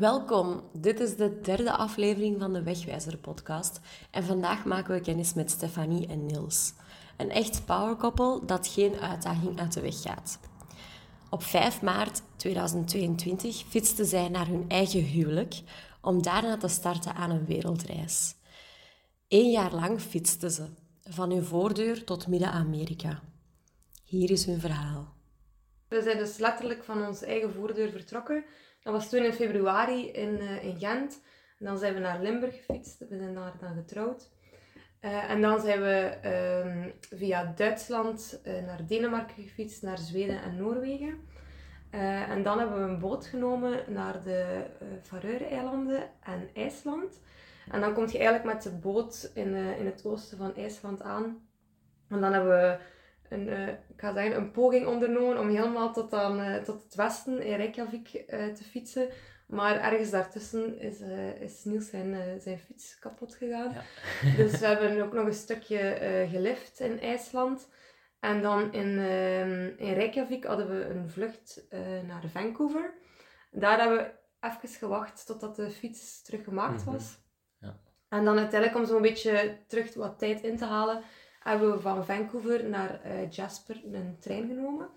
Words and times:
Welkom, 0.00 0.62
dit 0.72 1.00
is 1.00 1.16
de 1.16 1.40
derde 1.40 1.72
aflevering 1.72 2.40
van 2.40 2.52
de 2.52 2.62
Wegwijzer 2.62 3.16
podcast 3.16 3.80
en 4.10 4.24
vandaag 4.24 4.64
maken 4.64 4.94
we 4.94 5.00
kennis 5.00 5.34
met 5.34 5.50
Stefanie 5.50 6.06
en 6.06 6.26
Niels. 6.26 6.72
Een 7.16 7.30
echt 7.30 7.64
powerkoppel 7.64 8.46
dat 8.46 8.68
geen 8.68 9.00
uitdaging 9.00 9.60
uit 9.60 9.72
de 9.72 9.80
weg 9.80 10.02
gaat. 10.02 10.38
Op 11.30 11.42
5 11.42 11.82
maart 11.82 12.22
2022 12.36 13.64
fietsten 13.68 14.06
zij 14.06 14.28
naar 14.28 14.46
hun 14.46 14.64
eigen 14.68 15.02
huwelijk 15.02 15.54
om 16.00 16.22
daarna 16.22 16.56
te 16.56 16.68
starten 16.68 17.14
aan 17.14 17.30
een 17.30 17.46
wereldreis. 17.46 18.34
Eén 19.28 19.50
jaar 19.50 19.74
lang 19.74 20.00
fietsten 20.00 20.50
ze, 20.50 20.66
van 21.04 21.30
hun 21.30 21.44
voordeur 21.44 22.04
tot 22.04 22.26
Midden-Amerika. 22.26 23.20
Hier 24.04 24.30
is 24.30 24.46
hun 24.46 24.60
verhaal. 24.60 25.14
We 25.88 26.02
zijn 26.02 26.18
dus 26.18 26.36
letterlijk 26.38 26.84
van 26.84 27.06
onze 27.06 27.26
eigen 27.26 27.52
voordeur 27.52 27.90
vertrokken. 27.90 28.44
Dat 28.86 28.94
was 28.94 29.08
toen 29.08 29.24
in 29.24 29.32
februari 29.32 30.10
in, 30.10 30.40
uh, 30.40 30.64
in 30.64 30.78
Gent. 30.78 31.20
En 31.58 31.64
dan 31.66 31.78
zijn 31.78 31.94
we 31.94 32.00
naar 32.00 32.22
Limburg 32.22 32.56
gefietst. 32.56 32.98
We 32.98 33.16
zijn 33.16 33.34
daar 33.34 33.52
dan 33.60 33.74
getrouwd. 33.74 34.30
Uh, 35.00 35.30
en 35.30 35.40
dan 35.40 35.60
zijn 35.60 35.80
we 35.80 36.18
um, 36.64 36.92
via 37.18 37.52
Duitsland 37.56 38.40
uh, 38.44 38.66
naar 38.66 38.86
Denemarken 38.86 39.42
gefietst, 39.42 39.82
naar 39.82 39.98
Zweden 39.98 40.42
en 40.42 40.56
Noorwegen. 40.56 41.28
en 41.90 42.42
dan 42.42 42.58
hebben 42.58 42.84
we 42.84 42.92
een 42.92 42.98
boot 42.98 43.26
genomen 43.26 43.84
naar 43.88 44.22
de 44.22 44.66
Faroe-eilanden 45.02 46.10
en 46.22 46.50
IJsland. 46.54 47.20
En 47.70 47.80
dan 47.80 47.94
kom 47.94 48.06
je 48.06 48.18
eigenlijk 48.18 48.54
met 48.54 48.62
de 48.62 48.70
boot 48.70 49.30
in, 49.34 49.54
in 49.54 49.86
het 49.86 50.04
oosten 50.04 50.38
van 50.38 50.56
IJsland 50.56 51.02
aan. 51.02 51.48
En 52.08 52.20
dan 52.20 52.32
hebben 52.32 52.50
we 52.50 52.78
een, 53.28 53.48
uh, 53.48 53.68
ik 53.68 53.96
ga 53.96 54.12
zeggen, 54.12 54.36
een 54.36 54.50
poging 54.50 54.86
ondernomen 54.86 55.38
om 55.38 55.48
helemaal 55.48 55.92
tot, 55.92 56.12
aan, 56.12 56.40
uh, 56.40 56.56
tot 56.56 56.82
het 56.82 56.94
westen 56.94 57.42
in 57.42 57.56
Reykjavik 57.56 58.12
uh, 58.14 58.46
te 58.46 58.64
fietsen. 58.64 59.08
Maar 59.46 59.80
ergens 59.80 60.10
daartussen 60.10 60.78
is, 60.78 61.00
is 61.40 61.64
Niels 61.64 61.88
zijn, 61.88 62.40
zijn 62.40 62.58
fiets 62.58 62.98
kapot 62.98 63.34
gegaan. 63.34 63.72
Ja. 63.72 63.82
dus 64.42 64.58
we 64.58 64.66
hebben 64.66 65.02
ook 65.02 65.12
nog 65.12 65.26
een 65.26 65.34
stukje 65.34 66.26
gelift 66.30 66.80
in 66.80 67.00
IJsland. 67.00 67.68
En 68.20 68.42
dan 68.42 68.72
in, 68.72 68.98
ehm, 68.98 69.70
in 69.76 69.92
Reykjavik 69.94 70.44
hadden 70.44 70.68
we 70.68 70.84
een 70.84 71.10
vlucht 71.10 71.66
naar 72.06 72.22
Vancouver. 72.32 72.94
Daar 73.50 73.78
hebben 73.78 73.98
we 73.98 74.10
even 74.40 74.68
gewacht 74.68 75.26
totdat 75.26 75.56
de 75.56 75.70
fiets 75.70 76.22
teruggemaakt 76.22 76.84
mhm. 76.84 76.92
was. 76.92 77.18
ja. 77.58 77.80
En 78.08 78.24
dan 78.24 78.38
uiteindelijk 78.38 78.80
om 78.80 78.86
zo'n 78.86 79.02
beetje 79.02 79.58
terug 79.66 79.94
wat 79.94 80.18
tijd 80.18 80.42
in 80.42 80.56
te 80.56 80.64
halen, 80.64 81.02
hebben 81.50 81.72
we 81.72 81.80
van 81.80 82.06
Vancouver 82.06 82.68
naar 82.68 83.00
uh, 83.06 83.30
Jasper 83.30 83.80
een 83.92 84.16
trein 84.18 84.48
genomen. 84.48 84.88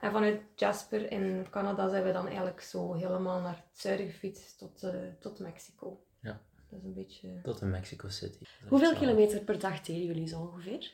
En 0.00 0.12
vanuit 0.12 0.40
Jasper 0.54 1.10
in 1.10 1.46
Canada 1.50 1.88
zijn 1.88 2.04
we 2.04 2.12
dan 2.12 2.26
eigenlijk 2.26 2.60
zo 2.60 2.94
helemaal 2.94 3.40
naar 3.40 3.56
het 3.56 3.80
zuiden 3.80 4.06
gefietst 4.06 4.58
tot, 4.58 4.82
uh, 4.84 4.90
tot 5.20 5.38
Mexico. 5.38 6.04
Ja. 6.20 6.40
Dat 6.70 6.78
is 6.78 6.84
een 6.84 6.94
beetje... 6.94 7.40
Tot 7.42 7.60
in 7.60 7.70
Mexico 7.70 8.08
City. 8.08 8.44
Hoeveel 8.68 8.94
kilometer 8.94 9.40
per 9.40 9.58
dag 9.58 9.80
deden 9.80 10.04
jullie 10.04 10.26
zo 10.26 10.40
ongeveer? 10.40 10.92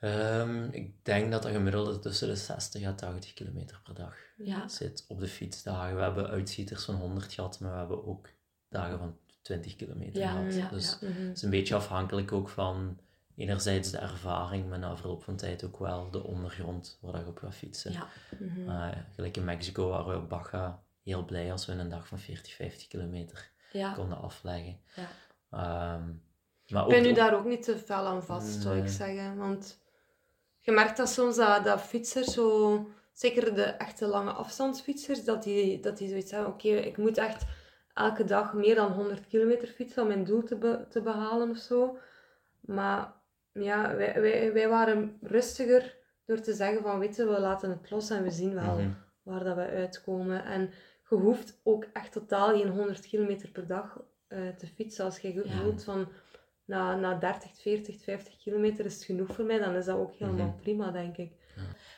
Um, 0.00 0.68
ik 0.72 1.04
denk 1.04 1.30
dat 1.30 1.42
dat 1.42 1.52
gemiddeld 1.52 2.02
tussen 2.02 2.28
de 2.28 2.36
60 2.36 2.82
en 2.82 2.96
80 2.96 3.32
kilometer 3.32 3.80
per 3.84 3.94
dag 3.94 4.16
ja. 4.36 4.68
zit 4.68 5.04
op 5.08 5.20
de 5.20 5.28
fietsdagen. 5.28 5.96
We 5.96 6.02
hebben 6.02 6.28
uitschieters 6.28 6.84
van 6.84 6.94
100 6.94 7.32
gehad, 7.32 7.60
maar 7.60 7.72
we 7.72 7.78
hebben 7.78 8.06
ook 8.06 8.28
dagen 8.68 8.98
van 8.98 9.16
20 9.42 9.76
kilometer 9.76 10.20
ja, 10.20 10.30
gehad. 10.30 10.54
Ja, 10.54 10.68
dus 10.68 10.98
ja. 11.00 11.08
Mhm. 11.08 11.26
het 11.26 11.36
is 11.36 11.42
een 11.42 11.50
beetje 11.50 11.74
afhankelijk 11.74 12.32
ook 12.32 12.48
van 12.48 12.98
enerzijds 13.36 13.90
de 13.90 13.98
ervaring, 13.98 14.68
maar 14.68 14.78
na 14.78 14.96
verloop 14.96 15.22
van 15.22 15.36
tijd 15.36 15.64
ook 15.64 15.78
wel 15.78 16.10
de 16.10 16.24
ondergrond 16.24 16.98
waar 17.00 17.20
je 17.20 17.26
op 17.26 17.38
gaat 17.38 17.54
fietsen. 17.54 17.92
Ja. 17.92 18.06
Mhm. 18.38 18.68
Uh, 18.68 18.88
gelijk 19.14 19.36
in 19.36 19.44
Mexico 19.44 19.88
waren 19.88 20.12
we 20.12 20.16
op 20.16 20.28
Baja 20.28 20.82
heel 21.02 21.24
blij 21.24 21.52
als 21.52 21.66
we 21.66 21.72
een 21.72 21.88
dag 21.88 22.06
van 22.06 22.18
40, 22.18 22.54
50 22.54 22.88
kilometer 22.88 23.50
ja. 23.72 23.92
konden 23.92 24.20
afleggen. 24.20 24.80
Ja. 24.94 25.94
Um, 25.94 26.22
maar 26.68 26.82
ik 26.82 26.88
ben 26.88 27.02
nu 27.02 27.12
daar 27.12 27.34
ook 27.34 27.44
niet 27.44 27.62
te 27.62 27.78
fel 27.78 28.06
aan 28.06 28.22
vast, 28.22 28.46
nee. 28.46 28.60
zou 28.60 28.78
ik 28.78 28.88
zeggen. 28.88 29.36
Want 29.36 29.78
je 30.58 30.72
merkt 30.72 30.96
dat 30.96 31.08
soms 31.08 31.36
dat, 31.36 31.64
dat 31.64 31.80
fietsers 31.80 32.32
zo... 32.32 32.90
Zeker 33.12 33.54
de 33.54 33.62
echte 33.62 34.06
lange 34.06 34.30
afstandsfietsers, 34.30 35.24
dat 35.24 35.42
die, 35.42 35.80
dat 35.80 35.98
die 35.98 36.08
zoiets 36.08 36.30
hebben. 36.30 36.52
Oké, 36.52 36.66
okay, 36.66 36.78
ik 36.78 36.96
moet 36.96 37.18
echt 37.18 37.44
elke 37.94 38.24
dag 38.24 38.52
meer 38.52 38.74
dan 38.74 38.92
100 38.92 39.26
kilometer 39.26 39.68
fietsen 39.68 40.02
om 40.02 40.08
mijn 40.08 40.24
doel 40.24 40.42
te, 40.42 40.56
be, 40.56 40.86
te 40.88 41.00
behalen 41.00 41.50
of 41.50 41.56
zo. 41.56 41.98
Maar 42.60 43.12
ja, 43.52 43.96
wij, 43.96 44.20
wij, 44.20 44.52
wij 44.52 44.68
waren 44.68 45.16
rustiger 45.22 45.96
door 46.26 46.40
te 46.40 46.52
zeggen 46.54 46.82
van, 46.82 46.98
weet 46.98 47.16
je, 47.16 47.24
we 47.24 47.40
laten 47.40 47.70
het 47.70 47.90
los 47.90 48.10
en 48.10 48.22
we 48.22 48.30
zien 48.30 48.54
wel 48.54 48.74
Mhm. 48.78 48.90
waar 49.22 49.44
dat 49.44 49.56
we 49.56 49.66
uitkomen. 49.66 50.44
En 50.44 50.60
je 51.10 51.16
hoeft 51.16 51.60
ook 51.62 51.86
echt 51.92 52.12
totaal 52.12 52.48
geen 52.58 52.68
100 52.68 53.06
kilometer 53.06 53.48
per 53.50 53.66
dag 53.66 54.00
eh, 54.28 54.48
te 54.48 54.66
fietsen. 54.66 55.04
Als 55.04 55.18
je 55.18 55.34
Ja. 55.34 55.42
voelt 55.62 55.84
van, 55.84 56.08
na, 56.64 56.96
na 56.96 57.14
30, 57.18 57.50
40, 57.60 58.02
50 58.02 58.36
kilometer 58.36 58.84
is 58.84 58.94
het 58.94 59.04
genoeg 59.04 59.34
voor 59.34 59.44
mij, 59.44 59.58
dan 59.58 59.74
is 59.74 59.84
dat 59.84 59.96
ook 59.98 60.14
helemaal 60.14 60.46
Mhm. 60.46 60.60
prima, 60.60 60.90
denk 60.90 61.16
ik. 61.16 61.32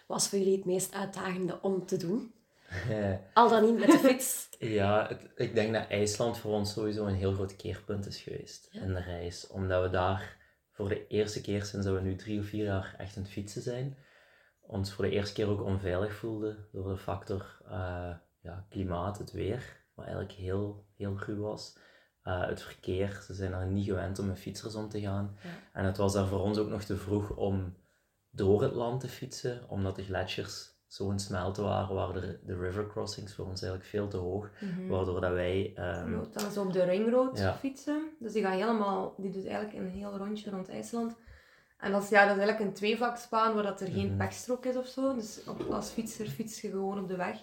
Was 0.07 0.29
voor 0.29 0.39
jullie 0.39 0.57
het 0.57 0.65
meest 0.65 0.95
uitdagende 0.95 1.59
om 1.61 1.87
te 1.87 1.97
doen? 1.97 2.35
Al 3.35 3.49
dan 3.49 3.65
niet 3.65 3.79
met 3.79 3.91
de 3.91 3.99
fiets. 3.99 4.49
ja, 4.59 5.07
het- 5.09 5.31
ik 5.37 5.55
denk 5.55 5.73
dat 5.73 5.89
IJsland 5.89 6.39
voor 6.39 6.53
ons 6.53 6.73
sowieso 6.73 7.07
een 7.07 7.15
heel 7.15 7.33
groot 7.33 7.57
keerpunt 7.57 8.07
is 8.07 8.21
geweest 8.21 8.69
Ja. 8.71 8.81
in 8.81 8.95
de 8.95 9.01
reis. 9.03 9.47
Omdat 9.47 9.83
we 9.83 9.91
daar 9.91 10.37
voor 10.73 10.89
de 10.89 11.07
eerste 11.07 11.41
keer 11.41 11.65
sinds 11.65 11.87
dat 11.87 11.95
we 11.95 12.01
nu 12.01 12.17
drie 12.17 12.41
of 12.41 12.47
vier 12.47 12.65
jaar 12.65 12.95
echt 12.99 13.17
aan 13.17 13.23
het 13.23 13.33
fietsen 13.33 13.63
zijn, 13.63 13.97
ons 14.61 14.93
voor 14.93 15.05
de 15.05 15.11
eerste 15.11 15.35
keer 15.35 15.49
ook 15.49 15.63
onveilig 15.63 16.15
voelden 16.15 16.69
door 16.73 16.89
de 16.89 16.97
factor 16.97 17.61
eh, 17.65 18.15
ja, 18.41 18.67
klimaat, 18.69 19.19
het 19.19 19.33
weer, 19.33 19.85
wat 19.95 20.05
eigenlijk 20.05 20.35
heel, 20.35 20.87
heel 20.97 21.19
ruw 21.19 21.41
was. 21.41 21.77
Eh, 22.23 22.47
het 22.47 22.63
verkeer, 22.63 23.23
ze 23.27 23.35
zijn 23.35 23.51
daar 23.51 23.67
niet 23.67 23.85
gewend 23.85 24.19
om 24.19 24.27
met 24.27 24.39
fietsers 24.39 24.75
om 24.75 24.89
te 24.89 25.01
gaan. 25.01 25.37
Ja. 25.43 25.49
En 25.73 25.85
het 25.85 25.97
was 25.97 26.13
daar 26.13 26.27
voor 26.27 26.41
ons 26.41 26.59
ook 26.59 26.69
nog 26.69 26.83
te 26.83 26.97
vroeg 26.97 27.37
om 27.37 27.77
door 28.31 28.63
het 28.63 28.73
land 28.73 29.01
te 29.01 29.09
fietsen, 29.09 29.69
omdat 29.69 29.97
de 29.97 30.05
gletsjers 30.05 30.72
zo'n 30.93 31.19
smelten 31.19 31.65
waren, 31.65 31.95
waren 31.95 32.21
de, 32.23 32.39
de 32.45 32.57
river 32.59 32.87
crossings 32.87 33.35
voor 33.35 33.47
ons 33.47 33.63
eigenlijk 33.63 33.91
veel 33.91 34.09
te 34.09 34.17
hoog. 34.17 34.51
Waardoor 34.89 35.21
dat 35.21 35.33
wij... 35.33 35.73
ehm, 35.75 36.19
dan 36.33 36.51
zo 36.51 36.63
op 36.63 36.73
de 36.73 36.83
ringroad 36.85 37.39
Ja. 37.39 37.55
fietsen. 37.55 38.03
Dus 38.19 38.33
die 38.33 38.43
gaat 38.43 38.53
helemaal, 38.53 39.15
die 39.17 39.31
doet 39.31 39.47
eigenlijk 39.47 39.75
een 39.79 39.89
heel 39.91 40.17
rondje 40.17 40.51
rond 40.51 40.69
IJsland. 40.69 41.17
En 41.79 41.93
dat 41.93 42.03
is, 42.03 42.09
ja, 42.09 42.21
dat 42.27 42.37
is 42.37 42.43
eigenlijk 42.43 42.69
een 42.71 42.75
tweevlaksbaan 42.77 43.55
waar 43.55 43.63
dat 43.63 43.81
er 43.81 43.87
geen 43.89 44.07
Mhm. 44.09 44.17
pechstrook 44.17 44.65
is 44.67 44.77
of 44.77 44.87
zo. 44.87 45.15
Dus 45.15 45.45
op, 45.49 45.61
als 45.71 45.91
fietser 45.91 46.27
fiets 46.27 46.61
je 46.61 46.69
gewoon 46.71 46.99
op 47.01 47.09
de 47.09 47.17
weg. 47.17 47.37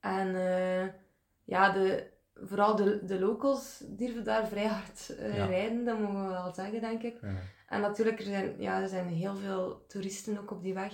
En 0.00 0.34
eh, 0.34 0.88
ja, 1.44 1.72
de, 1.72 2.06
vooral 2.34 2.76
de, 2.76 3.04
de 3.04 3.20
locals 3.20 3.82
durven 3.86 4.24
daar 4.24 4.46
vrij 4.46 4.66
hard 4.66 5.16
eh, 5.18 5.36
Ja. 5.36 5.46
rijden, 5.46 5.84
dat 5.84 5.98
mogen 5.98 6.22
we 6.26 6.28
wel 6.32 6.52
zeggen, 6.54 6.80
denk 6.80 7.02
ik. 7.02 7.20
En 7.68 7.80
natuurlijk, 7.80 8.18
er 8.18 8.24
zijn, 8.24 8.54
ja, 8.58 8.80
er 8.82 8.88
zijn 8.88 9.06
heel 9.08 9.36
veel 9.36 9.84
toeristen 9.88 10.38
ook 10.38 10.50
op 10.50 10.62
die 10.62 10.74
weg. 10.74 10.92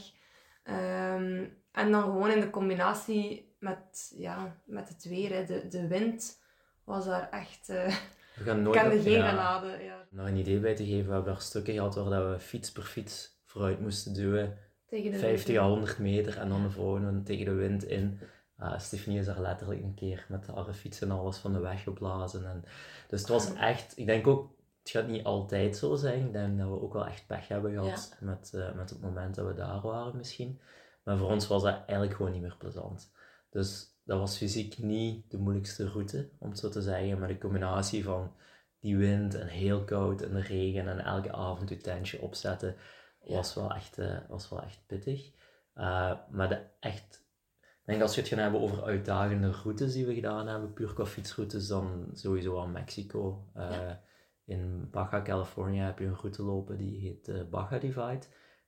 Ehm, 0.62 1.44
en 1.76 1.90
dan 1.90 2.02
gewoon 2.02 2.30
in 2.30 2.40
de 2.40 2.50
combinatie 2.50 3.54
met, 3.58 4.12
ja, 4.16 4.56
met 4.64 4.88
het 4.88 5.04
weer, 5.04 5.32
hè. 5.32 5.44
De, 5.44 5.68
de 5.68 5.86
wind 5.86 6.42
was 6.84 7.04
daar 7.04 7.30
echt... 7.30 7.68
eh 7.68 7.96
We 8.36 8.44
gaan 8.44 8.62
nooit... 8.62 8.76
kende 8.80 8.96
op- 8.96 9.02
geen 9.02 9.12
ja. 9.12 9.28
genade. 9.28 9.66
Ja, 9.84 10.06
Om 10.10 10.16
daar 10.16 10.26
een 10.26 10.36
idee 10.36 10.58
bij 10.60 10.74
te 10.74 10.84
geven, 10.86 11.06
we 11.06 11.12
hebben 11.12 11.32
daar 11.32 11.42
stukken 11.42 11.74
gehad 11.74 11.94
waar 11.94 12.10
dat 12.10 12.30
we 12.32 12.38
fiets 12.40 12.72
per 12.72 12.82
fiets 12.82 13.40
vooruit 13.44 13.80
moesten 13.80 14.14
duwen. 14.14 14.58
tegen 14.86 15.10
de 15.10 15.18
50 15.18 15.46
wind. 15.46 15.58
à 15.58 15.68
100 15.68 15.98
meter 15.98 16.38
en 16.38 16.48
dan 16.48 16.70
gewoon 16.70 17.22
tegen 17.24 17.44
de 17.44 17.52
wind 17.54 17.84
in. 17.84 18.20
Uh, 18.60 18.78
Stefanie 18.78 19.18
is 19.18 19.26
daar 19.26 19.40
letterlijk 19.40 19.82
een 19.82 19.94
keer 19.94 20.26
met 20.28 20.46
haar 20.46 20.72
fiets 20.74 21.00
en 21.00 21.10
alles 21.10 21.36
van 21.36 21.52
de 21.52 21.58
weg 21.58 21.82
geblazen. 21.82 22.46
En, 22.46 22.64
dus 23.08 23.20
het 23.20 23.28
was 23.28 23.54
echt, 23.54 23.92
ik 23.98 24.06
denk 24.06 24.26
ook, 24.26 24.54
het 24.80 24.90
gaat 24.90 25.06
niet 25.08 25.24
altijd 25.24 25.76
zo 25.76 25.94
zijn. 25.94 26.26
Ik 26.26 26.32
denk 26.32 26.58
dat 26.58 26.68
we 26.68 26.80
ook 26.82 26.92
wel 26.92 27.06
echt 27.06 27.26
pech 27.26 27.48
hebben 27.48 27.72
gehad 27.72 28.16
met, 28.20 28.52
eh, 28.54 28.72
met 28.74 28.90
het 28.90 29.00
moment 29.00 29.34
dat 29.34 29.46
we 29.46 29.54
daar 29.54 29.80
waren 29.80 30.16
misschien. 30.16 30.60
Maar 31.06 31.16
voor 31.16 31.30
ons 31.30 31.46
was 31.46 31.62
dat 31.62 31.74
eigenlijk 31.74 32.14
gewoon 32.14 32.32
niet 32.32 32.40
meer 32.40 32.56
plezant. 32.58 33.12
Dus 33.50 33.98
dat 34.04 34.18
was 34.18 34.36
fysiek 34.36 34.78
niet 34.78 35.30
de 35.30 35.38
moeilijkste 35.38 35.88
route, 35.88 36.30
om 36.38 36.50
het 36.50 36.58
zo 36.58 36.68
te 36.68 36.82
zeggen. 36.82 37.18
Maar 37.18 37.28
de 37.28 37.38
combinatie 37.38 38.04
van 38.04 38.32
die 38.80 38.96
wind 38.96 39.34
en 39.34 39.46
heel 39.46 39.84
koud 39.84 40.22
en 40.22 40.34
de 40.34 40.40
regen 40.40 40.88
en 40.88 41.04
elke 41.04 41.32
avond 41.32 41.68
je 41.68 41.76
tentje 41.76 42.20
opzetten, 42.20 42.76
was, 43.20 43.54
wel 43.54 43.74
echt, 43.74 43.98
eh, 43.98 44.18
was 44.28 44.48
wel 44.48 44.62
echt 44.62 44.80
pittig. 44.86 45.32
Uh, 45.74 46.12
maar 46.30 46.48
de 46.48 46.60
echt... 46.80 47.24
Ik 47.60 47.92
denk 47.92 48.02
als 48.02 48.14
je 48.14 48.20
het 48.20 48.30
gaan 48.30 48.38
hebben 48.38 48.60
over 48.60 48.84
uitdagende 48.84 49.50
routes 49.50 49.92
die 49.92 50.06
we 50.06 50.14
gedaan 50.14 50.46
hebben, 50.46 50.72
puur 50.72 50.94
qua 50.94 51.06
fietsroutes, 51.06 51.66
dan 51.66 52.10
sowieso 52.12 52.60
aan 52.60 52.72
Mexico. 52.72 53.48
Uh, 53.56 53.70
Ja. 53.70 54.04
In 54.44 54.90
Baja 54.90 55.22
California 55.22 55.84
heb 55.84 55.98
je 55.98 56.04
een 56.04 56.14
route 56.14 56.42
lopen 56.42 56.76
die 56.76 57.00
heet 57.00 57.50
Baja 57.50 57.78
Divide. 57.78 58.26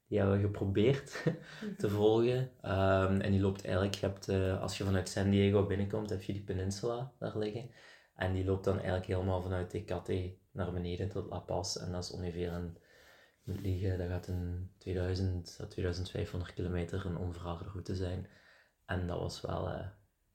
Die 0.09 0.19
hebben 0.19 0.37
we 0.37 0.43
geprobeerd 0.47 1.25
te 1.79 1.91
volgen. 1.91 2.39
Um, 2.63 3.21
en 3.21 3.31
die 3.31 3.41
loopt 3.41 3.65
eigenlijk, 3.65 3.95
je 3.95 4.07
hebt, 4.07 4.29
uh, 4.29 4.61
als 4.63 4.79
je 4.79 4.85
vanuit 4.85 5.09
San 5.09 5.31
Diego 5.31 5.67
binnenkomt, 5.67 6.11
heb 6.11 6.23
je 6.23 6.33
die 6.33 6.43
peninsula 6.45 7.13
daar 7.19 7.39
liggen. 7.39 7.71
En 8.15 8.33
die 8.33 8.45
loopt 8.45 8.65
dan 8.65 8.75
eigenlijk 8.77 9.07
helemaal 9.07 9.43
vanuit 9.43 9.71
Tecate 9.71 10.37
naar 10.53 10.73
beneden 10.73 11.09
tot 11.09 11.27
La 11.31 11.39
Paz. 11.39 11.77
En 11.77 11.93
dat 11.93 12.05
is 12.05 12.11
ongeveer 12.11 12.53
een, 12.53 12.77
ik 12.77 13.43
moet 13.45 13.61
liegen, 13.61 13.99
dat 13.99 14.09
gaat 14.09 14.27
een 14.27 14.71
2000 14.79 15.59
à 15.63 15.67
2500 15.67 16.55
kilometer 16.55 17.07
een 17.07 17.17
onverharde 17.17 17.65
route 17.65 17.95
zijn. 17.95 18.27
En 18.87 19.07
dat 19.07 19.19
was 19.19 19.41
wel 19.41 19.69
uh, 19.69 19.87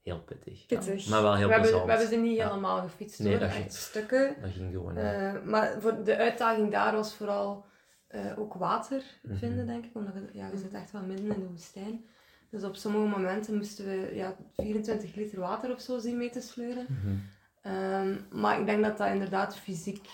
heel 0.01 0.19
pittig. 0.21 0.65
Pittig. 0.65 1.03
Ja. 1.03 1.09
Maar 1.09 1.21
wel 1.21 1.35
heel 1.35 1.47
we, 1.47 1.53
hebben, 1.53 1.71
we 1.71 1.89
hebben 1.89 2.07
ze 2.07 2.15
niet 2.15 2.37
Ja. 2.37 2.47
helemaal 2.47 2.81
gefietst 2.81 3.19
Nee, 3.19 3.31
hoor, 3.31 3.39
dat 3.39 3.51
ging- 3.51 3.71
stukken. 3.71 4.35
Dat 4.41 4.51
ging 4.51 4.71
gewoon. 4.71 4.97
Eh, 4.97 5.41
maar 5.43 5.81
voor 5.81 6.03
de 6.03 6.17
uitdaging 6.17 6.71
daar 6.71 6.93
was 6.93 7.15
vooral 7.15 7.65
eh, 8.13 8.39
ook 8.39 8.53
water 8.53 9.03
Mhm. 9.21 9.35
vinden, 9.35 9.65
denk 9.65 9.85
ik. 9.85 9.95
Omdat 9.95 10.13
ja, 10.33 10.47
je 10.47 10.57
zit 10.57 10.73
echt 10.73 10.91
wel 10.91 11.01
midden 11.01 11.31
in 11.35 11.39
de 11.39 11.47
woestijn. 11.47 12.05
Dus 12.49 12.63
op 12.63 12.75
sommige 12.75 13.05
momenten 13.07 13.55
moesten 13.57 13.85
we 13.85 14.15
ja, 14.15 14.35
24 14.55 15.15
liter 15.15 15.39
water 15.39 15.71
of 15.71 15.81
zo 15.81 15.99
zien 15.99 16.17
mee 16.17 16.29
te 16.29 16.41
sleuren. 16.41 16.85
Mhm. 16.89 17.15
Ehm, 17.61 18.15
maar 18.31 18.59
ik 18.59 18.65
denk 18.65 18.83
dat 18.83 18.97
dat 18.97 19.07
inderdaad 19.07 19.57
fysiek 19.57 20.07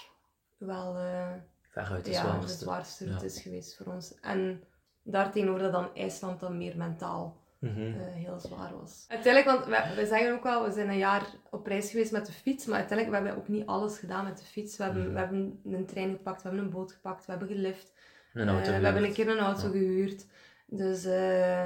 wel 0.57 0.97
eh, 0.97 1.31
Veruit 1.69 2.05
de 2.05 2.11
ja, 2.11 2.21
de 2.23 2.27
zwaarste. 2.29 2.57
zwaarste 2.63 3.05
route 3.05 3.25
Ja. 3.25 3.31
is 3.31 3.41
geweest 3.41 3.75
voor 3.77 3.93
ons. 3.93 4.19
En 4.19 4.63
daartegenover 5.03 5.61
dat 5.61 5.71
dan 5.71 5.95
IJsland 5.95 6.39
dan 6.39 6.57
meer 6.57 6.77
mentaal 6.77 7.38
Mhm. 7.59 7.79
eh, 7.81 8.13
heel 8.13 8.39
zwaar 8.39 8.75
was. 8.75 9.05
Uiteindelijk, 9.07 9.55
want 9.55 9.65
we, 9.65 9.95
we 10.01 10.07
zeggen 10.07 10.33
ook 10.33 10.43
wel, 10.43 10.63
we 10.63 10.71
zijn 10.71 10.89
een 10.89 10.97
jaar 10.97 11.25
op 11.51 11.65
reis 11.67 11.91
geweest 11.91 12.11
met 12.11 12.25
de 12.25 12.31
fiets, 12.31 12.65
maar 12.65 12.77
uiteindelijk 12.79 13.17
we 13.17 13.23
hebben 13.23 13.43
we 13.45 13.51
ook 13.51 13.57
niet 13.57 13.67
alles 13.67 13.97
gedaan 13.97 14.25
met 14.25 14.37
de 14.37 14.43
fiets. 14.43 14.77
We 14.77 14.83
hebben, 14.83 15.03
Mhm. 15.03 15.13
we 15.13 15.19
hebben 15.19 15.59
een 15.63 15.85
trein 15.85 16.11
gepakt, 16.15 16.41
we 16.41 16.47
hebben 16.47 16.65
een 16.67 16.71
boot 16.73 16.91
gepakt, 16.91 17.25
we 17.25 17.31
hebben 17.31 17.49
gelift, 17.49 17.93
Een 18.33 18.47
eh, 18.47 18.53
auto 18.53 18.79
we 18.79 18.85
hebben 18.85 19.03
een 19.03 19.13
keer 19.13 19.29
een 19.29 19.37
auto 19.39 19.63
Ja. 19.65 19.69
gehuurd. 19.71 20.25
Dus 20.67 21.05
eh, 21.05 21.65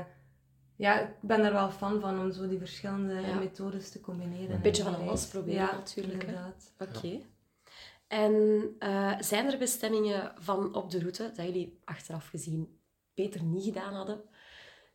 ja, 0.76 1.00
ik 1.00 1.10
ben 1.22 1.42
daar 1.42 1.54
wel 1.54 1.70
fan 1.70 2.00
van 2.02 2.20
om 2.20 2.32
zo 2.32 2.48
die 2.48 2.58
verschillende 2.60 3.14
Ja. 3.22 3.36
methodes 3.40 3.90
te 3.92 4.00
combineren. 4.02 4.56
Een 4.56 4.62
beetje 4.62 4.84
van 4.84 4.96
alles 4.96 5.28
proberen 5.28 5.60
ja, 5.62 5.72
natuurlijk. 5.72 6.24
Inderdaad. 6.24 6.74
Oké. 6.78 7.20
En 8.08 8.66
eh, 8.80 9.14
zijn 9.20 9.52
er 9.52 9.58
bestemmingen 9.58 10.32
van 10.40 10.76
op 10.76 10.92
de 10.92 11.00
route 11.00 11.32
dat 11.36 11.46
jullie 11.46 11.80
achteraf 11.86 12.28
gezien 12.28 12.80
beter 13.14 13.44
niet 13.44 13.64
gedaan 13.64 13.94
hadden? 13.94 14.22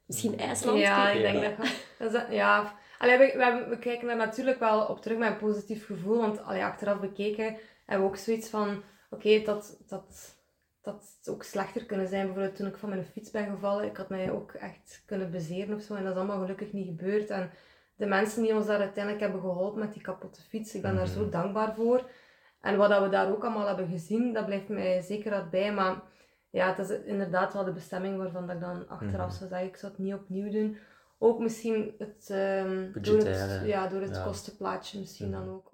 Misschien 0.09 0.39
IJsland? 0.39 0.79
Ja, 0.79 1.11
ik 1.11 1.21
Ja. 1.23 1.33
denk 1.33 1.57
dat, 2.13 2.27
ja. 2.31 2.75
Allee, 2.99 3.19
we, 3.19 3.67
we, 3.69 3.79
kijken 3.79 4.07
daar 4.07 4.17
natuurlijk 4.17 4.59
wel 4.59 4.85
op 4.85 5.03
terug 5.03 5.19
met 5.19 5.29
een 5.31 5.37
positief 5.37 5.87
gevoel, 5.87 6.19
want 6.19 6.43
allee, 6.43 6.65
achteraf 6.65 7.01
bekeken 7.01 7.57
hebben 7.87 8.07
we 8.07 8.13
ook 8.13 8.17
zoiets 8.19 8.49
van, 8.49 8.83
oké, 9.11 9.43
dat, 9.45 9.77
dat, 9.89 10.37
dat 10.83 11.15
het 11.19 11.29
ook 11.35 11.43
slechter 11.43 11.85
kunnen 11.85 12.09
zijn. 12.09 12.25
Bijvoorbeeld 12.25 12.57
toen 12.57 12.67
ik 12.67 12.77
van 12.77 12.89
mijn 12.89 13.05
fiets 13.05 13.31
ben 13.31 13.51
gevallen, 13.51 13.85
ik 13.85 13.97
had 13.97 14.09
mij 14.09 14.31
ook 14.31 14.53
echt 14.53 15.03
kunnen 15.07 15.31
bezeren 15.31 15.75
of 15.77 15.83
zo, 15.83 15.95
en 15.95 16.03
dat 16.03 16.13
is 16.13 16.19
allemaal 16.19 16.41
gelukkig 16.41 16.73
niet 16.73 16.87
gebeurd. 16.87 17.31
En 17.31 17.51
de 17.97 18.07
mensen 18.07 18.43
die 18.43 18.55
ons 18.55 18.67
daar 18.67 18.81
uiteindelijk 18.81 19.23
hebben 19.25 19.41
geholpen 19.41 19.79
met 19.81 19.93
die 19.93 20.03
kapotte 20.03 20.43
fiets, 20.43 20.75
ik 20.75 20.83
ben 20.83 20.97
daar 20.97 21.07
zo 21.07 21.21
Mhm. 21.21 21.31
dankbaar 21.31 21.75
voor. 21.75 22.11
En 22.61 22.77
wat 22.77 22.89
dat 22.89 23.03
we 23.03 23.09
daar 23.09 23.31
ook 23.31 23.45
allemaal 23.45 23.67
hebben 23.67 23.89
gezien, 23.89 24.33
dat 24.33 24.47
blijft 24.47 24.69
mij 24.69 25.01
zeker 25.01 25.31
wat 25.31 25.51
bij, 25.51 25.73
maar 25.73 25.95
ja, 26.51 26.75
het 26.75 26.91
is 26.91 26.99
inderdaad 27.05 27.53
wel 27.53 27.65
de 27.65 27.73
bestemming 27.73 28.17
waarvan 28.19 28.47
dat 28.47 28.55
ik 28.57 28.61
dan 28.63 28.89
achteraf 28.89 29.29
Mhm. 29.29 29.37
zou 29.37 29.49
zeggen, 29.51 29.69
ik 29.69 29.77
zou 29.77 29.93
het 29.93 30.01
niet 30.01 30.15
opnieuw 30.15 30.51
doen. 30.51 30.79
Ook 31.19 31.39
misschien 31.39 31.95
het, 31.99 32.31
ehm, 32.31 32.93
door 33.01 33.19
het, 33.19 33.67
ja, 33.67 33.87
door 33.87 34.01
het 34.01 34.15
Ja. 34.17 34.25
kostenplaatje 34.25 34.99
misschien 34.99 35.31
dan 35.31 35.43
Mhm. 35.45 35.51
ook. 35.51 35.73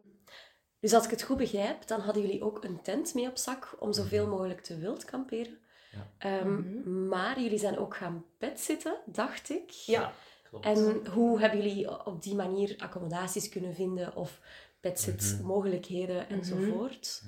Dus 0.80 0.92
als 0.92 1.04
ik 1.04 1.10
het 1.10 1.22
goed 1.22 1.36
begrijp, 1.36 1.86
dan 1.86 2.00
hadden 2.00 2.22
jullie 2.22 2.42
ook 2.44 2.64
een 2.64 2.82
tent 2.82 3.14
mee 3.14 3.28
op 3.28 3.36
zak 3.36 3.76
om 3.78 3.92
zoveel 3.92 4.22
Mhm. 4.26 4.30
mogelijk 4.34 4.60
te 4.60 4.78
wild 4.78 5.04
kamperen. 5.04 5.58
Ja. 5.90 6.06
Ehm, 6.18 6.52
Mhm. 6.52 7.08
Maar 7.08 7.40
jullie 7.40 7.58
zijn 7.58 7.78
ook 7.78 7.96
gaan 7.96 8.24
petzitten, 8.38 8.96
dacht 9.06 9.50
ik. 9.50 9.70
Ja. 9.70 10.12
Klopt. 10.48 10.64
En 10.66 11.06
hoe 11.06 11.40
hebben 11.40 11.62
jullie 11.62 12.06
op 12.06 12.22
die 12.22 12.34
manier 12.34 12.74
accommodaties 12.78 13.48
kunnen 13.48 13.74
vinden 13.74 14.16
of 14.16 14.40
petzitmogelijkheden 14.80 16.24
Mhm. 16.28 16.32
enzovoort? 16.32 17.22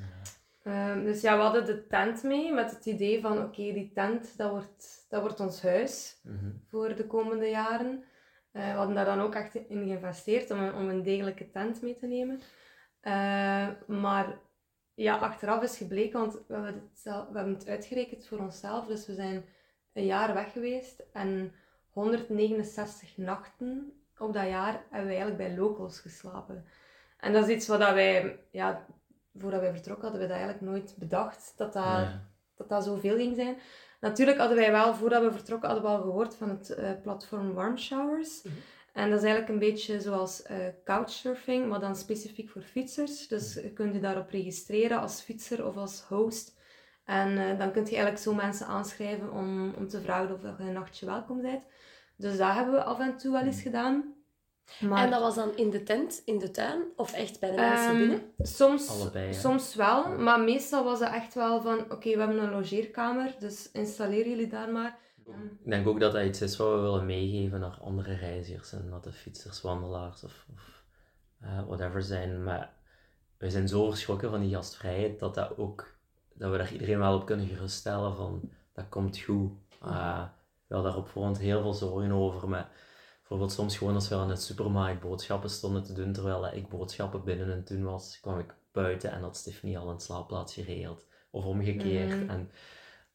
Ehm, 0.67 1.05
dus 1.05 1.21
ja, 1.21 1.37
we 1.37 1.43
hadden 1.43 1.65
de 1.67 1.87
tent 1.87 2.23
mee 2.23 2.53
met 2.53 2.71
het 2.71 2.87
idee 2.87 3.21
van, 3.21 3.39
oké, 3.39 3.73
die 3.73 3.91
tent, 3.95 4.37
dat 4.37 4.51
wordt, 4.51 5.07
dat 5.09 5.21
wordt 5.21 5.41
ons 5.41 5.63
huis 5.63 6.21
Mhm. 6.23 6.51
voor 6.69 6.95
de 6.95 7.07
komende 7.07 7.49
jaren. 7.49 8.05
Eh, 8.53 8.65
we 8.71 8.77
hadden 8.77 8.95
daar 8.95 9.05
dan 9.05 9.21
ook 9.21 9.35
echt 9.35 9.55
in 9.55 9.87
geïnvesteerd 9.87 10.51
om 10.51 10.59
een, 10.59 10.75
om 10.75 10.89
een 10.89 11.03
degelijke 11.03 11.51
tent 11.51 11.83
mee 11.83 11.97
te 11.97 12.07
nemen. 12.07 12.41
Eh, 13.01 13.69
maar 13.87 14.39
ja, 14.95 15.17
achteraf 15.17 15.63
is 15.63 15.77
gebleken, 15.77 16.19
want 16.21 16.33
we 16.33 16.55
hebben, 16.55 16.75
het 16.75 16.99
zelf- 16.99 17.29
we 17.29 17.37
hebben 17.37 17.55
het 17.55 17.69
uitgerekend 17.69 18.27
voor 18.27 18.39
onszelf. 18.39 18.87
Dus 18.87 19.07
we 19.07 19.15
zijn 19.15 19.45
een 19.93 20.07
jaar 20.07 20.35
weg 20.35 20.53
geweest 20.53 21.03
en 21.13 21.53
169 21.91 23.17
nachten 23.17 24.01
op 24.19 24.33
dat 24.33 24.47
jaar 24.49 24.73
hebben 24.91 25.11
we 25.11 25.17
eigenlijk 25.17 25.37
bij 25.37 25.57
locals 25.57 26.01
geslapen. 26.01 26.65
En 27.19 27.33
dat 27.33 27.49
is 27.49 27.55
iets 27.55 27.67
wat 27.69 27.79
wij, 27.79 28.39
ja, 28.51 28.87
voordat 29.39 29.61
wij 29.61 29.73
vertrokken 29.73 30.09
hadden 30.09 30.23
we 30.23 30.29
dat 30.29 30.37
eigenlijk 30.37 30.71
nooit 30.71 30.95
bedacht, 30.99 31.53
dat 31.57 31.73
dat, 31.73 32.07
dat 32.57 32.69
dat 32.69 32.85
zoveel 32.85 33.17
ging 33.17 33.37
zijn. 33.37 33.57
Natuurlijk 34.01 34.39
hadden 34.39 34.57
wij 34.57 34.71
wel, 34.71 34.95
voordat 34.95 35.23
we 35.23 35.33
vertrokken, 35.33 35.69
hadden 35.69 35.91
we 35.91 35.97
al 35.97 36.03
gehoord 36.03 36.35
van 36.35 36.49
het 36.49 36.71
eh, 36.71 36.91
platform 37.03 37.53
Warm 37.53 37.79
Showers. 37.79 38.43
Mhm. 38.43 38.55
En 38.93 39.11
dat 39.11 39.19
is 39.19 39.25
eigenlijk 39.25 39.53
een 39.53 39.69
beetje 39.69 40.01
zoals 40.01 40.43
eh, 40.43 40.57
couchsurfing, 40.85 41.69
maar 41.69 41.81
dan 41.81 41.97
specifiek 41.97 42.51
voor 42.51 42.63
fietsers. 42.63 43.29
Dus 43.29 43.55
je 43.55 43.73
kunt 43.73 43.95
je 43.95 44.01
daarop 44.01 44.31
registreren 44.31 45.01
als 45.01 45.21
fietser 45.21 45.67
of 45.67 45.77
als 45.77 46.03
host. 46.09 46.57
En 47.05 47.39
eh, 47.39 47.59
dan 47.59 47.73
kun 47.73 47.83
je 47.83 47.89
eigenlijk 47.89 48.19
zo 48.19 48.35
mensen 48.35 48.67
aanschrijven 48.67 49.33
om, 49.33 49.75
om 49.75 49.89
te 49.89 50.01
vragen 50.01 50.35
of 50.35 50.43
je 50.43 50.55
een 50.59 50.73
nachtje 50.73 51.07
welkom 51.07 51.43
bent. 51.43 51.63
Dus 52.17 52.37
dat 52.37 52.53
hebben 52.53 52.75
we 52.75 52.83
af 52.83 53.01
en 53.01 53.17
toe 53.17 53.33
wel 53.33 53.43
eens 53.43 53.63
gedaan. 53.63 54.15
Maar, 54.81 55.05
En 55.05 55.11
dat 55.11 55.21
was 55.21 55.35
dan 55.35 55.57
in 55.57 55.71
de 55.71 55.83
tent, 55.83 56.23
in 56.25 56.39
de 56.39 56.51
tuin 56.51 56.83
of 56.97 57.13
echt 57.13 57.41
bij 57.41 57.51
de 57.51 57.57
mensen 57.57 57.89
Ehm, 57.91 57.99
binnen? 57.99 58.23
Soms, 58.39 58.89
Allebei, 58.89 59.35
soms 59.35 59.75
wel, 59.75 60.03
Ja. 60.03 60.09
maar 60.17 60.41
meestal 60.41 60.85
was 60.85 61.01
het 61.01 61.09
echt 61.13 61.35
wel 61.35 61.61
van, 61.63 61.79
oké, 61.79 62.11
we 62.13 62.19
hebben 62.19 62.39
een 62.43 62.51
logeerkamer, 62.51 63.35
dus 63.39 63.71
installeer 63.73 64.29
jullie 64.29 64.49
daar 64.49 64.73
maar. 64.73 64.99
Ik 65.65 65.71
denk 65.71 65.87
ook 65.87 66.01
dat 66.01 66.13
dat 66.13 66.25
iets 66.25 66.41
is 66.41 66.57
wat 66.57 66.69
we 66.75 66.81
willen 66.81 67.07
meegeven 67.07 67.61
naar 67.61 67.79
andere 67.83 68.15
reizigers 68.15 68.73
en 68.73 68.91
dat 68.91 69.05
de 69.05 69.13
fietsers, 69.13 69.61
wandelaars 69.61 70.25
of, 70.25 70.47
of 70.53 70.83
eh, 71.41 71.67
whatever 71.67 72.03
zijn. 72.03 72.43
Maar 72.45 72.73
we 73.39 73.51
zijn 73.51 73.69
zo 73.69 73.89
verschrokken 73.89 74.31
van 74.31 74.41
die 74.41 74.55
gastvrijheid 74.55 75.19
dat, 75.19 75.35
dat, 75.35 75.59
ook, 75.59 75.97
dat 76.35 76.51
we 76.51 76.57
daar 76.57 76.73
iedereen 76.73 76.99
wel 76.99 77.15
op 77.15 77.27
kunnen 77.27 77.47
geruststellen 77.47 78.17
van 78.17 78.41
dat 78.73 78.89
komt 78.89 79.19
goed. 79.19 79.51
Uh, 79.85 80.23
we 80.67 80.75
hadden 80.75 80.93
daar 80.93 81.01
op 81.01 81.09
voorhand 81.09 81.39
heel 81.39 81.61
veel 81.63 81.75
zorgen 81.75 82.13
over. 82.13 82.49
Maar 82.49 82.71
bijvoorbeeld 83.29 83.53
soms 83.53 83.77
gewoon 83.79 83.95
als 83.95 84.09
we 84.09 84.15
aan 84.15 84.29
de 84.29 84.37
supermarkt 84.37 85.01
boodschappen 85.01 85.51
stonden 85.51 85.83
te 85.83 85.93
doen 85.93 86.13
terwijl 86.13 86.47
ik 86.47 86.69
boodschappen 86.69 87.25
binnen 87.25 87.53
en 87.53 87.65
toen 87.65 87.85
was, 87.85 88.21
kwam 88.21 88.39
ik 88.39 88.55
buiten 88.73 89.13
en 89.13 89.23
had 89.23 89.37
Stephanie 89.37 89.79
al 89.79 89.91
een 89.91 90.01
slaapplaats 90.01 90.55
geregeld. 90.55 91.07
Of 91.31 91.45
omgekeerd. 91.45 92.21
Mhm. 92.21 92.31
En 92.31 92.51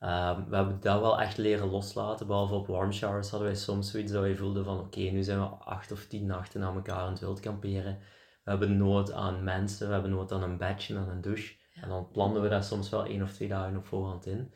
Ehm, 0.02 0.50
we 0.50 0.56
hebben 0.56 0.80
dat 0.80 1.02
wel 1.02 1.20
echt 1.22 1.38
leren 1.38 1.70
loslaten. 1.70 2.28
Behalve 2.28 2.54
op 2.54 2.68
warm 2.68 2.92
showers 2.92 3.30
hadden 3.30 3.48
wij 3.48 3.58
soms 3.58 3.92
zoiets 3.92 4.12
dat 4.12 4.22
wij 4.22 4.36
voelden 4.36 4.66
van 4.66 4.80
oké, 4.80 5.00
nu 5.00 5.24
zijn 5.24 5.40
we 5.40 5.46
acht 5.46 5.92
of 5.92 6.06
tien 6.06 6.26
nachten 6.26 6.60
na 6.60 6.74
elkaar 6.74 6.96
aan 6.96 7.12
het 7.12 7.20
wild 7.20 7.40
kamperen. 7.40 8.00
We 8.44 8.50
hebben 8.50 8.78
nood 8.78 9.12
aan 9.12 9.44
mensen, 9.44 9.88
we 9.88 9.94
hebben 9.94 10.12
nood 10.12 10.32
aan 10.32 10.44
een 10.44 10.58
bedje 10.58 10.96
en 10.96 11.10
een 11.10 11.22
douche. 11.22 11.56
En 11.74 11.90
dan 11.90 12.12
plannen 12.12 12.42
we 12.42 12.50
dat 12.50 12.66
soms 12.66 12.90
wel 12.90 13.06
één 13.06 13.22
of 13.22 13.34
twee 13.34 13.48
dagen 13.48 13.78
op 13.78 13.86
voorhand 13.86 14.26
in. 14.26 14.54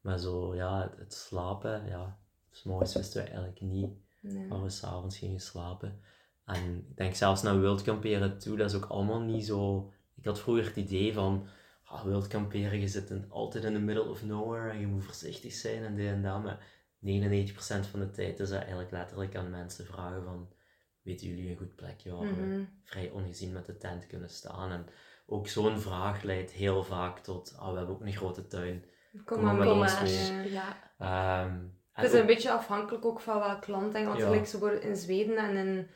Maar 0.00 0.18
zo, 0.18 0.54
ja, 0.54 0.82
het, 0.82 0.96
het 0.98 1.14
slapen, 1.14 1.86
ja, 1.86 2.18
s'morgens 2.50 2.94
wisten 2.94 3.22
we 3.22 3.28
eigenlijk 3.28 3.60
niet 3.60 3.90
Nee. 4.32 4.48
waar 4.48 4.62
we 4.62 4.70
s'avonds 4.70 5.18
gingen 5.18 5.40
slapen. 5.40 6.00
En 6.44 6.76
ik 6.90 6.96
denk 6.96 7.14
zelfs 7.14 7.42
naar 7.42 7.60
wildkamperen 7.60 8.38
toe, 8.38 8.56
dat 8.56 8.70
is 8.70 8.76
ook 8.76 8.84
allemaal 8.90 9.20
niet 9.20 9.46
zo... 9.46 9.92
Ik 10.16 10.24
had 10.24 10.40
vroeger 10.40 10.64
het 10.64 10.76
idee 10.76 11.12
van, 11.12 11.46
ah, 11.84 12.02
wildkamperen, 12.04 12.80
je 12.80 12.88
zit 12.88 13.10
in- 13.10 13.30
altijd 13.30 13.64
in 13.64 13.72
the 13.72 13.78
middle 13.78 14.08
of 14.08 14.24
nowhere 14.24 14.70
en 14.70 14.80
je 14.80 14.86
moet 14.86 15.04
voorzichtig 15.04 15.52
zijn 15.52 15.82
en 15.84 15.94
dit 15.94 16.06
en 16.06 16.22
dat. 16.22 16.42
Maar 16.42 16.66
99% 16.98 17.86
van 17.90 18.00
de 18.00 18.10
tijd 18.10 18.40
is 18.40 18.48
dat 18.48 18.58
eigenlijk 18.58 18.90
letterlijk 18.90 19.36
aan 19.36 19.50
mensen 19.50 19.86
vragen 19.86 20.24
van, 20.24 20.48
weten 21.02 21.26
jullie 21.26 21.50
een 21.50 21.56
goed 21.56 21.74
plekje 21.76 22.10
waar 22.12 22.20
we 22.36 22.42
Mhm. 22.46 22.62
vrij 22.84 23.10
ongezien 23.10 23.52
met 23.52 23.66
de 23.66 23.76
tent 23.76 24.06
kunnen 24.06 24.30
staan? 24.30 24.70
En 24.70 24.86
ook 25.26 25.48
zo'n 25.48 25.78
vraag 25.80 26.22
leidt 26.22 26.50
heel 26.50 26.84
vaak 26.84 27.18
tot, 27.18 27.54
ah, 27.58 27.70
we 27.70 27.76
hebben 27.76 27.94
ook 27.94 28.00
een 28.04 28.12
grote 28.12 28.46
tuin. 28.46 28.84
Kom 29.12 29.22
Kom 29.24 29.42
maar 29.44 29.54
met 29.56 29.68
ons 29.68 30.00
mee. 30.00 30.50
Ja. 30.50 30.76
Ehm, 30.98 31.58
Het 31.94 32.12
is 32.12 32.18
een 32.20 32.26
beetje 32.26 32.50
afhankelijk 32.50 33.04
ook 33.04 33.20
van 33.20 33.38
welk 33.38 33.66
land. 33.66 33.92
Want 33.92 34.18
Ja. 34.18 34.24
gelijk 34.24 34.46
zo 34.46 34.58
bijvoorbeeld 34.58 34.90
in 34.90 34.96
Zweden 34.96 35.36
en 35.36 35.56
in, 35.56 35.88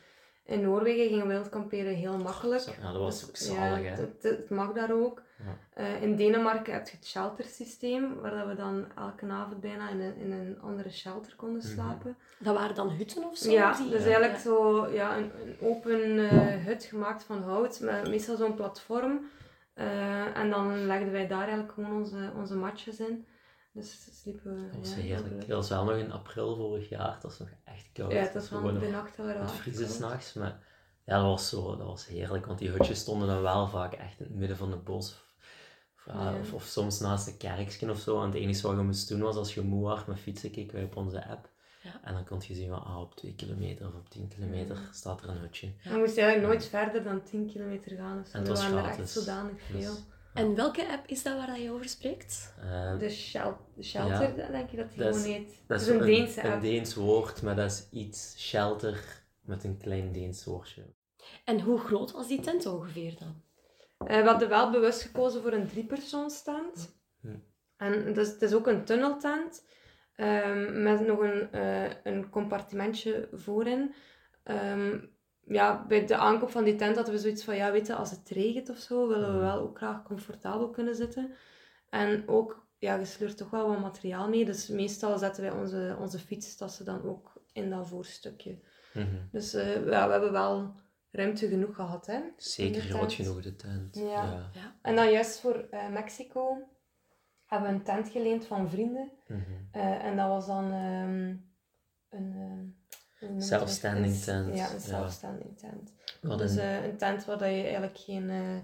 in 0.45 0.61
Noorwegen 0.61 1.07
gingen 1.07 1.27
wildkamperen 1.27 1.93
heel 1.95 2.17
makkelijk. 2.17 2.61
Ja, 2.81 2.91
dat 2.91 3.01
was 3.01 3.19
Dus, 3.19 3.29
ook 3.29 3.35
zalig, 3.57 3.77
ja, 3.83 3.89
hè? 3.89 3.89
Het, 3.89 3.99
het- 3.99 4.23
het 4.37 4.49
mag 4.49 4.71
daar 4.73 4.91
ook. 4.91 5.21
Ja. 5.37 5.83
Eh, 5.83 6.01
in 6.01 6.15
Denemarken 6.15 6.73
heb 6.73 6.87
je 6.87 6.95
het 6.95 7.05
sheltersysteem, 7.07 8.15
waar 8.21 8.31
dat 8.31 8.47
we 8.47 8.55
dan 8.55 8.85
elke 8.97 9.25
avond 9.29 9.59
bijna 9.61 9.89
in 9.89 9.99
een, 9.99 10.15
in 10.15 10.31
een 10.31 10.61
andere 10.61 10.89
shelter 10.89 11.35
konden 11.35 11.57
Mhm. 11.63 11.67
slapen. 11.73 12.17
Dat 12.39 12.55
waren 12.55 12.75
dan 12.75 12.89
hutten 12.89 13.23
of 13.23 13.37
zo? 13.37 13.51
Ja, 13.51 13.73
die- 13.77 13.89
dus 13.89 13.99
Ja. 14.03 14.05
eigenlijk 14.05 14.37
zo 14.39 14.87
ja, 14.87 15.17
een, 15.17 15.31
een 15.41 15.55
open 15.61 16.29
eh, 16.29 16.65
hut 16.65 16.83
gemaakt 16.83 17.23
van 17.23 17.41
hout, 17.43 17.79
met 17.79 18.07
meestal 18.09 18.35
zo'n 18.35 18.55
platform. 18.55 19.29
Eh, 19.73 20.37
en 20.37 20.49
dan 20.49 20.85
legden 20.85 21.11
wij 21.11 21.27
daar 21.27 21.41
eigenlijk 21.41 21.71
gewoon 21.71 21.93
onze, 21.93 22.31
onze 22.37 22.55
matjes 22.55 22.99
in. 22.99 23.25
Dus 23.79 24.19
sliepen 24.21 24.55
we. 24.55 24.69
Dat 24.71 24.79
was 24.79 24.89
ja, 24.89 24.95
heerlijk. 24.95 25.39
Dat 25.39 25.57
was 25.57 25.69
wel 25.69 25.83
nog 25.83 25.95
in 25.95 26.11
april 26.11 26.55
vorig 26.55 26.89
jaar. 26.89 27.13
Het 27.13 27.23
was 27.23 27.39
nog 27.39 27.49
echt 27.63 27.89
koud. 27.93 28.11
Ja, 28.11 28.19
het 28.19 28.33
was 28.33 28.49
nog 28.49 28.79
de 28.79 28.89
nacht 28.89 29.17
wel 29.17 29.27
Het 29.27 29.51
vriezen 29.51 29.89
s'nachts. 29.89 30.33
Maar 30.33 30.59
ja, 31.05 31.15
dat 31.15 31.25
was, 31.25 31.49
zo, 31.49 31.77
dat 31.77 31.87
was 31.87 32.07
heerlijk. 32.07 32.45
Want 32.45 32.59
die 32.59 32.69
hutjes 32.69 32.99
stonden 32.99 33.27
dan 33.27 33.41
wel 33.41 33.67
vaak 33.67 33.93
echt 33.93 34.19
in 34.19 34.25
het 34.25 34.35
midden 34.35 34.57
van 34.57 34.71
het 34.71 34.83
bos. 34.83 35.11
Of, 35.11 35.25
of, 36.07 36.13
ja, 36.13 36.39
of, 36.39 36.53
of 36.53 36.63
soms 36.63 36.99
naast 36.99 37.27
een 37.27 37.37
kerkje 37.37 37.89
of 37.89 37.99
zo. 37.99 38.19
En 38.21 38.25
het 38.25 38.35
enige 38.35 38.67
wat 38.67 38.77
je 38.77 38.83
moest 38.83 39.07
doen 39.07 39.21
was 39.21 39.35
als 39.35 39.53
je 39.53 39.61
moe 39.61 39.83
was 39.83 40.05
met 40.05 40.19
fietsen, 40.19 40.51
keken 40.51 40.75
wij 40.75 40.83
op 40.83 40.95
onze 40.95 41.27
app. 41.27 41.49
Ja. 41.81 41.99
En 42.03 42.13
dan 42.13 42.25
kon 42.25 42.41
je 42.47 42.55
zien, 42.55 42.69
van, 42.69 42.83
ah, 42.83 42.99
op 42.99 43.15
2 43.15 43.35
kilometer 43.35 43.87
of 43.87 43.93
op 43.93 44.09
10 44.09 44.27
kilometer 44.27 44.77
staat 44.91 45.21
er 45.21 45.29
een 45.29 45.37
hutje. 45.37 45.71
We 45.83 45.97
moesten 45.97 46.23
eigenlijk 46.23 46.53
nooit 46.53 46.65
verder 46.65 47.03
dan 47.03 47.23
10 47.23 47.47
kilometer 47.47 47.97
gaan. 47.97 48.21
Dus 48.21 48.31
En 48.31 48.39
het 48.39 48.47
was 48.47 48.61
waren 48.61 48.77
er 48.77 48.83
echt 48.83 48.93
gratis. 48.93 49.13
zodanig 49.13 49.61
veel. 49.61 49.79
Dus, 49.79 50.03
En 50.33 50.55
welke 50.55 50.87
app 50.91 51.07
is 51.07 51.23
dat 51.23 51.37
waar 51.37 51.47
dat 51.47 51.61
je 51.61 51.71
over 51.71 51.89
spreekt? 51.89 52.53
eh, 52.61 52.99
De, 52.99 53.09
shel 53.09 53.57
de 53.75 53.83
shelter, 53.83 54.51
denk 54.51 54.69
je 54.69 54.77
dat 54.77 54.89
die 54.89 54.97
Dat 55.03 55.15
is- 55.15 55.21
gewoon 55.21 55.35
heet. 55.37 55.47
dat 55.47 55.67
Dat 55.67 55.81
is 55.81 55.87
een 55.87 55.99
een, 55.99 56.05
Deense 56.05 56.43
een 56.43 56.51
app. 56.51 56.61
Deens 56.61 56.95
woord, 56.95 57.41
maar 57.41 57.55
dat 57.55 57.71
is 57.71 57.87
iets 57.91 58.35
shelter 58.47 59.23
met 59.41 59.63
een 59.63 59.77
klein 59.77 60.11
Deens 60.11 60.45
woordje. 60.45 60.83
En 61.45 61.61
hoe 61.61 61.79
groot 61.79 62.11
was 62.11 62.27
die 62.27 62.39
tent 62.39 62.65
ongeveer 62.65 63.15
dan? 63.19 63.41
Eh, 64.07 64.21
we 64.21 64.27
hadden 64.29 64.49
wel 64.49 64.71
bewust 64.71 65.01
gekozen 65.01 65.41
voor 65.41 65.53
een 65.53 65.67
driepersoonstent. 65.67 66.95
Hm. 67.21 67.35
En 67.77 68.13
dus, 68.13 68.27
het 68.27 68.41
is 68.41 68.53
ook 68.53 68.67
een 68.67 68.85
tunneltent. 68.85 69.67
ehm, 70.15 70.83
met 70.83 71.05
nog 71.07 71.19
een, 71.19 71.51
eh, 71.51 71.89
een 72.03 72.29
compartimentje 72.29 73.29
voorin. 73.33 73.93
Ehm, 74.43 74.99
ja, 75.49 75.85
bij 75.87 76.05
de 76.05 76.15
aankoop 76.15 76.49
van 76.49 76.63
die 76.63 76.75
tent 76.75 76.95
hadden 76.95 77.13
we 77.13 77.19
zoiets 77.19 77.43
van, 77.43 77.55
ja, 77.55 77.71
weet 77.71 77.87
je, 77.87 77.95
als 77.95 78.11
het 78.11 78.29
regent 78.29 78.69
of 78.69 78.77
zo, 78.77 79.07
willen 79.07 79.27
we 79.27 79.33
Mhm. 79.37 79.45
wel 79.45 79.59
ook 79.59 79.77
graag 79.77 80.03
comfortabel 80.03 80.69
kunnen 80.69 80.95
zitten. 80.95 81.31
En 81.89 82.27
ook, 82.27 82.67
ja, 82.77 82.95
je 82.95 83.05
sleurt 83.05 83.37
toch 83.37 83.49
wel 83.49 83.67
wat 83.67 83.79
materiaal 83.79 84.29
mee. 84.29 84.45
Dus 84.45 84.67
meestal 84.67 85.17
zetten 85.17 85.43
wij 85.43 85.51
onze, 85.51 85.95
onze 85.99 86.19
fietstassen 86.19 86.85
dan 86.85 87.03
ook 87.03 87.33
in 87.53 87.69
dat 87.69 87.87
voorstukje. 87.87 88.59
Mhm. 88.93 89.15
Dus 89.31 89.53
eh, 89.53 89.85
ja, 89.85 90.05
we 90.05 90.11
hebben 90.11 90.31
wel 90.31 90.73
ruimte 91.11 91.47
genoeg 91.47 91.75
gehad, 91.75 92.05
hè. 92.05 92.19
Zeker 92.37 92.81
groot 92.81 93.13
genoeg, 93.13 93.41
de 93.41 93.55
tent. 93.55 93.95
Ja. 93.95 94.49
Ja. 94.53 94.75
En 94.81 94.95
dan 94.95 95.11
juist 95.11 95.39
voor 95.39 95.55
eh, 95.71 95.89
Mexico 95.89 96.57
hebben 97.45 97.69
we 97.69 97.75
een 97.75 97.83
tent 97.83 98.09
geleend 98.09 98.45
van 98.45 98.69
vrienden. 98.69 99.11
Mhm. 99.27 99.41
Eh, 99.71 100.03
en 100.03 100.15
dat 100.17 100.27
was 100.27 100.45
dan 100.47 100.71
ehm, 100.71 101.35
een... 102.09 102.75
Een- 103.19 103.41
tent, 104.21 104.55
Ja, 104.55 104.65
een 104.67 104.73
ja. 104.73 104.79
self-standing 104.79 105.57
tent. 105.57 105.93
Hadden 106.21 106.47
Dus 106.47 106.55
eh, 106.55 106.85
een 106.85 106.97
tent 106.97 107.25
waar 107.25 107.37
dat 107.37 107.47
je 107.49 107.61
eigenlijk 107.63 107.97
geen 107.97 108.29
eh 108.29 108.57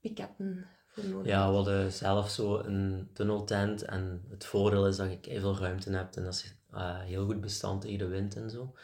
piketten 0.00 0.66
voor 0.86 1.04
nodig 1.04 1.26
Ja, 1.26 1.38
we 1.50 1.54
hebt. 1.54 1.66
hadden 1.66 1.92
zelf 1.92 2.30
zo 2.30 2.58
een 2.58 3.10
tunneltent 3.12 3.82
en 3.84 4.24
het 4.30 4.44
voordeel 4.44 4.86
is 4.86 4.96
dat 4.96 5.24
je 5.24 5.40
veel 5.40 5.58
ruimte 5.58 5.90
hebt 5.90 6.16
en 6.16 6.24
dat 6.24 6.34
is 6.34 6.54
eh, 6.72 6.98
heel 7.00 7.24
goed 7.24 7.40
bestand 7.40 7.80
tegen 7.80 7.98
de 7.98 8.06
wind 8.06 8.36
en 8.36 8.50
zo. 8.50 8.74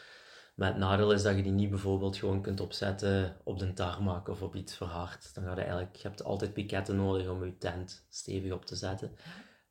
Maar 0.55 0.67
het 0.67 0.77
nadeel 0.77 1.11
is 1.13 1.23
dat 1.23 1.35
je 1.35 1.43
die 1.43 1.51
niet 1.51 1.69
bijvoorbeeld 1.69 2.17
gewoon 2.17 2.41
kunt 2.41 2.59
opzetten 2.59 3.37
op 3.43 3.59
de 3.59 3.73
tarmac 3.73 4.27
of 4.27 4.41
op 4.41 4.55
iets 4.55 4.75
verhard. 4.75 5.33
Dan 5.33 5.43
ga 5.43 5.49
je 5.51 5.61
eigenlijk, 5.61 5.95
je 5.95 6.07
hebt 6.07 6.23
altijd 6.23 6.53
piketten 6.53 6.95
nodig 6.95 7.27
om 7.29 7.45
je 7.45 7.57
tent 7.57 8.05
stevig 8.09 8.51
op 8.51 8.65
te 8.65 8.75
zetten. 8.75 9.15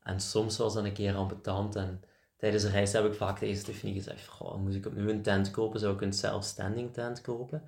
En 0.02 0.20
soms 0.20 0.56
was 0.56 0.74
dat 0.74 0.84
een 0.84 0.92
keer 0.92 1.14
ambetant 1.14 1.76
en 1.76 2.02
tijdens 2.40 2.62
de 2.62 2.68
reis 2.70 2.92
heb 2.92 3.04
ik 3.04 3.14
vaak 3.14 3.38
tegen 3.38 3.56
Stephanie 3.56 3.94
gezegd, 3.94 4.26
goh, 4.26 4.56
moest 4.56 4.76
ik 4.76 4.86
opnieuw 4.86 5.08
een 5.08 5.22
tent 5.22 5.50
kopen, 5.50 5.80
zou 5.80 5.94
ik 5.94 6.00
een 6.00 6.12
self-standing 6.12 6.92
tent 6.92 7.20
kopen. 7.20 7.62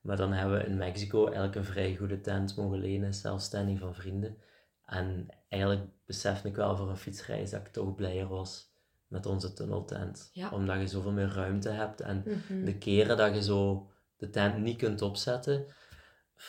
Maar 0.00 0.16
dan 0.16 0.32
hebben 0.32 0.58
we 0.58 0.64
in 0.64 0.76
Mexico 0.76 1.24
eigenlijk 1.24 1.54
een 1.54 1.64
vrij 1.64 1.96
goede 1.96 2.20
tent 2.20 2.56
mogen 2.56 2.78
lenen, 2.78 3.14
zelfstandig 3.14 3.78
van 3.78 3.94
vrienden. 3.94 4.36
En 4.84 5.26
eigenlijk 5.48 5.82
besefte 6.06 6.48
ik 6.48 6.56
wel 6.56 6.76
voor 6.76 6.88
een 6.90 6.96
fietsreis 6.96 7.50
dat 7.50 7.60
ik 7.60 7.72
toch 7.72 7.94
blijer 7.94 8.28
was 8.28 8.70
met 9.08 9.26
onze 9.26 9.52
tunneltent. 9.52 10.30
Ja. 10.32 10.50
Omdat 10.50 10.80
je 10.80 10.86
zoveel 10.86 11.12
meer 11.12 11.32
ruimte 11.34 11.68
hebt. 11.68 12.00
En 12.00 12.22
Mhm. 12.26 12.64
de 12.64 12.78
keren 12.78 13.16
dat 13.16 13.34
je 13.34 13.42
zo 13.42 13.90
de 14.16 14.30
tent 14.30 14.58
niet 14.58 14.76
kunt 14.76 15.02
opzetten, 15.02 15.66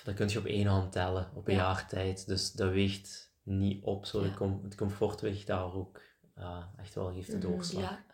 dat 0.03 0.13
kun 0.13 0.29
je 0.29 0.39
op 0.39 0.45
één 0.45 0.67
hand 0.67 0.91
tellen 0.91 1.29
op 1.33 1.47
een 1.47 1.53
Ja. 1.53 1.59
jaar 1.59 1.87
tijd. 1.87 2.27
Dus 2.27 2.51
dat 2.51 2.71
weegt 2.71 3.31
niet 3.43 3.83
op. 3.83 4.05
Zo 4.05 4.21
de 4.21 4.27
Ja. 4.27 4.33
com- 4.33 4.59
het 4.63 4.75
comfort 4.75 5.21
weegt 5.21 5.47
daar 5.47 5.73
ook 5.73 6.01
ja, 6.37 6.71
echt 6.77 6.93
wel 6.93 7.09
heeft 7.09 7.31
de 7.31 7.37
Mhm, 7.37 7.47
doorslag. 7.47 7.81
Ja. 7.81 8.05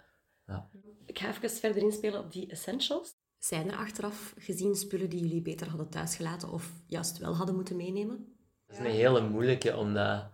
Ja. 0.48 0.70
Ik 1.06 1.20
ga 1.20 1.28
even 1.30 1.50
verder 1.50 1.82
inspelen 1.84 2.20
op 2.20 2.32
die 2.32 2.48
essentials. 2.50 3.16
Zijn 3.38 3.72
er 3.72 3.78
achteraf 3.78 4.34
gezien 4.38 4.76
spullen 4.76 5.10
die 5.10 5.20
jullie 5.20 5.42
beter 5.42 5.70
hadden 5.70 5.90
thuisgelaten 5.90 6.52
of 6.52 6.72
juist 6.88 7.18
wel 7.18 7.36
hadden 7.36 7.56
moeten 7.56 7.76
meenemen? 7.76 8.36
Het 8.68 8.78
is 8.80 8.86
een 8.86 8.92
hele 8.92 9.30
moeilijke, 9.30 9.78
omdat 9.78 10.32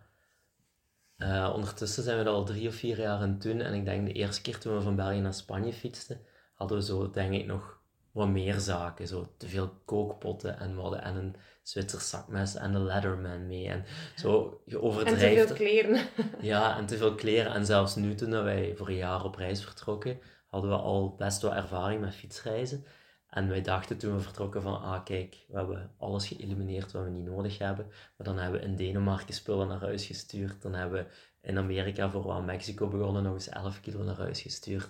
eh, 1.15 1.51
ondertussen 1.55 2.03
zijn 2.03 2.17
we 2.17 2.23
dat 2.23 2.33
al 2.35 2.45
drie 2.45 2.67
of 2.67 2.75
vier 2.75 2.99
jaar 2.99 3.19
aan 3.19 3.29
het 3.29 3.41
doen. 3.41 3.61
En 3.61 3.73
ik 3.73 3.85
denk 3.85 4.05
de 4.05 4.13
eerste 4.13 4.41
keer 4.41 4.59
toen 4.59 4.75
we 4.75 4.81
van 4.81 4.95
België 4.95 5.19
naar 5.19 5.33
Spanje 5.33 5.73
fietsten, 5.73 6.21
hadden 6.53 6.77
we 6.77 6.83
zo, 6.83 7.09
denk 7.09 7.33
ik, 7.33 7.45
nog 7.45 7.78
wat 8.19 8.29
meer 8.29 8.59
zaken. 8.59 9.07
Zo 9.07 9.33
te 9.37 9.47
veel 9.47 9.69
kookpotten 9.85 10.59
en 10.59 10.75
hadden 10.75 11.01
en 11.01 11.15
een 11.15 11.35
Zwitsers 11.63 12.09
zakmes 12.09 12.55
en 12.55 12.73
een 12.73 12.85
Leatherman 12.85 13.47
mee. 13.47 13.67
En 13.67 13.85
zo, 14.15 14.61
je 14.65 14.75
En 14.75 14.81
overdrijft. 14.81 15.47
te 15.47 15.55
veel 15.55 15.55
kleren. 15.55 16.01
Ja, 16.41 16.77
en 16.77 16.85
te 16.85 16.97
veel 16.97 17.15
kleren. 17.15 17.53
En 17.53 17.65
zelfs 17.65 17.95
nu, 17.95 18.15
toen 18.15 18.43
wij 18.43 18.73
voor 18.75 18.87
een 18.87 18.95
jaar 18.95 19.23
op 19.23 19.35
reis 19.35 19.63
vertrokken, 19.63 20.19
hadden 20.47 20.69
we 20.69 20.75
al 20.75 21.15
best 21.15 21.41
wel 21.41 21.55
ervaring 21.55 22.01
met 22.01 22.15
fietsreizen. 22.15 22.85
En 23.29 23.49
wij 23.49 23.61
dachten 23.61 23.97
toen 23.97 24.15
we 24.15 24.21
vertrokken 24.21 24.61
van, 24.61 24.81
ah 24.81 25.03
kijk, 25.03 25.45
we 25.47 25.57
hebben 25.57 25.91
alles 25.97 26.27
geëlimineerd 26.27 26.91
wat 26.91 27.03
we 27.03 27.09
niet 27.09 27.25
nodig 27.25 27.57
hebben. 27.57 27.85
Maar 27.87 28.27
dan 28.27 28.37
hebben 28.37 28.59
we 28.59 28.65
in 28.65 28.75
Denemarken 28.75 29.33
spullen 29.33 29.67
naar 29.67 29.79
huis 29.79 30.05
gestuurd. 30.05 30.61
Dan 30.61 30.73
hebben 30.73 31.03
we 31.03 31.11
in 31.49 31.57
Amerika, 31.57 32.09
voor 32.09 32.31
aan 32.31 32.45
Mexico 32.45 32.87
begonnen, 32.87 33.23
nog 33.23 33.33
eens 33.33 33.49
11 33.49 33.79
kilo 33.79 34.03
naar 34.03 34.17
huis 34.17 34.41
gestuurd. 34.41 34.89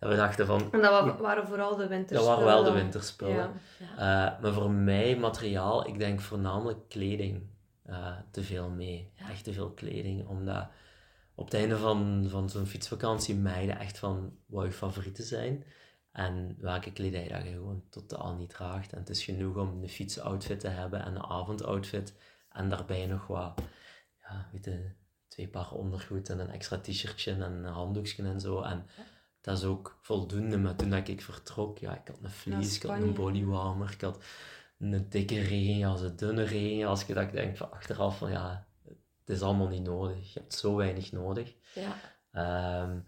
En 0.00 0.08
we 0.08 0.16
dachten 0.16 0.46
van, 0.46 0.72
En 0.72 0.80
dat 0.80 1.04
wa- 1.04 1.16
waren 1.16 1.46
vooral 1.46 1.76
de 1.76 1.86
winterspullen. 1.86 2.36
dat 2.36 2.44
waren 2.44 2.62
wel 2.62 2.64
de 2.74 2.80
winterspullen. 2.80 3.50
Ja. 3.96 4.32
Eh, 4.36 4.40
maar 4.42 4.52
voor 4.52 4.70
mij, 4.70 5.16
materiaal, 5.16 5.86
ik 5.88 5.98
denk 5.98 6.20
voornamelijk 6.20 6.78
kleding 6.88 7.42
eh, 7.82 8.12
te 8.30 8.42
veel 8.42 8.68
mee. 8.68 9.10
Ja. 9.14 9.30
Echt 9.30 9.44
te 9.44 9.52
veel 9.52 9.70
kleding, 9.70 10.26
omdat 10.28 10.66
op 11.34 11.44
het 11.44 11.54
einde 11.54 11.76
van, 11.78 12.26
van 12.28 12.50
zo'n 12.50 12.66
fietsvakantie 12.66 13.34
meiden 13.34 13.78
echt 13.78 13.98
van 13.98 14.36
wat 14.46 14.64
je 14.64 14.72
favorieten 14.72 15.24
zijn. 15.24 15.64
En 16.12 16.56
welke 16.58 16.92
kledij 16.92 17.28
dat 17.28 17.42
je 17.42 17.50
gewoon 17.50 17.82
totaal 17.90 18.34
niet 18.34 18.50
draagt. 18.50 18.92
En 18.92 18.98
het 18.98 19.08
is 19.08 19.24
genoeg 19.24 19.56
om 19.56 19.82
een 19.82 19.88
fietsoutfit 19.88 20.60
te 20.60 20.68
hebben 20.68 21.04
en 21.04 21.14
een 21.14 21.24
avondoutfit. 21.24 22.14
En 22.52 22.68
daarbij 22.68 23.06
nog 23.06 23.26
wat, 23.26 23.60
ja, 24.22 24.48
weet 24.52 24.64
je, 24.64 24.90
twee 25.36 25.48
paar 25.48 25.72
ondergoed 25.72 26.28
en 26.28 26.38
een 26.38 26.50
extra 26.50 26.78
t-shirtje 26.78 27.32
en 27.32 27.40
een 27.40 27.64
handdoekje 27.64 28.22
en 28.22 28.40
zo. 28.40 28.60
En 28.62 28.86
dat 29.40 29.58
is 29.58 29.64
ook 29.64 29.98
voldoende. 30.02 30.58
Maar 30.58 30.76
toen 30.76 30.90
dat 30.90 31.08
ik 31.08 31.22
vertrok, 31.22 31.78
ja, 31.78 31.94
ik 32.00 32.08
had 32.08 32.18
een 32.22 32.30
vlies, 32.30 32.76
ik 32.76 32.82
had 32.82 33.00
een 33.00 33.14
bodywarmer, 33.14 33.90
ik 33.90 34.00
had 34.00 34.24
een 34.78 35.08
dikke 35.08 35.40
regenjas, 35.40 36.00
een 36.00 36.16
dunne 36.16 36.42
regenjas. 36.42 37.06
Ik 37.06 37.32
denk 37.32 37.56
van 37.56 37.70
achteraf 37.70 38.18
van 38.18 38.30
ja, 38.30 38.66
het 39.20 39.28
is 39.36 39.42
allemaal 39.42 39.68
niet 39.68 39.82
nodig. 39.82 40.32
Je 40.32 40.40
hebt 40.40 40.54
zo 40.54 40.76
weinig 40.76 41.12
nodig. 41.12 41.54
Ja. 41.74 41.94
Ehm, 42.32 42.98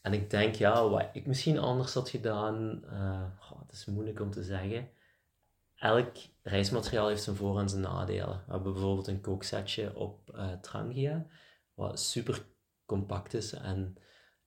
en 0.00 0.12
ik 0.12 0.30
denk, 0.30 0.54
ja, 0.54 0.88
wat 0.88 1.08
ik 1.12 1.26
misschien 1.26 1.58
anders 1.58 1.94
had 1.94 2.08
gedaan, 2.08 2.82
goh, 3.38 3.60
het 3.60 3.72
is 3.72 3.84
moeilijk 3.84 4.20
om 4.20 4.30
te 4.30 4.42
zeggen. 4.42 4.88
Elk 5.76 6.16
reismateriaal 6.42 7.08
heeft 7.08 7.22
zijn 7.22 7.36
voor- 7.36 7.60
en 7.60 7.68
zijn 7.68 7.82
nadelen. 7.82 8.42
We 8.46 8.52
hebben 8.52 8.72
bijvoorbeeld 8.72 9.06
een 9.06 9.20
kooksetje 9.20 9.96
op 9.96 10.30
eh, 10.34 10.52
Trangia, 10.52 11.26
wat 11.74 12.00
super 12.00 12.46
compact 12.86 13.34
is 13.34 13.52
en 13.52 13.96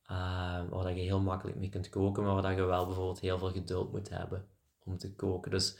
eh, 0.03 0.69
waar 0.69 0.83
dat 0.83 0.95
je 0.95 1.01
heel 1.01 1.21
makkelijk 1.21 1.57
mee 1.57 1.69
kunt 1.69 1.89
koken, 1.89 2.23
maar 2.23 2.33
waar 2.33 2.41
dat 2.41 2.55
je 2.55 2.63
wel 2.63 2.85
bijvoorbeeld 2.85 3.19
heel 3.19 3.37
veel 3.37 3.51
geduld 3.51 3.91
moet 3.91 4.09
hebben 4.09 4.47
om 4.83 4.97
te 4.97 5.15
koken. 5.15 5.51
Dus 5.51 5.77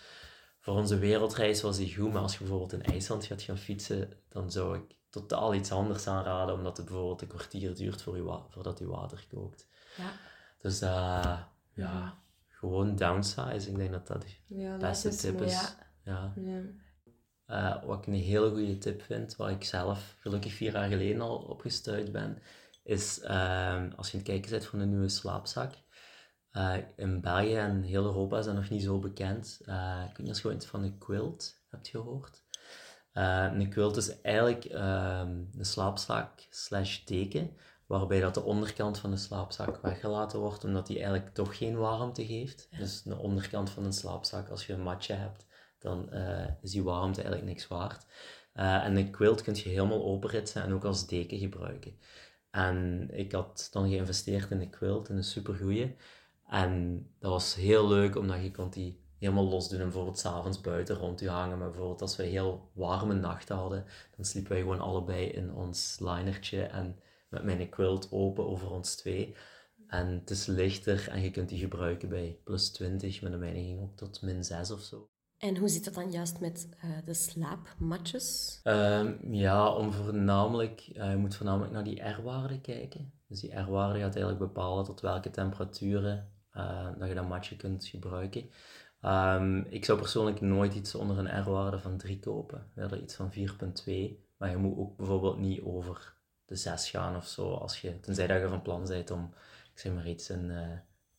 voor 0.59 0.75
onze 0.75 0.97
wereldreis 0.97 1.61
was 1.61 1.77
die 1.77 1.95
goed, 1.95 2.13
maar 2.13 2.21
als 2.21 2.33
je 2.33 2.39
bijvoorbeeld 2.39 2.73
in 2.73 2.83
IJsland 2.83 3.25
gaat 3.25 3.41
gaan 3.41 3.57
fietsen, 3.57 4.13
dan 4.29 4.51
zou 4.51 4.77
ik 4.77 4.95
totaal 5.09 5.53
iets 5.53 5.71
anders 5.71 6.07
aanraden, 6.07 6.55
omdat 6.55 6.77
het 6.77 6.85
bijvoorbeeld 6.85 7.21
een 7.21 7.27
kwartier 7.27 7.75
duurt 7.75 8.01
voor 8.01 8.15
je 8.17 8.39
voordat 8.49 8.79
je 8.79 8.87
water 8.87 9.25
kookt. 9.29 9.67
Ja. 9.97 10.11
Dus 10.59 10.81
eh, 10.81 11.39
ja, 11.73 12.19
gewoon 12.47 12.95
downsize. 12.95 13.69
Ik 13.69 13.75
denk 13.75 13.91
dat 13.91 14.07
dat 14.07 14.21
de 14.21 14.55
Ja, 14.55 14.69
dat 14.71 14.79
beste 14.79 15.07
is 15.07 15.17
tip 15.17 15.33
mooi. 15.33 15.45
is. 15.45 15.75
Ja. 16.03 16.33
Ja. 16.35 16.61
Eh, 17.45 17.83
wat 17.83 17.97
ik 17.97 18.07
een 18.07 18.13
hele 18.13 18.49
goede 18.49 18.77
tip 18.77 19.01
vind, 19.01 19.35
waar 19.35 19.51
ik 19.51 19.63
zelf 19.63 20.15
gelukkig 20.19 20.53
vier 20.53 20.71
jaar 20.71 20.89
geleden 20.89 21.21
al 21.21 21.37
opgestuurd 21.37 22.11
ben, 22.11 22.41
is 22.83 23.19
ehm, 23.19 23.91
als 23.95 24.07
je 24.11 24.13
aan 24.13 24.19
het 24.19 24.29
kijken 24.29 24.51
bent 24.51 24.65
voor 24.65 24.79
een 24.79 24.89
nieuwe 24.89 25.09
slaapzak. 25.09 25.73
Eh, 26.55 26.75
in 26.95 27.21
België 27.21 27.55
en 27.55 27.81
heel 27.81 28.03
Europa 28.03 28.37
is 28.37 28.45
dat 28.45 28.55
nog 28.55 28.69
niet 28.69 28.83
zo 28.83 28.99
bekend. 28.99 29.59
Eh, 29.65 30.01
ik 30.09 30.17
weet 30.17 30.27
niet 30.27 30.35
of 30.35 30.41
je 30.41 30.47
ooit 30.47 30.65
van 30.65 30.83
een 30.83 30.97
quilt 30.97 31.61
hebt 31.69 31.87
gehoord. 31.87 32.43
Eh, 33.11 33.51
een 33.53 33.69
quilt 33.69 33.97
is 33.97 34.21
eigenlijk 34.21 34.65
ehm, 34.65 35.43
een 35.57 35.65
slaapzak 35.65 36.29
slash 36.49 37.03
deken, 37.03 37.57
waarbij 37.85 38.19
dat 38.19 38.33
de 38.33 38.43
onderkant 38.43 38.99
van 38.99 39.11
de 39.11 39.17
slaapzak 39.17 39.81
weggelaten 39.81 40.39
wordt, 40.39 40.63
omdat 40.63 40.87
die 40.87 40.97
eigenlijk 40.97 41.33
toch 41.33 41.57
geen 41.57 41.77
warmte 41.77 42.25
geeft. 42.25 42.67
Dus 42.77 43.01
de 43.01 43.17
onderkant 43.17 43.69
van 43.69 43.85
een 43.85 43.93
slaapzak, 43.93 44.49
als 44.49 44.65
je 44.65 44.73
een 44.73 44.83
matje 44.83 45.13
hebt, 45.13 45.45
dan 45.79 46.12
eh, 46.12 46.48
is 46.62 46.72
die 46.72 46.84
warmte 46.84 47.22
eigenlijk 47.22 47.51
niks 47.51 47.67
waard. 47.67 48.05
Eh, 48.53 48.86
en 48.86 48.96
een 48.96 49.12
quilt 49.12 49.41
kun 49.41 49.55
je 49.55 49.70
helemaal 49.70 50.03
openritsen 50.05 50.63
en 50.63 50.74
ook 50.74 50.84
als 50.84 51.08
deken 51.08 51.38
gebruiken. 51.38 52.00
En 52.51 53.10
ik 53.12 53.32
had 53.32 53.67
dan 53.72 53.89
geïnvesteerd 53.89 54.51
in 54.51 54.62
een 54.62 54.70
quilt, 54.70 55.10
in 55.10 55.17
een 55.17 55.24
supergoeie. 55.24 55.96
En 56.48 57.05
dat 57.20 57.32
was 57.32 57.55
heel 57.55 57.88
leuk, 57.88 58.15
omdat 58.15 58.41
je 58.41 58.51
kon 58.51 58.70
die 58.70 59.03
helemaal 59.20 59.50
los 59.50 59.70
doen 59.70 59.79
en 59.79 59.86
bijvoorbeeld 59.86 60.20
s'avonds 60.20 60.62
buiten 60.62 60.96
rond 60.96 61.20
je 61.20 61.29
hangen. 61.29 61.58
Maar 61.58 61.70
bijvoorbeeld 61.70 62.01
als 62.01 62.15
we 62.15 62.24
heel 62.24 62.70
warme 62.74 63.13
nachten 63.13 63.55
hadden, 63.55 63.86
dan 64.15 64.25
sliepen 64.25 64.51
wij 64.51 64.62
gewoon 64.62 64.79
allebei 64.79 65.25
in 65.25 65.53
ons 65.53 66.00
linertje 66.00 66.63
en 66.63 67.00
met 67.29 67.44
mijn 67.44 67.70
quilt 67.70 68.12
open 68.12 68.48
over 68.48 68.72
ons 68.72 68.96
twee. 68.96 69.36
En 69.88 70.08
het 70.08 70.29
is 70.29 70.46
lichter 70.46 71.10
en 71.10 71.22
je 71.22 71.32
kunt 71.32 71.50
die 71.50 71.60
gebruiken 71.60 72.10
bij 72.10 72.39
plus 72.44 72.70
20, 72.70 73.22
met 73.22 73.34
een 73.34 73.39
mijne 73.39 73.82
ook 73.82 73.96
tot 73.96 74.22
min 74.22 74.44
6 74.44 74.72
of 74.72 74.82
zo. 74.82 75.10
En 75.45 75.57
hoe 75.57 75.67
zit 75.67 75.85
het 75.85 75.93
dan 75.93 76.11
juist 76.11 76.39
met 76.39 76.69
uh, 76.85 76.91
de 77.05 77.13
slaapmatjes? 77.13 78.59
Um, 78.63 79.33
ja, 79.33 79.69
om 79.69 79.93
voornamelijk, 79.93 80.87
uh, 80.93 81.09
je 81.09 81.17
moet 81.17 81.35
voornamelijk 81.35 81.71
naar 81.71 81.83
die 81.83 82.01
R-waarde 82.01 82.61
kijken. 82.61 83.13
Dus 83.27 83.39
die 83.39 83.59
R-waarde 83.59 83.99
gaat 83.99 84.15
eigenlijk 84.15 84.39
bepalen 84.39 84.83
tot 84.85 85.01
welke 85.01 85.29
temperaturen 85.29 86.31
uh, 86.53 86.89
dat 86.99 87.07
je 87.07 87.13
dat 87.13 87.27
matje 87.27 87.55
kunt 87.55 87.85
gebruiken. 87.85 88.49
Um, 89.01 89.65
ik 89.69 89.85
zou 89.85 89.99
persoonlijk 89.99 90.41
nooit 90.41 90.73
iets 90.73 90.95
onder 90.95 91.17
een 91.17 91.41
R-waarde 91.41 91.79
van 91.79 91.97
3 91.97 92.19
kopen. 92.19 92.71
Eerder 92.75 93.01
iets 93.01 93.15
van 93.15 93.31
4,2. 93.31 93.43
Maar 94.37 94.49
je 94.49 94.57
moet 94.57 94.77
ook 94.77 94.97
bijvoorbeeld 94.97 95.37
niet 95.37 95.61
over 95.61 96.15
de 96.45 96.55
6 96.55 96.89
gaan 96.89 97.15
of 97.15 97.27
zo. 97.27 97.53
Als 97.53 97.81
je, 97.81 97.99
tenzij 97.99 98.27
dat 98.27 98.41
je 98.41 98.47
van 98.47 98.61
plan 98.61 98.85
bent 98.87 99.11
om, 99.11 99.33
ik 99.73 99.79
zeg 99.79 99.93
maar 99.93 100.07
iets, 100.07 100.29
in, 100.29 100.51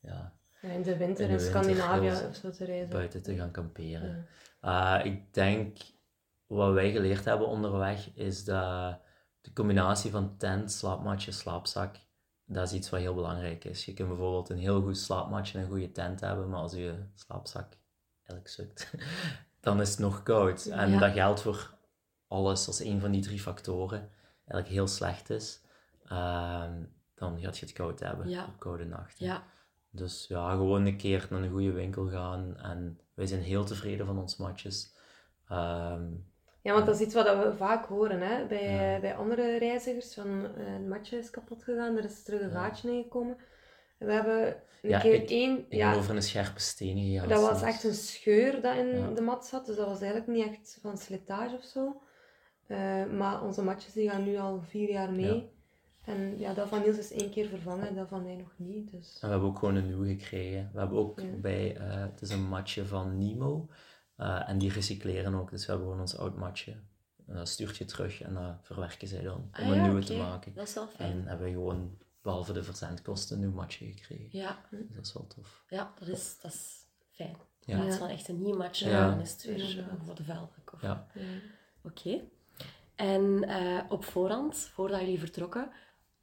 ja, 0.00 0.32
in 0.60 0.82
de 0.82 0.96
winter 0.96 1.30
in, 1.30 1.40
Scandinavië 1.40 2.26
of 2.28 2.36
zo 2.36 2.50
te 2.50 2.64
reizen. 2.64 2.88
Buiten 2.88 3.22
te 3.22 3.34
gaan 3.34 3.50
kamperen. 3.50 4.26
Uh, 4.62 5.00
ik 5.04 5.34
denk, 5.34 5.78
wat 6.46 6.72
wij 6.72 6.92
geleerd 6.92 7.24
hebben 7.24 7.48
onderweg, 7.48 8.10
is 8.14 8.44
dat 8.44 9.00
de 9.40 9.52
combinatie 9.52 10.10
van 10.10 10.36
tent, 10.36 10.72
slaapmatje, 10.72 11.32
slaapzak, 11.32 11.96
dat 12.44 12.66
is 12.66 12.72
iets 12.72 12.90
wat 12.90 13.00
heel 13.00 13.14
belangrijk 13.14 13.64
is. 13.64 13.84
Je 13.84 13.94
kunt 13.94 14.08
bijvoorbeeld 14.08 14.48
een 14.48 14.58
heel 14.58 14.82
goed 14.82 14.98
slaapmatje 14.98 15.58
en 15.58 15.64
een 15.64 15.70
goede 15.70 15.92
tent 15.92 16.20
hebben, 16.20 16.48
maar 16.48 16.60
als 16.60 16.72
je 16.72 16.94
slaapzak 17.14 17.76
eigenlijk 18.16 18.48
sukt, 18.48 18.94
dan 19.60 19.80
is 19.80 19.90
het 19.90 19.98
nog 19.98 20.22
koud. 20.22 20.66
En 20.66 20.98
dat 20.98 21.12
geldt 21.12 21.40
voor 21.40 21.74
alles. 22.28 22.66
Als 22.66 22.80
een 22.80 23.00
van 23.00 23.10
die 23.10 23.22
drie 23.22 23.40
factoren 23.40 24.10
eigenlijk 24.38 24.68
heel 24.68 24.86
slecht 24.86 25.30
is, 25.30 25.60
uh, 26.04 26.64
dan 27.14 27.40
gaat 27.40 27.58
je 27.58 27.66
het 27.66 27.74
koud 27.74 28.00
hebben 28.00 28.28
ja. 28.28 28.44
op 28.44 28.58
koude 28.58 28.84
nachten. 28.84 29.26
Ja. 29.26 29.44
Dus 29.96 30.26
ja, 30.28 30.50
gewoon 30.50 30.86
een 30.86 30.96
keer 30.96 31.26
naar 31.30 31.42
een 31.42 31.50
goede 31.50 31.72
winkel 31.72 32.08
gaan. 32.08 32.56
En 32.56 33.00
wij 33.14 33.26
zijn 33.26 33.40
heel 33.40 33.64
tevreden 33.64 34.06
van 34.06 34.18
ons 34.18 34.36
matjes. 34.36 34.94
Ehm, 35.48 36.04
ja, 36.62 36.72
want 36.72 36.86
dat 36.86 36.94
is 36.94 37.00
iets 37.00 37.14
wat 37.14 37.24
we 37.24 37.52
vaak 37.56 37.86
horen 37.86 38.20
hè? 38.20 38.46
Bij, 38.46 38.98
bij 39.00 39.14
andere 39.14 39.58
reizigers. 39.58 40.14
Van 40.14 40.28
uh, 40.58 40.74
een 40.74 40.88
matje 40.88 41.18
is 41.18 41.30
kapot 41.30 41.62
gegaan, 41.62 41.96
er 41.96 42.04
is 42.04 42.22
terug 42.22 42.40
een 42.40 42.50
gaatje 42.50 42.90
in 42.90 43.02
gekomen. 43.02 43.36
We 43.98 44.12
hebben 44.12 44.46
een 44.82 44.90
ja, 44.90 44.98
keer 44.98 45.14
ik, 45.14 45.30
één... 45.30 45.58
Ik 45.58 45.78
ja, 45.78 45.94
over 45.94 46.16
een 46.16 46.22
scherpe 46.22 46.60
steen 46.60 46.98
gegaan. 46.98 47.28
Dat 47.28 47.50
was 47.50 47.62
echt 47.62 47.84
een 47.84 47.94
scheur 47.94 48.60
dat 48.60 48.76
in 48.76 49.14
de 49.14 49.20
mat 49.20 49.46
zat. 49.46 49.66
Dus 49.66 49.76
dat 49.76 49.86
was 49.86 50.00
eigenlijk 50.00 50.30
niet 50.30 50.46
echt 50.46 50.78
van 50.82 50.98
slijtage 50.98 51.56
of 51.56 51.64
zo. 51.64 52.00
Uh, 52.68 53.04
maar 53.04 53.42
onze 53.42 53.62
matjes 53.62 53.92
die 53.92 54.10
gaan 54.10 54.24
nu 54.24 54.36
al 54.36 54.62
vier 54.68 54.90
jaar 54.90 55.12
mee. 55.12 55.50
En 56.06 56.38
ja, 56.38 56.54
dat 56.54 56.68
van 56.68 56.80
Niels 56.82 56.98
is 56.98 57.12
één 57.12 57.30
keer 57.30 57.48
vervangen, 57.48 57.94
dat 57.94 58.08
van 58.08 58.22
mij 58.22 58.36
nog 58.36 58.52
niet. 58.56 58.90
Dus. 58.90 59.14
En 59.14 59.20
we 59.20 59.28
hebben 59.28 59.48
ook 59.48 59.58
gewoon 59.58 59.74
een 59.74 59.86
nieuwe 59.86 60.08
gekregen. 60.08 60.70
We 60.72 60.78
hebben 60.78 60.98
ook 60.98 61.40
bij, 61.40 61.76
uh, 61.76 62.00
het 62.00 62.22
is 62.22 62.30
een 62.30 62.48
matje 62.48 62.86
van 62.86 63.18
Nemo. 63.18 63.68
Uh, 64.16 64.48
en 64.48 64.58
die 64.58 64.72
recycleren 64.72 65.34
ook, 65.34 65.50
dus 65.50 65.64
we 65.64 65.70
hebben 65.70 65.86
gewoon 65.88 66.02
ons 66.02 66.16
oud 66.18 66.36
matje. 66.36 66.72
En 67.26 67.34
dat 67.34 67.48
stuurt 67.48 67.76
je 67.76 67.84
terug 67.84 68.22
en 68.22 68.34
dat 68.34 68.56
verwerken 68.62 69.08
zij 69.08 69.22
dan 69.22 69.36
om 69.36 69.48
ah, 69.52 69.66
een 69.66 69.74
ja, 69.74 69.82
nieuwe 69.82 70.02
okay. 70.02 70.06
te 70.06 70.16
maken. 70.16 70.54
Dat 70.54 70.68
is 70.68 70.74
wel 70.74 70.86
fijn. 70.86 71.10
En 71.10 71.26
hebben 71.26 71.46
we 71.46 71.52
gewoon, 71.52 71.98
behalve 72.22 72.52
de 72.52 72.62
verzendkosten, 72.62 73.36
een 73.36 73.42
nieuw 73.42 73.52
matje 73.52 73.86
gekregen. 73.86 74.38
Ja. 74.38 74.58
Dus 74.70 74.94
dat 74.94 75.06
is 75.06 75.12
wel 75.12 75.26
tof. 75.26 75.64
Ja, 75.68 75.92
dat 75.98 76.08
is, 76.08 76.38
dat 76.40 76.52
is 76.52 76.86
fijn. 77.10 77.36
Ja. 77.60 77.74
In 77.74 77.80
plaats 77.80 77.96
van 77.96 78.08
echt 78.08 78.28
een 78.28 78.42
nieuw 78.42 78.56
matje, 78.56 78.88
Ja. 78.88 79.10
dan 79.10 79.20
is 79.20 79.32
het 79.32 79.44
weer 79.44 79.76
Ja. 79.76 79.98
voor 80.04 80.14
de. 80.14 80.48
Of... 80.72 80.82
Ja. 80.82 81.06
Oké. 81.82 82.20
En 82.94 83.44
eh, 83.44 83.80
op 83.88 84.04
voorhand, 84.04 84.56
voordat 84.56 85.00
jullie 85.00 85.18
vertrokken, 85.18 85.70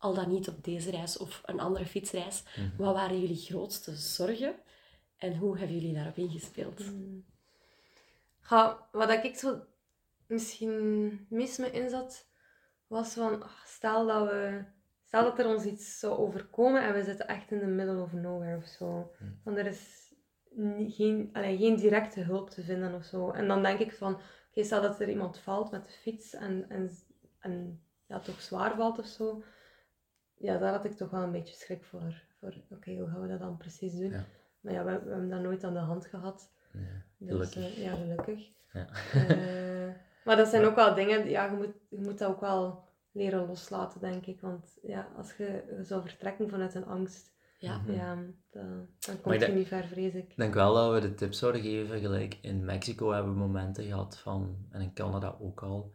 al 0.04 0.14
dan 0.14 0.30
niet 0.30 0.48
op 0.48 0.64
deze 0.64 0.92
reis 0.92 1.18
of 1.18 1.42
een 1.46 1.60
andere 1.60 1.86
fietsreis, 1.86 2.44
Mhm. 2.56 2.78
wat 2.78 2.94
waren 2.94 3.20
jullie 3.20 3.36
grootste 3.38 3.96
zorgen 3.96 4.56
en 5.18 5.38
hoe 5.38 5.58
hebben 5.58 5.76
jullie 5.80 5.94
daarop 5.94 6.18
ingespeeld? 6.18 6.82
Ga, 8.40 8.88
wat 8.92 9.10
ik 9.10 9.36
zo 9.36 9.62
misschien 10.28 11.26
meest 11.30 11.60
me 11.60 11.72
inzat, 11.72 12.28
was 12.88 13.14
van, 13.14 13.44
ah, 13.44 13.50
stel 13.66 14.08
dat 14.08 14.28
we, 14.30 14.64
stel 15.06 15.24
dat 15.24 15.40
er 15.40 15.48
ons 15.48 15.64
iets 15.64 16.00
zou 16.00 16.18
overkomen 16.18 16.84
en 16.84 16.94
we 16.94 17.04
zitten 17.04 17.28
echt 17.28 17.52
in 17.52 17.60
the 17.60 17.66
middle 17.66 18.02
of 18.02 18.12
nowhere 18.14 18.58
of 18.58 18.66
zo. 18.66 19.12
Van 19.44 19.58
er 19.58 19.66
is 19.66 20.14
niet, 20.50 20.96
geen, 20.96 21.30
allee, 21.34 21.58
geen 21.58 21.76
directe 21.76 22.20
hulp 22.22 22.50
te 22.50 22.64
vinden 22.64 22.94
of 22.94 23.04
zo. 23.04 23.32
En 23.32 23.48
dan 23.48 23.62
denk 23.64 23.80
ik 23.80 23.94
van, 23.94 24.14
oké, 24.50 24.64
stel 24.64 24.82
dat 24.82 25.00
er 25.00 25.10
iemand 25.10 25.38
valt 25.40 25.72
met 25.72 25.86
de 25.86 25.92
fiets 25.92 26.34
en, 26.34 26.66
en, 26.70 26.92
en 27.40 27.82
ja, 28.08 28.20
toch 28.20 28.42
zwaar 28.42 28.76
valt 28.76 29.00
of 29.00 29.06
zo. 29.06 29.44
Ja, 30.38 30.58
daar 30.58 30.72
had 30.74 30.86
ik 30.86 30.92
toch 30.92 31.10
wel 31.10 31.22
een 31.24 31.32
beetje 31.32 31.56
schrik 31.56 31.84
voor. 31.84 32.22
voor 32.40 32.54
oké, 32.70 32.96
hoe 32.96 33.08
gaan 33.10 33.22
we 33.22 33.28
dat 33.28 33.40
dan 33.40 33.58
precies 33.58 33.94
doen? 33.94 34.12
Ja. 34.12 34.24
Maar 34.62 34.74
ja, 34.74 34.84
we, 34.84 34.92
we 35.04 35.10
hebben 35.10 35.30
dat 35.30 35.42
nooit 35.42 35.64
aan 35.64 35.74
de 35.74 35.80
hand 35.80 36.06
gehad. 36.06 36.52
Nee, 36.72 36.88
Dus, 37.18 37.30
gelukkig. 37.52 37.76
eh, 37.78 37.84
ja, 37.84 37.96
gelukkig. 37.96 38.50
Ja. 38.74 38.88
Eh, 39.14 39.94
maar 40.26 40.36
dat 40.36 40.48
zijn 40.48 40.66
ook 40.70 40.76
wel 40.76 40.94
dingen, 40.96 41.30
ja, 41.30 41.46
je 41.46 41.56
moet, 41.56 41.74
je 41.90 42.00
moet 42.00 42.18
dat 42.18 42.30
ook 42.30 42.42
wel 42.42 42.84
leren 43.12 43.46
loslaten, 43.48 44.02
denk 44.02 44.26
ik. 44.26 44.42
Want 44.42 44.78
ja, 44.82 45.08
als 45.18 45.36
je, 45.36 45.64
je 45.78 45.84
zou 45.84 46.02
vertrekken 46.02 46.50
vanuit 46.50 46.76
een 46.76 46.86
angst, 46.86 47.32
Ja. 47.58 47.82
ja, 47.88 48.16
dan, 48.52 48.88
dan 49.00 49.22
kom 49.22 49.32
ik 49.32 49.40
je 49.40 49.46
denk- 49.46 49.58
niet 49.58 49.68
ver, 49.68 49.84
vrees 49.84 50.14
ik. 50.14 50.30
Ik 50.30 50.38
denk 50.38 50.54
wel 50.54 50.74
dat 50.74 50.94
we 50.94 51.00
de 51.10 51.14
tips 51.14 51.40
zouden 51.40 51.62
geven, 51.62 52.00
gelijk 52.00 52.38
in 52.42 52.66
Mexico 52.66 53.12
hebben 53.12 53.34
we 53.34 53.40
momenten 53.40 53.84
gehad 53.84 54.18
van, 54.20 54.68
en 54.70 54.82
in 54.82 54.94
Canada 54.94 55.36
ook 55.42 55.62
al, 55.64 55.92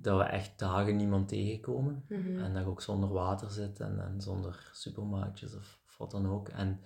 dat 0.00 0.18
we 0.18 0.24
echt 0.24 0.58
dagen 0.58 0.96
niemand 0.96 1.28
tegenkomen. 1.28 2.04
Mhm. 2.08 2.38
En 2.38 2.54
dat 2.54 2.62
je 2.62 2.68
ook 2.68 2.82
zonder 2.82 3.08
water 3.08 3.50
zit 3.50 3.80
en, 3.80 4.00
en 4.00 4.20
zonder 4.20 4.70
supermarktjes 4.72 5.56
of, 5.56 5.80
of 5.86 5.96
wat 5.98 6.10
dan 6.10 6.28
ook. 6.28 6.48
En 6.48 6.80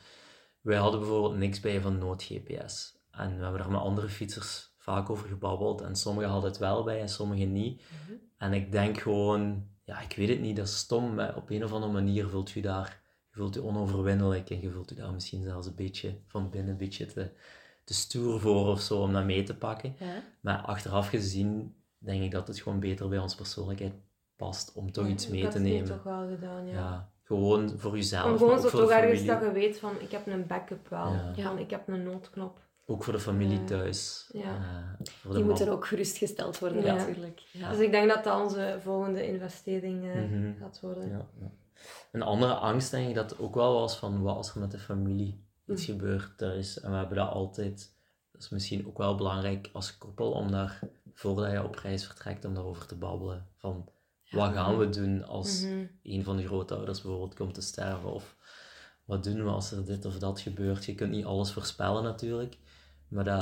wij 0.60 0.76
hadden 0.76 1.00
bijvoorbeeld 1.00 1.36
niks 1.36 1.60
bij 1.60 1.80
van 1.80 1.98
nood-GPS. 1.98 3.00
En 3.10 3.36
we 3.36 3.42
hebben 3.42 3.60
daar 3.60 3.70
met 3.70 3.80
andere 3.80 4.08
fietsers 4.08 4.74
vaak 4.78 5.10
over 5.10 5.28
gebabbeld. 5.28 5.80
En 5.80 5.96
sommigen 5.96 6.30
hadden 6.30 6.50
het 6.50 6.58
wel 6.58 6.84
bij 6.84 7.00
en 7.00 7.08
sommigen 7.08 7.52
niet. 7.52 7.82
En 8.38 8.52
ik 8.52 8.72
denk 8.72 8.98
gewoon, 8.98 9.66
ja, 9.84 10.00
ik 10.00 10.16
weet 10.16 10.28
het 10.28 10.40
niet, 10.40 10.56
dat 10.56 10.66
is 10.66 10.76
stom. 10.76 11.14
Maar 11.14 11.36
op 11.36 11.50
een 11.50 11.64
of 11.64 11.72
andere 11.72 11.92
manier 11.92 12.28
voelt 12.28 12.50
je 12.50 12.62
daar, 12.62 13.02
je 13.30 13.36
voelt 13.36 13.54
je 13.54 13.62
onoverwinnelijk. 13.62 14.50
En 14.50 14.60
je 14.60 14.70
voelt 14.70 14.88
je 14.88 14.94
daar 14.94 15.12
misschien 15.12 15.42
zelfs 15.42 15.66
een 15.66 15.74
beetje 15.74 16.18
van 16.26 16.50
binnen 16.50 16.70
een 16.70 16.78
beetje 16.78 17.06
te, 17.06 17.30
te 17.84 17.94
stoer 17.94 18.40
voor 18.40 18.66
of 18.66 18.80
zo 18.80 19.02
om 19.02 19.12
dat 19.12 19.24
mee 19.24 19.42
te 19.42 19.56
pakken. 19.56 19.94
Ja. 19.98 20.22
Maar 20.40 20.58
achteraf 20.58 21.08
gezien 21.08 21.74
denk 22.04 22.22
ik 22.22 22.30
dat 22.30 22.48
het 22.48 22.60
gewoon 22.60 22.80
beter 22.80 23.08
bij 23.08 23.18
onze 23.18 23.36
persoonlijkheid 23.36 23.92
past 24.36 24.72
om 24.74 24.92
toch 24.92 25.06
iets 25.06 25.28
mee 25.28 25.40
te 25.40 25.46
het 25.46 25.58
nu 25.58 25.68
nemen. 25.70 25.88
toch 25.88 26.02
wel 26.02 26.28
gedaan, 26.28 26.66
ja. 26.66 26.72
Ja, 26.72 27.10
gewoon 27.22 27.78
voor 27.78 27.96
jezelf, 27.96 28.28
maar 28.28 28.38
gewoon 28.38 28.54
ook 28.54 28.60
zo 28.60 28.68
voor 28.68 28.80
de 28.80 28.86
toch 28.86 28.94
ergens 28.94 29.24
dat 29.24 29.40
je 29.42 29.52
weet 29.52 29.78
van, 29.78 29.92
ik 30.00 30.10
heb 30.10 30.26
een 30.26 30.46
backup 30.46 30.88
wel. 30.88 31.12
Ja. 31.12 31.34
Van, 31.36 31.58
ik 31.58 31.70
heb 31.70 31.88
een 31.88 32.02
noodknop. 32.02 32.60
Ook 32.86 33.04
voor 33.04 33.12
de 33.12 33.18
familie 33.18 33.58
Ja. 33.58 33.64
thuis. 33.64 34.28
Ja. 34.32 34.40
eh, 34.40 35.06
voor 35.06 35.30
de 35.30 35.36
Die 35.36 35.38
man. 35.38 35.42
moeten 35.46 35.68
ook 35.68 35.86
gerustgesteld 35.86 36.58
worden 36.58 36.82
Ja. 36.84 36.94
natuurlijk. 36.94 37.42
Ja. 37.52 37.70
Dus 37.70 37.78
ik 37.78 37.90
denk 37.90 38.08
dat 38.08 38.24
dat 38.24 38.40
onze 38.40 38.78
volgende 38.82 39.26
investering 39.26 40.04
eh, 40.04 40.14
Mhm. 40.22 40.52
gaat 40.60 40.80
worden. 40.80 41.08
Ja, 41.08 41.26
ja. 41.40 41.50
Een 42.12 42.22
andere 42.22 42.54
angst 42.54 42.90
denk 42.90 43.08
ik 43.08 43.14
dat 43.14 43.38
ook 43.38 43.54
wel 43.54 43.72
was 43.72 43.96
van 43.98 44.22
wat 44.22 44.36
als 44.36 44.54
er 44.54 44.60
met 44.60 44.70
de 44.70 44.78
familie 44.78 45.44
iets 45.66 45.86
Mm. 45.88 45.94
gebeurt 45.94 46.38
thuis. 46.38 46.80
En 46.80 46.90
we 46.90 46.96
hebben 46.96 47.16
dat 47.16 47.30
altijd, 47.30 47.94
dat 48.32 48.42
is 48.42 48.48
misschien 48.48 48.86
ook 48.86 48.98
wel 48.98 49.14
belangrijk 49.14 49.70
als 49.72 49.98
koppel 49.98 50.30
om 50.32 50.50
daar, 50.50 50.80
voordat 51.14 51.50
je 51.52 51.62
op 51.64 51.74
reis 51.74 52.06
vertrekt, 52.06 52.44
om 52.44 52.54
daarover 52.54 52.86
te 52.86 52.94
babbelen. 52.96 53.46
Van 53.56 53.88
wat 54.30 54.52
gaan 54.52 54.78
we 54.78 54.88
doen 54.88 55.24
als 55.24 55.62
Mhm. 55.62 55.84
een 56.02 56.24
van 56.24 56.36
de 56.36 56.46
grootouders 56.46 57.00
bijvoorbeeld 57.02 57.34
komt 57.34 57.54
te 57.54 57.60
sterven? 57.60 58.12
Of 58.12 58.36
wat 59.04 59.24
doen 59.24 59.44
we 59.44 59.50
als 59.50 59.72
er 59.72 59.84
dit 59.84 60.04
of 60.04 60.18
dat 60.18 60.40
gebeurt? 60.40 60.84
Je 60.84 60.94
kunt 60.94 61.10
niet 61.10 61.24
alles 61.24 61.52
voorspellen 61.52 62.02
natuurlijk. 62.02 62.58
Maar 63.08 63.24
dat, 63.24 63.40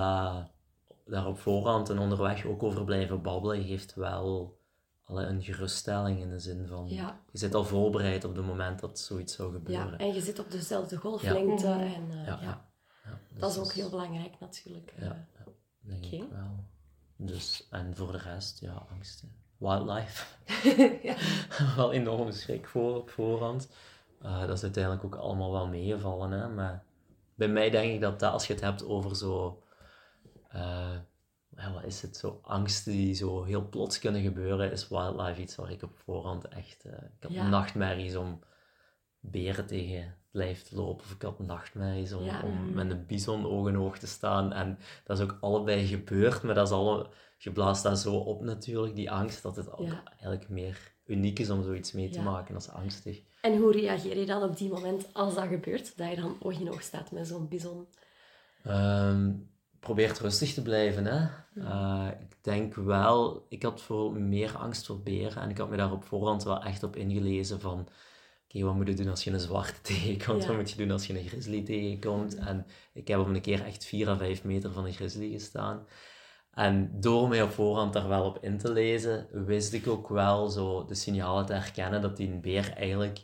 daar 1.05 1.27
op 1.27 1.39
voorhand 1.39 1.91
en 1.91 1.99
onderweg 1.99 2.47
ook 2.47 2.63
over 2.63 2.85
blijven 2.85 3.23
babbelen 3.23 3.65
geeft 3.65 3.95
wel 3.95 4.59
alle 5.05 5.25
een 5.27 5.43
geruststelling 5.43 6.21
in 6.21 6.31
de 6.31 6.39
zin 6.39 6.67
van 6.67 6.89
Ja. 6.89 7.21
je 7.33 7.39
zit 7.39 7.55
al 7.55 7.65
voorbereid 7.65 8.25
op 8.25 8.37
het 8.37 8.47
moment 8.47 8.81
dat 8.81 8.99
zoiets 8.99 9.35
zou 9.35 9.49
ja, 9.53 9.55
gebeuren. 9.59 9.99
en 9.99 10.15
je 10.15 10.21
zit 10.21 10.39
op 10.39 10.51
dezelfde 10.51 10.97
golflengte. 10.97 11.67
Ja. 11.67 11.81
En, 11.95 12.11
eh, 12.11 12.17
Ja, 12.17 12.23
ja. 12.25 12.41
ja. 12.43 12.69
Ja, 13.05 13.19
dus 13.33 13.41
Dat 13.41 13.51
is 13.51 13.59
ook 13.59 13.73
heel 13.73 13.91
belangrijk 13.91 14.41
natuurlijk. 14.41 14.95
Ja, 14.99 15.03
Eh, 15.03 15.09
ja, 15.39 15.53
denk 15.81 16.05
Oké. 16.05 16.15
ik 16.17 16.31
wel. 16.31 16.65
Dus, 17.23 17.67
en 17.71 17.97
voor 17.97 18.13
de 18.13 18.19
rest, 18.19 18.61
ja, 18.61 18.87
angsten. 18.91 19.33
Wildlife. 19.57 20.25
ja. 21.03 21.17
wel 21.77 21.93
enorm 21.93 22.33
schrik 22.33 22.67
voor 22.69 22.97
op 22.97 23.11
voorhand. 23.11 23.69
Eh, 24.23 24.41
dat 24.41 24.57
is 24.57 24.63
uiteindelijk 24.63 25.05
ook 25.05 25.15
allemaal 25.15 25.53
wel 25.53 25.67
meegevallen. 25.67 26.31
Hè? 26.31 26.49
Maar 26.49 26.85
bij 27.35 27.49
mij 27.49 27.71
denk 27.71 27.93
ik 27.95 28.01
dat, 28.01 28.21
dat 28.21 28.33
als 28.33 28.47
je 28.47 28.53
het 28.53 28.63
hebt 28.63 28.85
over 28.85 29.17
zo... 29.17 29.63
eh, 30.49 30.97
ja, 31.57 31.73
wat 31.73 31.85
is 31.85 32.03
het? 32.03 32.17
Zo 32.17 32.39
angsten 32.43 32.93
die 32.93 33.15
zo 33.15 33.45
heel 33.45 33.69
plots 33.69 33.99
kunnen 33.99 34.23
gebeuren, 34.23 34.73
is 34.73 34.89
wildlife 34.89 35.41
iets 35.41 35.57
waar 35.57 35.71
ik 35.71 35.83
op 35.83 35.99
voorhand 36.05 36.49
echt... 36.49 36.85
eh, 36.85 36.93
ik 36.93 37.23
had 37.23 37.33
Ja. 37.33 37.49
nachtmerries 37.49 38.17
om 38.17 38.41
beren 39.21 39.67
tegen 39.67 39.97
het 40.03 40.15
lijf 40.31 40.63
te 40.63 40.75
lopen. 40.77 41.05
Of 41.05 41.11
ik 41.13 41.23
had 41.23 41.39
nachtmerries 41.39 42.13
om, 42.13 42.25
Ja. 42.25 42.43
om 42.45 42.73
met 42.75 42.91
een 42.91 43.07
bison 43.07 43.47
oog 43.47 43.69
in 43.69 43.79
oog 43.79 43.99
te 43.99 44.07
staan. 44.07 44.53
En 44.53 44.79
dat 45.05 45.19
is 45.19 45.25
ook 45.25 45.37
allebei 45.41 45.87
gebeurd, 45.87 46.43
maar 46.43 46.55
dat 46.55 46.67
is 46.67 46.73
alle, 46.75 47.07
je 47.39 47.53
blaast 47.53 47.83
dat 47.83 47.99
zo 47.99 48.15
op 48.17 48.43
natuurlijk, 48.43 48.95
die 48.95 49.11
angst, 49.11 49.43
dat 49.43 49.57
het 49.57 49.73
ook 49.79 49.87
Ja. 49.87 50.03
eigenlijk 50.11 50.49
meer 50.49 50.93
uniek 51.07 51.39
is 51.39 51.51
om 51.51 51.63
zoiets 51.63 51.93
mee 51.93 52.09
te 52.09 52.19
Ja. 52.19 52.25
maken 52.25 52.55
als 52.55 52.69
angstig. 52.71 53.21
En 53.41 53.57
hoe 53.57 53.73
reageer 53.73 54.19
je 54.19 54.27
dan 54.27 54.43
op 54.43 54.57
die 54.57 54.69
moment 54.71 55.07
als 55.13 55.35
dat 55.35 55.47
gebeurt? 55.49 55.97
Dat 55.97 56.11
je 56.11 56.17
dan 56.17 56.37
oog 56.41 56.61
in 56.61 56.71
oog 56.71 56.83
staat 56.83 57.11
met 57.11 57.27
zo'n 57.27 57.49
bison? 57.49 57.87
Ehm, 58.65 59.33
probeert 59.81 60.19
rustig 60.19 60.55
te 60.55 60.63
blijven. 60.63 61.05
Hè? 61.05 61.27
Uh, 61.55 62.07
ik 62.21 62.37
denk 62.41 62.75
wel, 62.75 63.47
ik 63.49 63.63
had 63.63 63.81
voor 63.83 64.13
meer 64.13 64.57
angst 64.57 64.87
voor 64.87 65.01
beren 65.03 65.43
en 65.43 65.51
ik 65.51 65.59
had 65.59 65.71
me 65.71 65.77
daar 65.77 65.93
op 65.93 66.05
voorhand 66.05 66.43
wel 66.43 66.63
echt 66.63 66.83
op 66.83 66.97
ingelezen 66.97 67.61
van 67.61 67.89
oké, 68.55 68.65
wat 68.65 68.75
moet 68.75 68.87
je 68.87 68.95
doen 68.95 69.09
als 69.09 69.25
je 69.25 69.31
een 69.31 69.41
zwarte 69.41 69.81
tegenkomt? 69.95 70.47
Wat 70.47 70.57
moet 70.57 70.71
je 70.71 70.77
doen 70.77 70.91
als 70.91 71.07
je 71.07 71.19
een 71.19 71.29
grizzly 71.29 71.63
tegenkomt? 71.63 72.35
En 72.35 72.67
ik 72.93 73.09
heb 73.09 73.19
op 73.19 73.27
een 73.27 73.41
keer 73.41 73.65
echt 73.65 73.85
4 73.85 74.09
à 74.09 74.17
5 74.17 74.45
meter 74.45 74.73
van 74.73 74.85
een 74.85 74.93
grizzly 74.93 75.31
gestaan. 75.31 75.87
En 76.51 76.91
door 77.01 77.29
mij 77.29 77.43
op 77.43 77.51
voorhand 77.51 77.93
daar 77.93 78.09
wel 78.09 78.25
op 78.25 78.39
in 78.41 78.59
te 78.59 78.73
lezen, 78.73 79.27
wist 79.33 79.73
ik 79.73 79.87
ook 79.87 80.09
wel 80.09 80.49
zo 80.49 80.85
de 80.85 80.95
signalen 80.95 81.47
te 81.47 81.53
herkennen 81.53 82.03
dat 82.03 82.17
die 82.17 82.29
een 82.29 82.41
beer 82.41 82.73
eigenlijk 82.77 83.19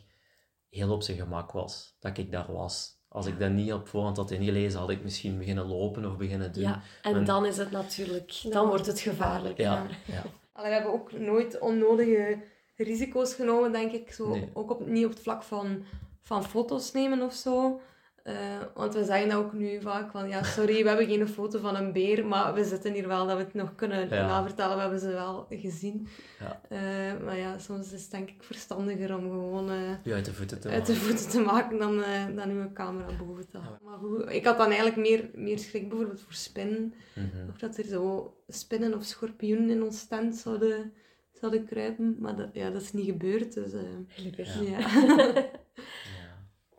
heel 0.69 0.91
op 0.91 1.03
zijn 1.03 1.17
gemak 1.17 1.51
was. 1.51 1.95
Dat 1.99 2.17
ik 2.17 2.31
daar 2.31 2.53
was. 2.53 2.95
Als 3.07 3.25
ik 3.25 3.39
dat 3.39 3.51
niet 3.51 3.73
op 3.73 3.87
voorhand 3.87 4.17
had 4.17 4.31
ingelezen, 4.31 4.79
had 4.79 4.89
ik 4.89 5.03
misschien 5.03 5.37
beginnen 5.37 5.65
lopen 5.65 6.05
of 6.05 6.17
beginnen 6.17 6.53
doen. 6.53 6.63
Ja, 6.63 6.81
en, 7.01 7.25
dan 7.25 7.45
is 7.45 7.57
het 7.57 7.71
natuurlijk, 7.71 8.41
dan 8.49 8.67
wordt 8.67 8.85
het 8.85 8.99
gevaarlijk. 8.99 9.57
Ja, 9.57 9.87
ja. 10.05 10.23
Allee, 10.53 10.69
we 10.69 10.75
hebben 10.75 10.93
ook 10.93 11.11
nooit 11.11 11.59
onnodige 11.59 12.43
risico's 12.77 13.33
genomen, 13.33 13.71
denk 13.71 13.91
ik. 13.91 14.11
Zo, 14.11 14.49
Ook 14.53 14.71
op, 14.71 14.87
niet 14.87 15.05
op 15.05 15.11
het 15.11 15.21
vlak 15.21 15.43
van, 15.43 15.83
van 16.21 16.43
foto's 16.43 16.91
nemen 16.91 17.21
of 17.21 17.33
zo. 17.33 17.81
Uh, 18.27 18.33
want 18.73 18.93
we 18.93 19.03
zeggen 19.03 19.31
ook 19.31 19.53
nu 19.53 19.81
vaak 19.81 20.11
van, 20.11 20.29
ja, 20.29 20.43
sorry, 20.43 20.81
we 20.83 20.87
hebben 20.87 21.07
geen 21.07 21.27
foto 21.27 21.59
van 21.59 21.75
een 21.75 21.91
beer, 21.91 22.25
maar 22.25 22.53
we 22.53 22.63
zitten 22.63 22.93
hier 22.93 23.07
wel 23.07 23.27
dat 23.27 23.37
we 23.37 23.43
het 23.43 23.53
nog 23.53 23.75
kunnen 23.75 24.09
ja. 24.09 24.27
navertellen. 24.27 24.75
We 24.75 24.81
hebben 24.81 24.99
ze 24.99 25.07
wel 25.07 25.45
gezien. 25.49 26.07
Ja. 26.39 26.61
Uh, 26.69 27.25
maar 27.25 27.37
ja, 27.37 27.57
soms 27.57 27.91
is 27.91 28.01
het 28.01 28.11
denk 28.11 28.29
ik 28.29 28.43
verstandiger 28.43 29.15
om 29.17 29.29
gewoon 29.29 29.71
uh, 29.71 30.13
uit, 30.13 30.25
de 30.25 30.33
voeten 30.33 30.59
te, 30.59 30.69
uit 30.69 30.85
de 30.85 30.95
voeten 30.95 31.29
te 31.29 31.39
maken 31.39 31.77
dan, 31.77 32.03
dan 32.35 32.49
uw 32.49 32.71
camera 32.73 33.07
boven 33.25 33.49
te 33.49 33.57
houden. 33.57 33.87
Maar 33.87 33.97
goed, 33.97 34.31
ik 34.31 34.45
had 34.45 34.57
dan 34.57 34.67
eigenlijk 34.67 34.97
meer, 34.97 35.29
meer 35.33 35.59
schrik 35.59 35.89
bijvoorbeeld 35.89 36.21
voor 36.21 36.33
spinnen. 36.33 36.93
Mm 37.13 37.49
Of 37.49 37.57
dat 37.57 37.77
er 37.77 37.85
zo 37.85 38.35
spinnen 38.47 38.93
of 38.93 39.03
schorpioenen 39.03 39.69
in 39.69 39.83
ons 39.83 40.07
tent 40.07 40.35
zouden, 40.35 40.93
zouden 41.39 41.65
kruipen. 41.65 42.15
Maar 42.19 42.35
dat, 42.35 42.49
ja, 42.53 42.69
dat 42.69 42.81
is 42.81 42.93
niet 42.93 43.05
gebeurd. 43.05 43.53
Dus, 43.53 43.71
Gelukkig. 44.07 44.61
ja. 44.69 44.79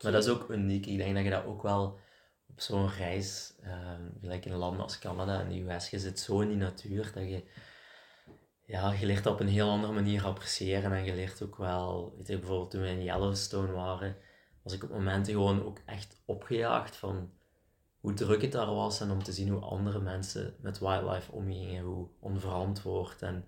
Maar 0.03 0.13
dat 0.13 0.25
is 0.25 0.31
ook 0.31 0.51
uniek. 0.51 0.87
Ik 0.87 0.99
denk 0.99 1.15
dat 1.15 1.25
je 1.25 1.31
dat 1.31 1.45
ook 1.45 1.63
wel 1.63 1.99
op 2.51 2.61
zo'n 2.61 2.89
reis, 2.89 3.55
uh, 3.65 3.95
gelijk 4.21 4.45
in 4.45 4.55
landen 4.55 4.83
als 4.83 4.99
Canada 4.99 5.41
en 5.41 5.49
de 5.49 5.73
US, 5.75 5.91
je 5.91 5.99
zit 5.99 6.21
zo 6.21 6.41
in 6.41 6.49
die 6.49 6.57
natuur 6.57 7.11
dat 7.15 7.29
je, 7.29 7.43
ja, 8.65 8.93
je 8.93 9.07
leert 9.07 9.27
op 9.27 9.41
een 9.41 9.49
heel 9.49 9.71
andere 9.71 9.93
manier 9.93 10.25
appreciëren. 10.25 10.93
En 10.93 11.05
je 11.05 11.15
leert 11.15 11.43
ook 11.43 11.57
wel, 11.57 12.15
weet 12.17 12.27
je, 12.27 12.39
bijvoorbeeld 12.39 12.71
toen 12.71 12.81
we 12.81 12.89
in 12.89 13.03
Yellowstone 13.03 13.73
waren, 13.73 14.17
was 14.63 14.73
ik 14.73 14.83
op 14.83 14.91
momenten 14.91 15.33
gewoon 15.33 15.65
ook 15.65 15.79
echt 15.87 16.21
opgejaagd 16.25 16.97
van 16.97 17.31
hoe 18.01 18.15
druk 18.15 18.43
het 18.43 18.53
daar 18.53 18.75
was 18.75 19.01
en 19.01 19.11
om 19.11 19.23
te 19.23 19.33
zien 19.33 19.49
hoe 19.49 19.61
andere 19.61 20.01
mensen 20.01 20.55
met 20.61 20.79
wildlife 20.79 21.33
omgingen, 21.33 21.85
hoe 21.85 22.09
onverantwoord 22.21 23.23
en 23.23 23.45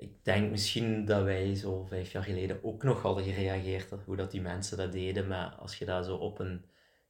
ik 0.00 0.24
denk 0.24 0.50
misschien 0.50 1.04
dat 1.04 1.22
wij 1.22 1.54
zo 1.54 1.84
vijf 1.84 2.12
jaar 2.12 2.22
geleden 2.22 2.64
ook 2.64 2.82
nog 2.82 3.02
hadden 3.02 3.24
gereageerd, 3.24 3.92
hoe 4.04 4.16
dat 4.16 4.30
die 4.30 4.40
mensen 4.40 4.76
dat 4.76 4.92
deden, 4.92 5.28
maar 5.28 5.54
als 5.54 5.76
je 5.76 5.84
dat 5.84 6.04
zo 6.04 6.16
op 6.16 6.38
een 6.38 6.64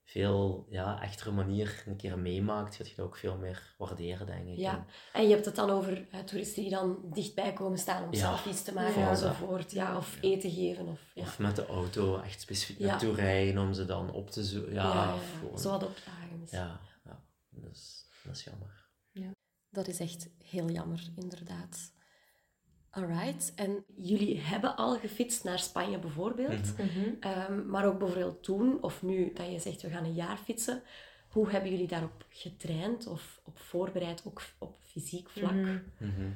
veel 0.05 0.67
ja, 0.69 1.03
echtere 1.03 1.31
manier 1.31 1.83
een 1.87 1.97
keer 1.97 2.19
meemaakt, 2.19 2.77
gaat 2.77 2.89
je 2.89 2.95
dat 2.97 3.07
ook 3.07 3.17
veel 3.17 3.37
meer 3.37 3.75
waarderen, 3.79 4.27
denk 4.27 4.47
ik. 4.47 4.57
Ja, 4.57 4.87
en 5.13 5.23
je 5.23 5.35
hebt 5.35 5.45
het 5.45 5.55
dan 5.55 5.71
over 5.71 6.09
uh, 6.15 6.21
toeristen 6.21 6.63
die 6.63 6.71
dan 6.71 6.99
dichtbij 7.13 7.53
komen 7.53 7.79
staan 7.79 8.05
om 8.05 8.13
ja, 8.13 8.19
selfies 8.19 8.63
te 8.63 8.73
maken 8.73 9.09
enzovoort, 9.09 9.73
ja, 9.73 9.97
of 9.97 10.19
eten 10.21 10.51
geven. 10.51 10.89
Of, 10.89 11.01
ja. 11.15 11.23
of 11.23 11.39
met 11.39 11.57
de 11.57 11.67
auto 11.67 12.21
echt 12.21 12.41
specifiek 12.41 12.79
naartoe 12.79 13.15
rijden 13.15 13.59
om 13.63 13.73
ze 13.73 13.85
dan 13.85 14.13
op 14.13 14.31
te 14.31 14.45
zoeken. 14.45 14.73
Ja, 14.73 14.83
ja, 14.83 15.15
ja, 15.51 15.57
zo 15.59 15.71
wat 15.71 15.85
opdagen 15.85 16.39
misschien. 16.41 16.61
Ja, 16.61 16.81
ja. 17.05 17.23
Dus, 17.51 18.09
dat 18.25 18.37
is 18.37 18.45
jammer. 18.45 18.89
Ja. 19.11 19.31
Dat 19.69 19.89
is 19.89 20.01
echt 20.01 20.29
heel 20.39 20.71
jammer, 20.71 21.09
inderdaad. 21.17 21.93
Alright, 22.91 23.53
en 23.55 23.85
jullie 23.95 24.41
hebben 24.41 24.77
al 24.77 24.99
gefietst 24.99 25.45
naar 25.45 25.59
Spanje 25.59 25.99
bijvoorbeeld, 25.99 26.73
mhm. 26.79 26.83
Mhm. 26.83 27.11
Ehm, 27.21 27.69
maar 27.69 27.87
ook 27.87 27.99
bijvoorbeeld 27.99 28.43
toen 28.43 28.83
of 28.83 29.03
nu 29.03 29.33
dat 29.35 29.53
je 29.53 29.59
zegt 29.59 29.83
we 29.83 29.91
gaan 29.91 30.05
een 30.05 30.15
jaar 30.15 30.37
fietsen, 30.37 30.83
hoe 31.29 31.51
hebben 31.51 31.71
jullie 31.71 31.87
daarop 31.87 32.25
getraind 32.29 33.07
of 33.07 33.41
op 33.45 33.59
voorbereid, 33.59 34.23
ook 34.27 34.43
op 34.59 34.77
fysiek 34.81 35.31
vlak? 35.31 35.53
Mhm. 35.99 36.31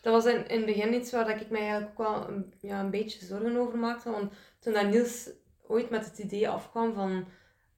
Dat 0.00 0.12
was 0.12 0.34
in, 0.34 0.48
in 0.48 0.56
het 0.56 0.66
begin 0.66 0.94
iets 0.94 1.12
waar 1.12 1.40
ik 1.40 1.50
mij 1.50 1.60
eigenlijk 1.60 2.00
ook 2.00 2.06
wel 2.06 2.28
een, 2.28 2.52
ja, 2.60 2.80
een 2.80 2.90
beetje 2.90 3.26
zorgen 3.26 3.56
over 3.56 3.78
maakte, 3.78 4.10
want 4.10 4.32
toen 4.58 4.72
dat 4.72 4.90
Niels 4.90 5.30
ooit 5.66 5.90
met 5.90 6.04
het 6.04 6.18
idee 6.18 6.48
afkwam 6.48 6.94
van 6.94 7.26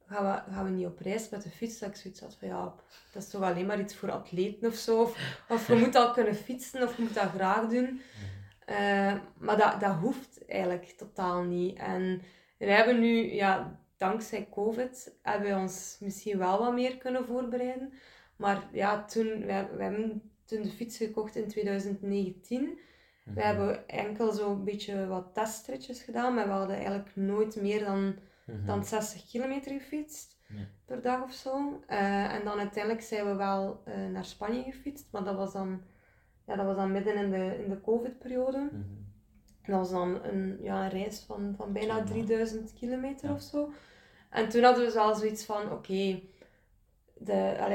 gaan 0.07 0.25
we, 0.25 0.53
gaan 0.53 0.65
we 0.65 0.71
niet 0.71 0.87
op 0.87 0.99
reis 0.99 1.29
met 1.29 1.43
de 1.43 1.51
fiets? 1.51 1.79
Dat 1.79 1.89
ik 1.89 1.97
zoiets 1.97 2.21
had 2.21 2.37
van, 2.39 2.49
ja, 2.49 2.75
dat 3.13 3.23
is 3.23 3.31
toch 3.31 3.43
alleen 3.43 3.67
maar 3.67 3.81
iets 3.81 3.97
voor 3.97 4.11
atleten 4.11 4.69
of 4.69 4.75
zo. 4.75 5.03
Of, 5.03 5.43
of 5.49 5.67
je 5.67 5.75
moet 5.85 5.95
al 5.95 6.13
kunnen 6.13 6.35
fietsen 6.35 6.83
of 6.83 6.97
je 6.97 7.03
moet 7.03 7.15
dat 7.15 7.31
graag 7.31 7.69
doen. 7.69 8.01
Uh, 8.71 9.15
maar 9.39 9.59
dat, 9.59 9.81
dat 9.81 9.95
hoeft 9.95 10.47
eigenlijk 10.47 10.85
totaal 10.85 11.43
niet. 11.43 11.79
En 11.79 12.23
we 12.59 12.71
hebben 12.71 13.01
nu, 13.01 13.33
ja, 13.33 13.81
dankzij 13.97 14.49
COVID, 14.51 15.17
hebben 15.23 15.55
we 15.55 15.61
ons 15.61 15.97
misschien 16.01 16.39
wel 16.39 16.59
wat 16.59 16.73
meer 16.73 16.97
kunnen 16.97 17.25
voorbereiden. 17.25 17.93
Maar 18.37 18.69
ja, 18.73 19.05
toen, 19.05 19.27
we, 19.27 19.67
we 19.77 19.83
hebben 19.83 20.31
toen 20.45 20.63
de 20.63 20.71
fiets 20.71 20.97
gekocht 20.97 21.37
in 21.37 21.49
2019. 21.49 22.79
We 23.25 23.31
mhm. 23.31 23.41
hebben 23.41 23.89
enkel 23.89 24.33
zo'n 24.33 24.65
beetje 24.65 25.07
wat 25.07 25.35
testritjes 25.35 26.03
gedaan, 26.03 26.35
maar 26.35 26.47
we 26.47 26.53
hadden 26.53 26.77
eigenlijk 26.77 27.17
nooit 27.17 27.57
meer 27.57 27.85
dan 27.85 28.17
Mhm. 28.45 28.67
dan 28.67 28.85
60 28.85 29.27
kilometer 29.27 29.73
gefietst 29.73 30.39
per 30.85 31.03
dag 31.03 31.23
of 31.23 31.33
zo. 31.33 31.83
Uh, 31.91 32.35
en 32.35 32.45
dan 32.45 32.59
uiteindelijk 32.59 33.05
zijn 33.05 33.27
we 33.27 33.35
wel 33.35 33.83
uh, 33.89 34.07
naar 34.07 34.25
Spanje 34.25 34.63
gefietst, 34.63 35.07
maar 35.11 35.25
dat 35.25 35.37
was 35.37 35.53
dan, 35.53 35.83
ja, 36.47 36.57
dat 36.57 36.67
was 36.67 36.77
dan 36.77 36.93
midden 36.93 37.17
in 37.17 37.31
de, 37.31 37.63
in 37.65 37.71
de 37.71 37.81
COVID-periode. 37.81 38.59
Mm 38.59 38.69
-hmm. 38.69 39.03
Dat 39.63 39.77
was 39.77 39.91
dan 39.91 40.25
een, 40.25 40.59
ja, 40.63 40.85
een 40.85 40.91
reis 40.91 41.21
van, 41.21 41.55
van 41.57 41.73
bijna 41.73 42.03
3000 42.03 42.73
kilometer 42.73 43.29
ja. 43.29 43.35
of 43.35 43.41
zo. 43.41 43.73
En 44.31 44.49
toen 44.49 44.63
hadden 44.63 44.87
we 44.87 44.93
wel 44.93 45.15
zoiets 45.15 45.45
van: 45.45 45.63
oké, 45.63 45.73
okay, 45.73 46.29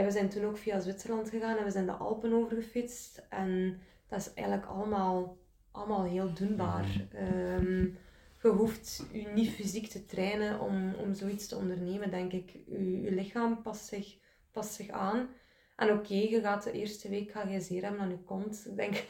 we 0.03 0.11
zijn 0.11 0.29
toen 0.29 0.45
ook 0.45 0.57
via 0.57 0.79
Zwitserland 0.79 1.29
gegaan 1.29 1.57
en 1.57 1.63
we 1.63 1.71
zijn 1.71 1.85
de 1.85 1.91
Alpen 1.91 2.33
overgefietst. 2.33 3.25
En 3.29 3.81
dat 4.07 4.19
is 4.19 4.33
eigenlijk 4.33 4.67
allemaal, 4.67 5.37
allemaal 5.71 6.03
heel 6.03 6.33
doenbaar. 6.33 7.07
Mm 7.11 7.27
-hmm 7.27 7.97
je 8.41 8.47
hoeft 8.47 9.03
je 9.11 9.27
niet 9.27 9.49
fysiek 9.49 9.87
te 9.87 10.05
trainen 10.05 10.59
om, 10.59 10.93
om 10.93 11.13
zoiets 11.13 11.47
te 11.47 11.55
ondernemen, 11.55 12.11
denk 12.11 12.33
ik. 12.33 12.51
Je, 12.65 13.01
je 13.01 13.11
lichaam 13.11 13.61
past 13.61 13.85
zich, 13.85 14.17
past 14.51 14.73
zich 14.73 14.89
aan. 14.89 15.29
En 15.75 15.91
oké, 15.91 16.13
je 16.13 16.41
gaat 16.41 16.63
de 16.63 16.71
eerste 16.71 17.09
week 17.09 17.31
ga 17.31 17.43
je 17.43 17.61
zeer 17.61 17.83
hebben 17.83 18.01
aan 18.01 18.09
je 18.09 18.23
kont. 18.23 18.65
Ik 18.69 18.75
denk, 18.75 19.05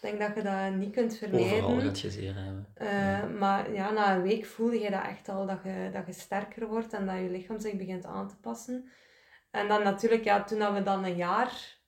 denk 0.00 0.18
dat 0.18 0.34
je 0.34 0.42
dat 0.42 0.74
niet 0.74 0.92
kunt 0.92 1.16
vermijden. 1.16 1.62
Overal 1.62 1.80
gaat 1.80 2.00
je 2.00 2.10
zeer 2.10 2.34
hebben. 2.34 2.66
Uh, 2.80 3.38
Maar 3.38 3.72
ja, 3.72 3.90
na 3.90 4.14
een 4.14 4.22
week 4.22 4.46
voel 4.46 4.72
je 4.72 4.90
dat 4.90 5.04
echt 5.04 5.28
al, 5.28 5.46
dat 5.46 5.58
je, 5.64 5.90
dat 5.92 6.06
je 6.06 6.12
sterker 6.12 6.66
wordt 6.66 6.92
en 6.92 7.06
dat 7.06 7.16
je 7.16 7.30
lichaam 7.30 7.60
zich 7.60 7.76
begint 7.76 8.04
aan 8.04 8.28
te 8.28 8.36
passen. 8.36 8.90
En 9.50 9.68
dan 9.68 9.82
natuurlijk, 9.82 10.24
ja, 10.24 10.44
toen 10.44 10.74
we 10.74 10.82
dan 10.82 11.04
een 11.04 11.16
jaar 11.16 11.78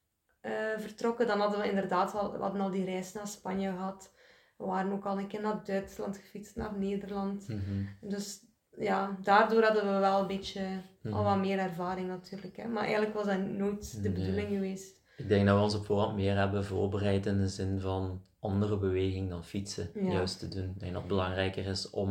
uh, 0.42 0.52
vertrokken, 0.76 1.26
dan 1.26 1.40
hadden 1.40 1.60
we 1.60 1.68
inderdaad 1.68 2.14
al, 2.14 2.32
we 2.32 2.38
hadden 2.38 2.60
al 2.60 2.70
die 2.70 2.84
reis 2.84 3.12
naar 3.12 3.26
Spanje 3.26 3.70
gehad. 3.70 4.14
We 4.60 4.66
waren 4.66 4.92
ook 4.92 5.06
al 5.06 5.18
een 5.18 5.26
keer 5.26 5.40
naar 5.40 5.64
Duitsland 5.64 6.16
gefietst, 6.16 6.56
naar 6.56 6.78
Nederland. 6.78 7.48
Mhm. 7.48 7.84
Dus 8.00 8.40
ja, 8.76 9.18
daardoor 9.22 9.62
hadden 9.62 9.94
we 9.94 9.98
wel 9.98 10.20
een 10.20 10.26
beetje 10.26 10.60
al 11.04 11.10
mhm. 11.10 11.22
wat 11.22 11.38
meer 11.38 11.58
ervaring 11.58 12.08
natuurlijk. 12.08 12.56
Hè. 12.56 12.68
Maar 12.68 12.82
eigenlijk 12.82 13.14
was 13.14 13.26
dat 13.26 13.38
nooit 13.38 14.02
de 14.02 14.10
bedoeling 14.10 14.48
geweest. 14.48 14.98
Ik 15.16 15.28
denk 15.28 15.46
dat 15.46 15.56
we 15.56 15.62
ons 15.62 15.74
op 15.74 15.84
voorhand 15.84 16.16
meer 16.16 16.36
hebben 16.36 16.64
voorbereid 16.64 17.26
in 17.26 17.38
de 17.38 17.48
zin 17.48 17.80
van 17.80 18.22
andere 18.38 18.78
beweging 18.78 19.30
dan 19.30 19.44
fietsen 19.44 19.90
juist 19.94 20.38
te 20.38 20.48
doen. 20.48 20.70
Ik 20.70 20.80
denk 20.80 20.92
dat 20.92 21.00
het 21.00 21.10
belangrijker 21.10 21.66
is 21.66 21.90
om 21.90 22.08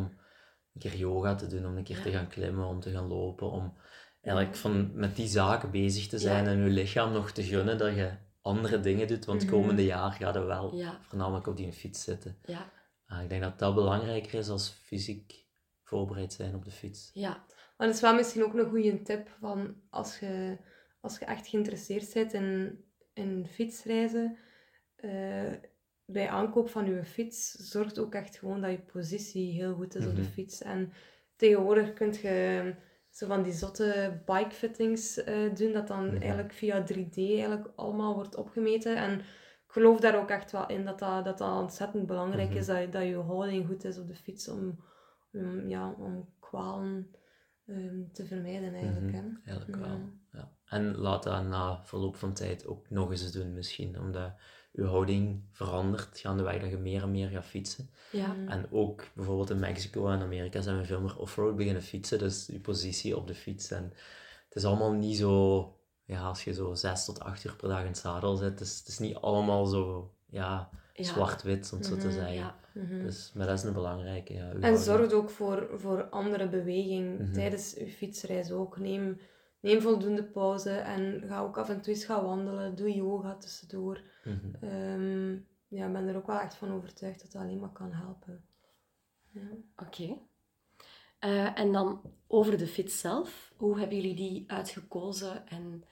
een 0.74 0.80
keer 0.80 0.96
yoga 0.96 1.36
te 1.36 1.48
doen, 1.48 1.66
om 1.66 1.78
een 1.78 1.84
keer 1.84 2.02
te 2.02 2.12
gaan 2.12 2.28
klimmen, 2.28 2.68
om 2.68 2.80
te 2.80 2.92
gaan 2.92 3.08
lopen, 3.08 3.52
om 3.52 3.74
eigenlijk 4.22 4.56
van, 4.56 4.92
met 4.94 5.16
die 5.16 5.28
zaken 5.28 5.72
bezig 5.72 6.08
te 6.08 6.18
zijn 6.18 6.48
en 6.48 6.64
je 6.64 6.70
lichaam 6.70 7.12
nog 7.12 7.32
te 7.32 7.44
gunnen 7.44 7.78
dat 7.78 7.96
je 7.96 8.12
andere 8.42 8.80
dingen 8.80 9.08
doet, 9.08 9.26
want 9.26 9.42
mhm. 9.44 9.52
komende 9.52 9.86
jaar 9.86 10.12
gaat 10.12 10.36
er 10.36 10.46
wel 10.46 10.84
voornamelijk 11.02 11.48
op 11.48 11.58
die 11.58 11.72
fiets 11.72 12.04
zitten. 12.04 12.38
Ja. 12.46 12.72
Uh, 13.08 13.22
ik 13.24 13.30
denk 13.30 13.42
dat 13.42 13.60
dat 13.60 13.76
belangrijker 13.76 14.40
is 14.40 14.50
als 14.50 14.70
fysiek 14.70 15.46
voorbereid 15.84 16.34
zijn 16.34 16.56
op 16.56 16.66
de 16.66 16.72
fiets. 16.72 17.10
Ja, 17.14 17.46
maar 17.78 17.88
dat 17.88 17.96
is 17.96 18.02
wel 18.02 18.14
misschien 18.14 18.44
ook 18.44 18.54
een 18.54 18.70
goede 18.70 19.02
tip 19.02 19.30
van 19.40 19.76
als 19.90 20.20
je, 20.20 20.58
als 21.02 21.20
je 21.20 21.26
echt 21.26 21.48
geïnteresseerd 21.48 22.14
bent 22.14 22.34
in, 22.34 22.84
in 23.14 23.48
fietsreizen, 23.48 24.38
uh, 24.98 25.54
bij 26.06 26.30
aankoop 26.30 26.70
van 26.70 26.86
je 26.86 27.04
fiets, 27.04 27.52
zorgt 27.52 28.00
ook 28.00 28.14
echt 28.14 28.38
gewoon 28.38 28.62
dat 28.62 28.72
je 28.72 28.80
positie 28.80 29.52
heel 29.52 29.74
goed 29.74 29.96
is 29.96 30.06
op 30.06 30.16
de 30.16 30.22
mhm. 30.22 30.32
fiets. 30.32 30.62
En 30.62 30.94
tegenwoordig 31.36 31.94
kun 31.94 32.14
je 32.22 32.76
zo 33.10 33.28
van 33.28 33.44
die 33.44 33.54
zotte 33.54 34.22
bikefittings 34.26 35.18
uh, 35.18 35.56
doen, 35.56 35.74
dat 35.74 35.88
dan 35.88 36.18
eigenlijk 36.18 36.54
via 36.54 36.84
3D 36.84 37.16
eigenlijk 37.16 37.70
allemaal 37.76 38.14
wordt 38.14 38.36
opgemeten. 38.36 38.96
En 38.96 39.20
ik 39.20 39.76
geloof 39.76 40.00
daar 40.00 40.20
ook 40.22 40.30
echt 40.30 40.52
wel 40.52 40.68
in 40.68 40.86
dat 40.86 41.00
dat, 41.00 41.26
dat, 41.26 41.38
dat 41.38 41.62
ontzettend 41.62 42.06
belangrijk 42.06 42.54
is, 42.54 42.68
mhm. 42.68 42.76
dat, 42.82 42.92
dat 42.92 43.04
je 43.04 43.16
houding 43.16 43.68
goed 43.68 43.84
is 43.84 43.98
op 43.98 44.08
de 44.08 44.16
fiets 44.16 44.48
om, 44.48 44.84
um, 45.32 45.70
ja, 45.70 45.92
om 45.92 46.30
kwalen 46.40 47.16
ehm, 47.66 48.02
te 48.12 48.26
vermijden 48.26 48.74
eigenlijk. 48.74 49.14
Ja. 49.46 49.78
wel. 49.80 50.10
Ja. 50.32 50.52
En 50.66 50.98
laat 50.98 51.24
dat 51.24 51.44
na 51.44 51.84
verloop 51.84 52.16
van 52.16 52.34
tijd 52.34 52.68
ook 52.68 52.90
nog 52.90 53.12
eens 53.12 53.32
doen 53.32 53.54
misschien, 53.54 54.00
omdat 54.00 54.34
je 54.72 54.84
houding 54.86 55.42
verandert 55.52 56.20
gaandeweg 56.20 56.62
dat 56.62 56.70
je 56.70 56.78
meer 56.78 57.02
en 57.04 57.12
meer 57.12 57.30
gaat 57.30 57.46
fietsen. 57.46 57.90
Ja. 58.12 58.34
Mm. 58.34 58.48
En 58.48 58.66
ook 58.72 59.04
bijvoorbeeld 59.14 59.50
in 59.50 59.60
Mexico 59.60 60.08
en 60.08 60.22
Amerika 60.22 60.62
zijn 60.62 60.78
we 60.78 60.86
veel 60.86 61.02
meer 61.02 61.18
offroad 61.18 61.56
beginnen 61.56 61.82
fietsen, 61.82 62.20
dus 62.20 62.46
je 62.52 62.60
positie 62.60 63.18
op 63.18 63.28
de 63.28 63.36
fiets. 63.36 63.72
En 63.72 63.84
het 64.48 64.56
is 64.56 64.66
allemaal 64.66 64.92
niet 64.92 65.18
zo, 65.18 65.74
ja, 66.04 66.22
als 66.22 66.44
je 66.44 66.54
zo 66.54 66.74
zes 66.74 67.06
tot 67.06 67.20
acht 67.20 67.44
uur 67.46 67.56
per 67.56 67.68
dag 67.70 67.80
in 67.82 67.86
het 67.88 67.98
zadel 67.98 68.36
zit, 68.36 68.50
het 68.50 68.60
is, 68.62 68.78
het 68.80 68.88
is 68.88 69.00
niet 69.00 69.16
allemaal 69.16 69.66
zo, 69.66 70.12
ja, 70.30 70.70
Ja. 70.94 71.04
zwart-wit, 71.04 71.70
om 71.72 71.78
het 71.78 71.88
zo 71.88 71.96
te 71.98 72.06
Mhm, 72.08 72.16
zeggen. 72.16 72.34
Ja. 72.34 72.56
Mhm. 72.74 73.00
Dus, 73.00 73.32
maar 73.34 73.48
dat 73.48 73.58
is 73.58 73.64
een 73.64 73.74
belangrijke, 73.74 74.34
ja. 74.34 74.52
En 74.60 74.78
zorg 74.78 75.12
ook 75.12 75.30
voor, 75.30 75.70
voor 75.76 76.04
andere 76.10 76.50
beweging 76.50 77.20
Mhm. 77.20 77.34
tijdens 77.34 77.74
je 77.74 77.88
fietsreis 77.88 78.52
ook. 78.52 78.78
Neem, 78.80 79.20
neem 79.60 79.82
voldoende 79.82 80.24
pauze 80.24 80.72
en 80.72 81.24
ga 81.28 81.40
ook 81.42 81.58
af 81.58 81.70
en 81.70 81.82
toe 81.82 81.94
eens 81.94 82.06
gaan 82.06 82.26
wandelen. 82.26 82.76
Doe 82.76 82.94
yoga 82.94 83.36
tussendoor. 83.36 84.02
Ehm, 84.62 85.32
ja, 85.68 85.86
ik 85.88 85.94
ben 85.94 86.08
er 86.08 86.16
ook 86.16 86.28
wel 86.28 86.40
echt 86.40 86.56
van 86.56 86.72
overtuigd 86.74 87.22
dat 87.22 87.32
dat 87.32 87.42
alleen 87.42 87.60
maar 87.60 87.72
kan 87.72 87.92
helpen. 87.92 88.44
Ja. 89.32 89.42
Oké. 89.76 90.18
Eh, 91.20 91.60
en 91.60 91.72
dan 91.72 92.02
over 92.28 92.58
de 92.58 92.68
fiets 92.68 93.00
zelf. 93.00 93.54
Hoe 93.58 93.80
hebben 93.80 93.96
jullie 93.98 94.16
die 94.16 94.44
uitgekozen 94.48 95.48
en 95.48 95.84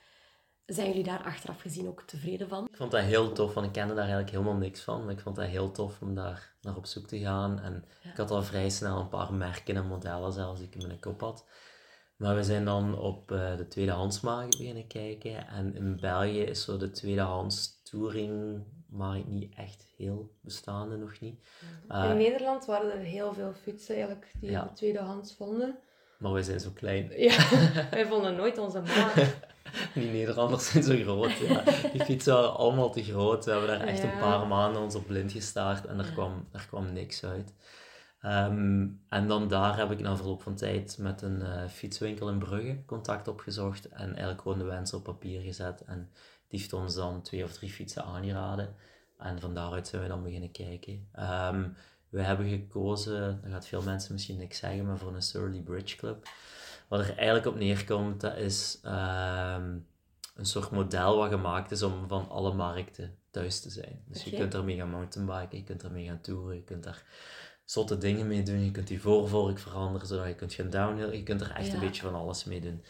zijn 0.66 0.88
jullie 0.88 1.04
daar 1.04 1.24
achteraf 1.24 1.62
gezien 1.62 1.88
ook 1.88 2.02
tevreden 2.02 2.48
van? 2.48 2.66
Ik 2.66 2.76
vond 2.76 2.92
dat 2.92 3.02
heel 3.02 3.32
tof, 3.32 3.54
want 3.54 3.66
ik 3.66 3.72
kende 3.72 3.94
daar 3.94 4.04
eigenlijk 4.04 4.32
helemaal 4.32 4.56
niks 4.56 4.82
van. 4.82 5.04
Maar 5.04 5.14
ik 5.14 5.20
vond 5.20 5.36
dat 5.36 5.46
heel 5.46 5.72
tof 5.72 6.02
om 6.02 6.16
daar 6.16 6.56
naar 6.62 6.76
op 6.76 6.86
zoek 6.86 7.08
te 7.08 7.20
gaan. 7.20 7.60
En 7.60 7.86
Ja. 8.02 8.10
ik 8.12 8.18
had 8.18 8.32
al 8.32 8.44
vrij 8.44 8.70
snel 8.70 9.00
een 9.00 9.10
paar 9.10 9.34
merken 9.34 9.76
en 9.76 9.88
modellen 9.88 10.32
zelfs 10.34 10.60
die 10.60 10.68
ik 10.70 10.76
in 10.76 10.88
mijn 10.88 11.00
kop 11.00 11.22
had. 11.22 11.46
Maar 12.18 12.36
we 12.36 12.44
zijn 12.44 12.66
dan 12.66 13.00
op 13.00 13.32
eh, 13.32 13.58
de 13.58 13.68
tweedehandsmarkt 13.68 14.58
beginnen 14.58 14.88
kijken. 14.88 15.48
En 15.48 15.76
in 15.76 15.98
België 16.02 16.42
is 16.42 16.64
zo 16.64 16.78
de 16.78 16.90
tweedehands 16.92 17.82
touringmarkt 17.84 19.28
niet 19.28 19.54
echt 19.56 19.88
heel 19.98 20.32
bestaande, 20.42 20.98
nog 20.98 21.20
niet. 21.20 21.40
Eh, 21.88 22.10
In 22.10 22.18
Nederland 22.18 22.66
waren 22.66 22.92
er 22.92 23.00
heel 23.00 23.34
veel 23.34 23.54
fietsen 23.62 23.96
eigenlijk 23.96 24.32
die 24.40 24.50
Ja. 24.52 24.72
tweedehands 24.76 25.36
vonden. 25.36 25.78
maar 26.20 26.34
we 26.34 26.44
zijn 26.44 26.60
zo 26.60 26.70
klein. 26.74 27.12
Ja, 27.18 27.50
wij 27.92 28.06
vonden 28.08 28.36
nooit 28.36 28.58
onze 28.58 28.82
maat. 28.82 29.14
Die 29.94 30.12
Nederlanders 30.12 30.72
zijn 30.72 30.84
zo 30.84 30.96
groot. 30.96 31.32
Ja. 31.38 31.64
Die 31.92 32.04
fietsen 32.04 32.34
waren 32.34 32.56
allemaal 32.56 32.92
te 32.92 33.04
groot. 33.04 33.46
We 33.46 33.52
hebben 33.52 33.70
daar 33.70 33.88
echt 33.88 34.04
een 34.04 34.18
paar 34.20 34.48
maanden 34.48 34.82
ons 34.82 34.96
op 34.96 35.08
blind 35.08 35.32
gestaard 35.32 35.86
en 35.86 36.00
er, 36.00 36.12
kwam, 36.12 36.48
er 36.52 36.66
kwam 36.68 36.94
niks 36.94 37.24
uit. 37.26 37.54
Ehm, 38.28 38.88
en 39.10 39.28
dan 39.28 39.48
daar 39.48 39.78
heb 39.78 39.92
ik 39.92 40.00
na 40.00 40.16
verloop 40.16 40.42
van 40.42 40.56
tijd 40.56 40.98
met 40.98 41.22
een 41.22 41.42
eh, 41.42 41.68
fietswinkel 41.68 42.30
in 42.30 42.40
Brugge 42.40 42.84
contact 42.86 43.28
opgezocht 43.28 43.90
en 43.90 44.08
eigenlijk 44.08 44.42
gewoon 44.42 44.58
de 44.58 44.64
wens 44.64 44.94
op 44.94 45.04
papier 45.04 45.42
gezet. 45.42 45.84
En 45.84 46.10
die 46.48 46.60
heeft 46.60 46.74
ons 46.74 46.96
dan 46.96 47.22
twee 47.22 47.44
of 47.44 47.54
drie 47.54 47.70
fietsen 47.70 48.04
aangeraden. 48.04 48.76
En 49.18 49.40
van 49.40 49.54
daaruit 49.54 49.88
zijn 49.88 50.02
we 50.02 50.08
dan 50.08 50.24
beginnen 50.24 50.52
kijken. 50.52 51.08
Ehm, 51.12 51.70
we 52.10 52.22
hebben 52.22 52.50
gekozen, 52.50 53.40
dat 53.42 53.52
gaat 53.52 53.68
veel 53.68 53.82
mensen 53.82 54.14
misschien 54.14 54.38
niks 54.38 54.58
zeggen, 54.58 54.86
maar 54.86 54.98
voor 54.98 55.16
een 55.16 55.22
Surly 55.22 55.62
Bridge 55.62 55.98
Club. 55.98 56.28
Wat 56.88 57.00
er 57.00 57.18
eigenlijk 57.18 57.48
op 57.48 57.56
neerkomt, 57.56 58.22
dat 58.22 58.36
is 58.36 58.80
ehm, 58.84 59.78
een 60.36 60.46
soort 60.46 60.72
model 60.72 61.18
wat 61.18 61.30
gemaakt 61.30 61.72
is 61.72 61.84
om 61.84 62.08
van 62.08 62.30
alle 62.30 62.54
markten 62.54 63.18
thuis 63.32 63.60
te 63.60 63.70
zijn. 63.70 64.04
Dus 64.06 64.24
je 64.24 64.38
kunt 64.38 64.54
ermee 64.54 64.78
gaan 64.78 64.90
mountainbiken, 64.90 65.58
je 65.58 65.64
kunt 65.64 65.84
ermee 65.84 66.06
gaan 66.06 66.22
toeren, 66.22 66.56
je 66.56 66.64
kunt 66.64 66.84
daar 66.84 67.04
zotte 67.70 67.98
dingen 67.98 68.28
mee 68.28 68.44
doen, 68.44 68.64
je 68.66 68.72
kunt 68.72 68.88
die 68.88 69.02
voorvork 69.02 69.60
veranderen, 69.60 70.08
zodat 70.08 70.28
je 70.28 70.36
kunt 70.36 70.54
gaan 70.54 70.70
downhill, 70.70 71.16
je 71.16 71.24
kunt 71.24 71.42
er 71.42 71.52
echt 71.52 71.68
Ja. 71.68 71.74
een 71.74 71.80
beetje 71.80 72.02
van 72.02 72.16
alles 72.16 72.44
mee 72.44 72.62
doen. 72.62 72.84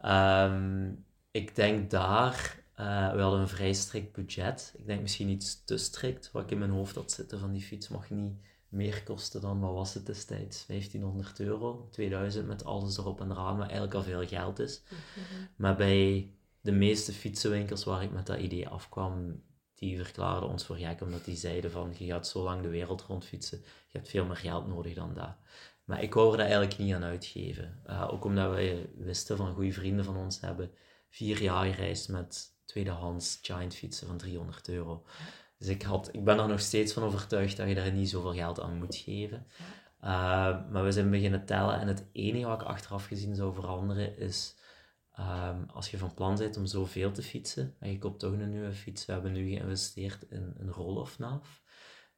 Ehm, 0.00 0.90
ik 1.30 1.54
denk 1.56 1.90
daar, 1.90 2.62
eh, 2.74 3.12
we 3.12 3.20
hadden 3.20 3.40
een 3.40 3.48
vrij 3.48 3.72
strikt 3.72 4.12
budget. 4.12 4.74
Ik 4.78 4.86
denk 4.86 5.00
misschien 5.00 5.28
iets 5.28 5.64
te 5.64 5.76
strikt, 5.76 6.30
wat 6.32 6.42
ik 6.42 6.50
in 6.50 6.58
mijn 6.58 6.70
hoofd 6.70 6.94
had 6.94 7.12
zitten 7.12 7.38
van 7.38 7.52
die 7.52 7.62
fiets 7.62 7.88
mag 7.88 8.10
niet 8.10 8.32
meer 8.68 9.02
kosten 9.02 9.40
dan, 9.40 9.60
wat 9.60 9.72
was 9.74 9.94
het 9.94 10.06
destijds, 10.06 10.66
1500 10.66 11.40
euro, 11.40 11.88
2000 11.90 12.46
met 12.46 12.64
alles 12.64 12.98
erop 12.98 13.20
en 13.20 13.30
eraan, 13.30 13.52
wat 13.56 13.62
eigenlijk 13.66 13.94
al 13.94 14.02
veel 14.02 14.26
geld 14.26 14.58
is. 14.58 14.82
Maar 15.56 15.76
bij 15.76 16.30
de 16.60 16.72
meeste 16.72 17.12
fietsenwinkels 17.12 17.84
waar 17.84 18.02
ik 18.02 18.12
met 18.12 18.26
dat 18.26 18.38
idee 18.38 18.68
afkwam, 18.68 19.42
die 19.78 20.02
verklaarden 20.04 20.48
ons 20.48 20.64
voor 20.64 20.76
gek, 20.76 21.00
omdat 21.00 21.24
die 21.24 21.36
zeiden 21.36 21.70
van, 21.70 21.94
je 21.98 22.06
gaat 22.06 22.28
zo 22.28 22.42
lang 22.42 22.62
de 22.62 22.68
wereld 22.68 23.02
rondfietsen, 23.02 23.58
je 23.58 23.98
hebt 23.98 24.08
veel 24.08 24.24
meer 24.24 24.36
geld 24.36 24.68
nodig 24.68 24.94
dan 24.94 25.14
dat. 25.14 25.36
Maar 25.84 26.02
ik 26.02 26.14
wou 26.14 26.32
er 26.32 26.40
eigenlijk 26.40 26.78
niet 26.78 26.94
aan 26.94 27.04
uitgeven. 27.04 27.82
Uh, 27.86 28.08
ook 28.10 28.24
omdat 28.24 28.50
wij 28.50 28.90
wisten 28.96 29.36
van 29.36 29.54
goede 29.54 29.72
vrienden 29.72 30.04
van 30.04 30.16
ons 30.16 30.40
hebben 30.40 30.70
vier 31.10 31.42
jaar 31.42 31.64
gereisd 31.64 32.08
met 32.08 32.56
tweedehands 32.64 33.38
giant 33.42 33.74
fietsen 33.74 34.06
van 34.06 34.16
300 34.16 34.68
euro. 34.68 35.04
Dus 35.58 35.68
ik, 35.68 35.82
had, 35.82 36.08
ik 36.12 36.24
ben 36.24 36.38
er 36.38 36.48
nog 36.48 36.60
steeds 36.60 36.92
van 36.92 37.02
overtuigd 37.02 37.56
dat 37.56 37.68
je 37.68 37.74
daar 37.74 37.92
niet 37.92 38.10
zoveel 38.10 38.34
geld 38.34 38.60
aan 38.60 38.78
moet 38.78 38.96
geven. 38.96 39.46
Uh, 40.00 40.08
maar 40.70 40.84
we 40.84 40.92
zijn 40.92 41.10
beginnen 41.10 41.44
tellen 41.44 41.80
en 41.80 41.88
het 41.88 42.04
enige 42.12 42.46
wat 42.46 42.60
ik 42.60 42.66
achteraf 42.66 43.06
gezien 43.06 43.34
zou 43.34 43.54
veranderen 43.54 44.18
is 44.18 44.54
um, 45.18 45.66
als 45.70 45.90
je 45.90 45.98
van 45.98 46.14
plan 46.14 46.36
bent 46.36 46.56
om 46.56 46.66
zoveel 46.66 47.12
te 47.12 47.22
fietsen 47.22 47.74
en 47.78 47.90
je 47.90 47.98
koopt 47.98 48.18
toch 48.18 48.32
een 48.32 48.50
nieuwe 48.50 48.72
fiets. 48.72 49.06
We 49.06 49.12
hebben 49.12 49.32
nu 49.32 49.48
geïnvesteerd 49.48 50.22
in 50.22 50.54
een. 50.58 50.68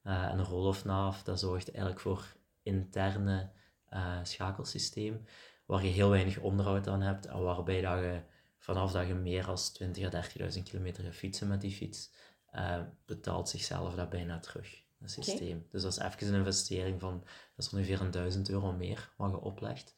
Uh, 0.02 0.24
en 0.24 0.38
een 0.38 0.44
roll-off 0.44 0.84
naaf 0.84 1.22
dat 1.22 1.40
zorgt 1.40 1.70
eigenlijk 1.70 2.00
voor 2.00 2.36
interne 2.62 3.50
uh, 3.90 4.18
schakelsysteem 4.22 5.24
waar 5.66 5.84
je 5.84 5.90
heel 5.90 6.10
weinig 6.10 6.38
onderhoud 6.38 6.88
aan 6.88 7.00
hebt 7.00 7.26
en 7.26 7.42
waarbij 7.42 7.80
dat 7.80 7.98
je 7.98 8.22
vanaf 8.58 8.92
dat 8.92 9.06
je 9.06 9.14
meer 9.14 9.46
dan 9.46 9.56
20 9.56 10.14
à 10.14 10.22
30.000 10.56 10.62
kilometer 10.62 11.04
gaat 11.04 11.14
fietsen 11.14 11.48
met 11.48 11.60
die 11.60 11.70
fiets, 11.70 12.10
uh, 12.54 12.80
betaalt 13.06 13.48
zichzelf 13.48 13.94
dat 13.94 14.10
bijna 14.10 14.38
terug, 14.38 14.82
het 14.98 15.10
systeem. 15.10 15.56
Okay. 15.56 15.68
Dus 15.70 15.82
dat 15.82 15.92
is 15.92 15.98
even 15.98 16.28
een 16.28 16.34
investering 16.34 17.00
van, 17.00 17.20
dat 17.56 17.66
is 17.66 17.72
ongeveer 17.72 18.00
een 18.00 18.10
1000 18.10 18.48
euro 18.48 18.72
meer 18.72 19.12
wat 19.16 19.30
je 19.30 19.40
oplegt. 19.40 19.94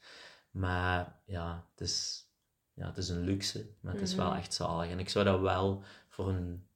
Maar 0.51 1.21
ja, 1.27 1.67
het 1.71 1.81
is, 1.81 2.27
ja, 2.75 2.87
het 2.87 2.97
is 2.97 3.09
een 3.09 3.21
luxe, 3.25 3.67
maar 3.81 3.93
het 3.93 4.03
is 4.03 4.15
wel 4.15 4.35
echt 4.35 4.55
zalig. 4.55 4.91
En 4.91 4.99
ik 4.99 5.09
zou 5.09 5.25
dat 5.25 5.41
wel 5.41 5.83
voor 6.09 6.29
een 6.29 6.67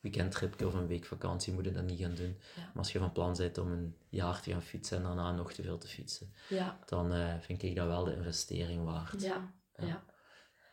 weekendtripje 0.00 0.66
of 0.66 0.74
een 0.74 0.86
week 0.86 1.04
vakantie 1.04 1.52
moeten 1.52 1.72
dat 1.72 1.84
niet 1.84 2.00
gaan 2.00 2.14
doen. 2.14 2.36
Ja. 2.56 2.62
Maar 2.62 2.76
als 2.76 2.92
je 2.92 2.98
van 2.98 3.12
plan 3.12 3.34
bent 3.36 3.58
om 3.58 3.72
een 3.72 3.96
jaar 4.08 4.40
te 4.40 4.50
gaan 4.50 4.62
fietsen 4.62 4.96
en 4.96 5.02
daarna 5.02 5.32
nog 5.32 5.52
te 5.52 5.62
veel 5.62 5.78
te 5.78 5.88
fietsen, 5.88 6.32
Ja. 6.48 6.78
dan 6.86 7.14
uh, 7.14 7.34
vind 7.40 7.62
ik 7.62 7.76
dat 7.76 7.86
wel 7.86 8.04
de 8.04 8.14
investering 8.14 8.84
waard. 8.84 9.22
Ja. 9.22 9.52
ja. 9.76 9.86
ja. 9.86 10.04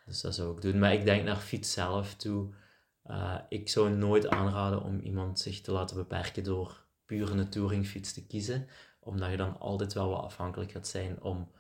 Dus 0.06 0.22
dat 0.22 0.36
zou 0.36 0.56
ik 0.56 0.62
doen. 0.62 0.80
Maar 0.80 0.94
ik 0.94 1.06
denk 1.06 1.24
naar 1.24 1.36
fiets 1.36 1.72
zelf 1.74 2.16
toe. 2.16 2.54
Uh, 3.06 3.36
ik 3.50 3.70
zou 3.70 3.90
nooit 3.90 4.28
aanraden 4.28 4.84
om 4.84 5.00
iemand 5.00 5.40
zich 5.40 5.62
te 5.62 5.72
laten 5.72 5.96
beperken 5.96 6.44
door 6.44 6.86
puur 7.06 7.32
een 7.32 7.50
touringfiets 7.50 8.14
te 8.14 8.28
kiezen. 8.28 8.68
Omdat 9.00 9.32
je 9.32 9.38
dan 9.38 9.60
altijd 9.60 9.94
wel 9.94 10.10
wat 10.10 10.24
afhankelijk 10.24 10.72
gaat 10.72 10.88
zijn 10.88 11.22
om 11.22 11.52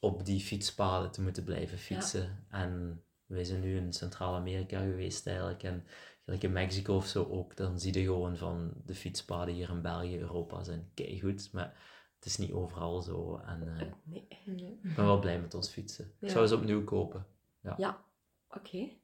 op 0.00 0.24
die 0.24 0.40
fietspaden 0.40 1.10
te 1.10 1.22
moeten 1.22 1.44
blijven 1.44 1.78
fietsen. 1.78 2.44
Ja. 2.50 2.58
En 2.58 3.02
wij 3.26 3.44
zijn 3.44 3.60
nu 3.60 3.76
in 3.76 3.92
Centraal-Amerika 3.92 4.80
geweest 4.80 5.26
eigenlijk. 5.26 5.62
En 5.62 5.84
gelijk 6.24 6.42
in 6.42 6.52
Mexico 6.52 6.96
of 6.96 7.06
zo 7.06 7.24
ook. 7.24 7.56
Dan 7.56 7.80
zie 7.80 7.98
je 7.98 8.04
gewoon 8.04 8.36
van 8.36 8.72
de 8.84 8.94
fietspaden 8.94 9.54
hier 9.54 9.70
in 9.70 9.82
België, 9.82 10.18
Europa 10.18 10.62
zijn 10.62 10.92
goed. 11.20 11.52
Maar 11.52 11.76
het 12.16 12.24
is 12.24 12.36
niet 12.36 12.52
overal 12.52 13.00
zo. 13.02 13.40
En 13.46 13.62
uh, 13.66 13.82
nee. 14.04 14.26
Nee. 14.44 14.78
ik 14.82 14.94
ben 14.94 15.04
wel 15.04 15.18
blij 15.18 15.40
met 15.40 15.54
ons 15.54 15.68
fietsen. 15.68 16.12
Ja. 16.20 16.26
Ik 16.26 16.32
zou 16.32 16.46
ze 16.46 16.54
opnieuw 16.54 16.84
kopen. 16.84 17.26
Ja, 17.62 17.74
ja. 17.78 18.04
oké. 18.48 18.58
Okay. 18.58 19.00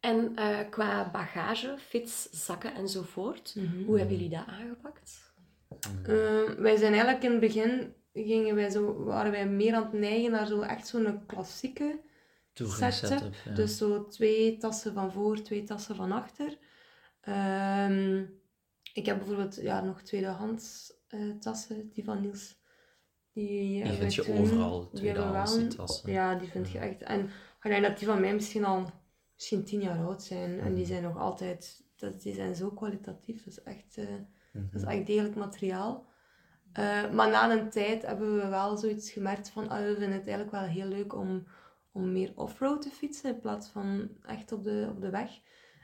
En 0.00 0.32
uh, 0.38 0.70
qua 0.70 1.10
bagage, 1.10 1.74
fiets, 1.78 2.30
zakken 2.30 2.74
enzovoort, 2.74 3.54
Mm 3.56 3.66
-hmm. 3.66 3.84
hoe 3.84 3.98
hebben 3.98 4.16
jullie 4.16 4.30
dat 4.30 4.46
aangepakt? 4.46 5.34
Mm. 5.68 5.98
Uh, 5.98 6.50
wij 6.58 6.76
zijn 6.76 6.92
eigenlijk 6.92 7.22
in 7.22 7.30
het 7.30 7.40
begin, 7.40 7.94
gingen 8.24 8.54
wij 8.54 8.70
zo, 8.70 9.04
waren 9.04 9.30
wij 9.32 9.48
meer 9.48 9.74
aan 9.74 9.82
het 9.82 9.92
neigen 9.92 10.30
naar 10.30 10.46
zo 10.46 10.60
echt 10.60 10.86
zo'n 10.86 11.26
klassieke 11.26 12.00
setup. 12.54 12.92
setup 12.92 13.34
ja. 13.44 13.54
Dus 13.54 13.76
zo 13.76 14.06
twee 14.06 14.56
tassen 14.56 14.92
van 14.92 15.12
voor, 15.12 15.42
twee 15.42 15.64
tassen 15.64 15.96
van 15.96 16.12
achter. 16.12 16.58
Um, 17.28 18.40
ik 18.92 19.06
heb 19.06 19.18
bijvoorbeeld 19.18 19.56
ja, 19.60 19.80
nog 19.80 20.02
tweedehands 20.02 20.92
uh, 21.08 21.38
tassen, 21.38 21.90
die 21.92 22.04
van 22.04 22.20
Niels. 22.20 22.64
Die, 23.32 23.84
die 23.84 23.92
vind 23.92 24.14
je 24.14 24.22
toen, 24.22 24.38
overal, 24.38 24.90
tweedehands 24.90 25.56
die 25.56 25.68
tassen. 25.68 26.12
Ja, 26.12 26.34
die 26.34 26.48
vind 26.48 26.70
je 26.70 26.78
echt. 26.78 27.02
En 27.02 27.24
ik 27.62 27.70
denk 27.70 27.82
dat 27.82 27.98
die 27.98 28.06
van 28.06 28.20
mij 28.20 28.34
misschien 28.34 28.64
al 28.64 28.90
misschien 29.34 29.64
tien 29.64 29.80
jaar 29.80 29.98
oud 29.98 30.22
zijn. 30.22 30.50
Mm 30.50 30.58
-hmm. 30.58 30.66
En 30.66 30.74
die 30.74 30.86
zijn 30.86 31.02
nog 31.02 31.18
altijd, 31.18 31.84
dat, 31.96 32.22
die 32.22 32.34
zijn 32.34 32.54
zo 32.54 32.70
kwalitatief. 32.70 33.44
Dat 33.44 33.52
is 33.52 33.62
echt, 33.62 33.96
uh, 33.96 34.08
mm 34.08 34.26
-hmm. 34.52 34.68
dat 34.72 34.82
is 34.82 34.88
echt 34.88 35.06
degelijk 35.06 35.34
materiaal. 35.34 36.06
Uh, 36.78 37.10
maar 37.10 37.30
na 37.30 37.50
een 37.50 37.70
tijd 37.70 38.02
hebben 38.02 38.36
we 38.36 38.48
wel 38.48 38.76
zoiets 38.76 39.10
gemerkt 39.10 39.48
van, 39.48 39.68
ah, 39.68 39.78
we 39.78 39.92
vinden 39.98 40.12
het 40.12 40.26
eigenlijk 40.26 40.50
wel 40.50 40.60
heel 40.60 40.86
leuk 40.86 41.14
om, 41.14 41.46
om 41.92 42.12
meer 42.12 42.32
offroad 42.34 42.82
te 42.82 42.90
fietsen 42.90 43.30
in 43.34 43.40
plaats 43.40 43.68
van 43.68 44.08
echt 44.26 44.52
op 44.52 44.64
de, 44.64 44.86
op 44.90 45.00
de 45.00 45.10
weg. 45.10 45.30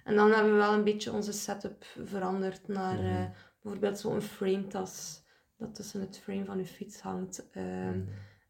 En 0.04 0.14
dan 0.14 0.30
hebben 0.30 0.52
we 0.52 0.58
wel 0.58 0.72
een 0.72 0.84
beetje 0.84 1.12
onze 1.12 1.32
setup 1.32 1.84
veranderd 2.04 2.68
naar 2.68 2.94
mm 2.94 3.04
-hmm. 3.04 3.22
uh, 3.22 3.26
bijvoorbeeld 3.62 3.98
zo'n 3.98 4.20
frame 4.20 4.66
tas 4.66 5.22
dat 5.56 5.74
tussen 5.74 6.00
het 6.00 6.18
frame 6.18 6.44
van 6.44 6.58
je 6.58 6.66
fiets 6.66 7.00
hangt. 7.00 7.50
ehm, 7.50 7.88
Mhm. 7.88 8.00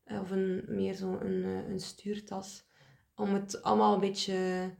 eh, 0.05 0.21
of 0.21 0.31
een, 0.31 0.65
meer 0.69 0.95
zo 0.95 1.19
een, 1.21 1.45
eh, 1.45 1.69
een 1.69 1.81
stuurtas. 1.81 2.65
Om 3.17 3.35
het 3.35 3.63
allemaal 3.63 3.95
een 3.95 4.01
beetje... 4.01 4.71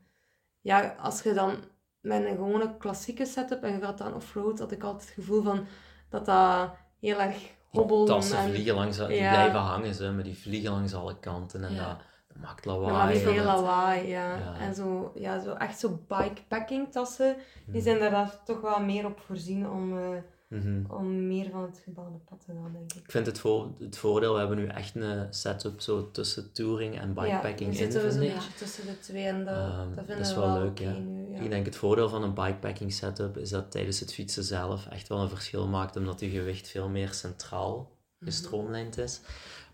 Ja, 0.61 0.95
als 1.01 1.23
je 1.23 1.33
dan 1.33 1.57
met 2.01 2.25
een 2.25 2.35
gewone 2.35 2.77
klassieke 2.77 3.25
setup 3.27 3.63
en 3.63 3.73
je 3.73 3.81
gaat 3.81 3.99
dan 3.99 4.15
off-road, 4.15 4.59
had 4.59 4.73
ik 4.73 4.83
altijd 4.83 5.05
het 5.05 5.15
gevoel 5.15 5.43
van 5.43 5.67
dat 6.09 6.27
dat 6.27 6.71
heel 7.09 7.21
erg 7.21 7.37
Die 7.37 7.49
hobbelt. 7.71 8.07
tassen 8.07 8.39
en 8.39 8.51
vliegen 8.51 8.75
langs, 8.75 8.97
die 8.97 9.17
ja. 9.17 9.31
blijven 9.31 9.59
hangen, 9.61 9.95
ze, 9.95 10.11
maar 10.11 10.23
die 10.25 10.39
vliegen 10.39 10.71
langs 10.71 10.95
alle 10.95 11.19
kanten 11.19 11.65
en 11.65 11.75
Ja. 11.75 11.87
dat, 11.89 11.99
dat 12.29 12.37
maakt 12.37 12.65
lawaai. 12.65 12.93
maar 12.93 13.11
en 13.11 13.19
veel 13.21 13.35
dat- 13.35 13.45
lawaai, 13.45 14.09
ja. 14.09 14.37
Ja. 14.37 14.57
En 14.61 14.75
zo, 14.75 15.13
ja, 15.15 15.41
zo 15.41 15.53
echt 15.53 15.79
zo 15.79 16.01
bikepacking 16.09 16.93
tassen, 16.93 17.37
die 17.67 17.75
Mhm. 17.75 17.83
zijn 17.83 17.99
daar 17.99 18.11
daar 18.11 18.43
toch 18.45 18.61
wel 18.61 18.81
meer 18.81 19.07
op 19.07 19.21
voorzien 19.27 19.71
om, 19.71 19.99
eh, 19.99 20.19
Mhm. 20.53 20.85
om 20.93 21.27
meer 21.27 21.51
van 21.51 21.63
het 21.63 21.81
gebaande 21.85 22.19
pad 22.19 22.41
te 22.47 22.53
gaan, 22.53 22.73
denk 22.73 22.93
ik. 22.93 23.03
Ik 23.05 23.11
vind 23.11 23.27
het, 23.27 23.39
voor, 23.39 23.71
het 23.79 23.97
voordeel, 23.99 24.33
we 24.33 24.39
hebben 24.39 24.57
nu 24.57 24.67
echt 24.67 24.95
een 24.95 25.35
setup 25.35 25.81
zo 25.81 26.11
tussen 26.11 26.53
touring 26.53 26.99
en 27.01 27.15
bikepacking 27.15 27.75
ja, 27.79 27.85
in, 27.85 27.91
vind 27.93 28.15
ik. 28.15 28.19
beetje 28.19 28.55
tussen 28.57 28.87
de 28.87 28.99
twee 29.01 29.25
en 29.25 29.45
dat, 29.45 29.55
Ehm, 29.57 29.95
dat 29.95 30.05
vinden 30.07 30.27
we 30.35 30.41
wel 30.41 30.53
leuk, 30.59 30.71
oké 30.71 30.83
ja. 30.83 30.99
nu. 30.99 31.31
Ja. 31.33 31.39
Ik 31.41 31.51
denk 31.51 31.65
het 31.67 31.77
voordeel 31.77 32.09
van 32.09 32.23
een 32.23 32.35
bikepacking 32.35 32.93
setup 32.93 33.37
is 33.37 33.51
dat 33.51 33.71
tijdens 33.71 34.01
het 34.01 34.15
fietsen 34.15 34.45
zelf 34.45 34.87
echt 34.87 35.09
wel 35.09 35.19
een 35.19 35.29
verschil 35.29 35.67
maakt, 35.69 35.97
omdat 35.97 36.21
je 36.21 36.29
gewicht 36.29 36.69
veel 36.69 36.89
meer 36.89 37.13
centraal 37.13 37.91
Mhm. 38.19 38.31
gestroomlijnd 38.31 38.99
is. 38.99 39.21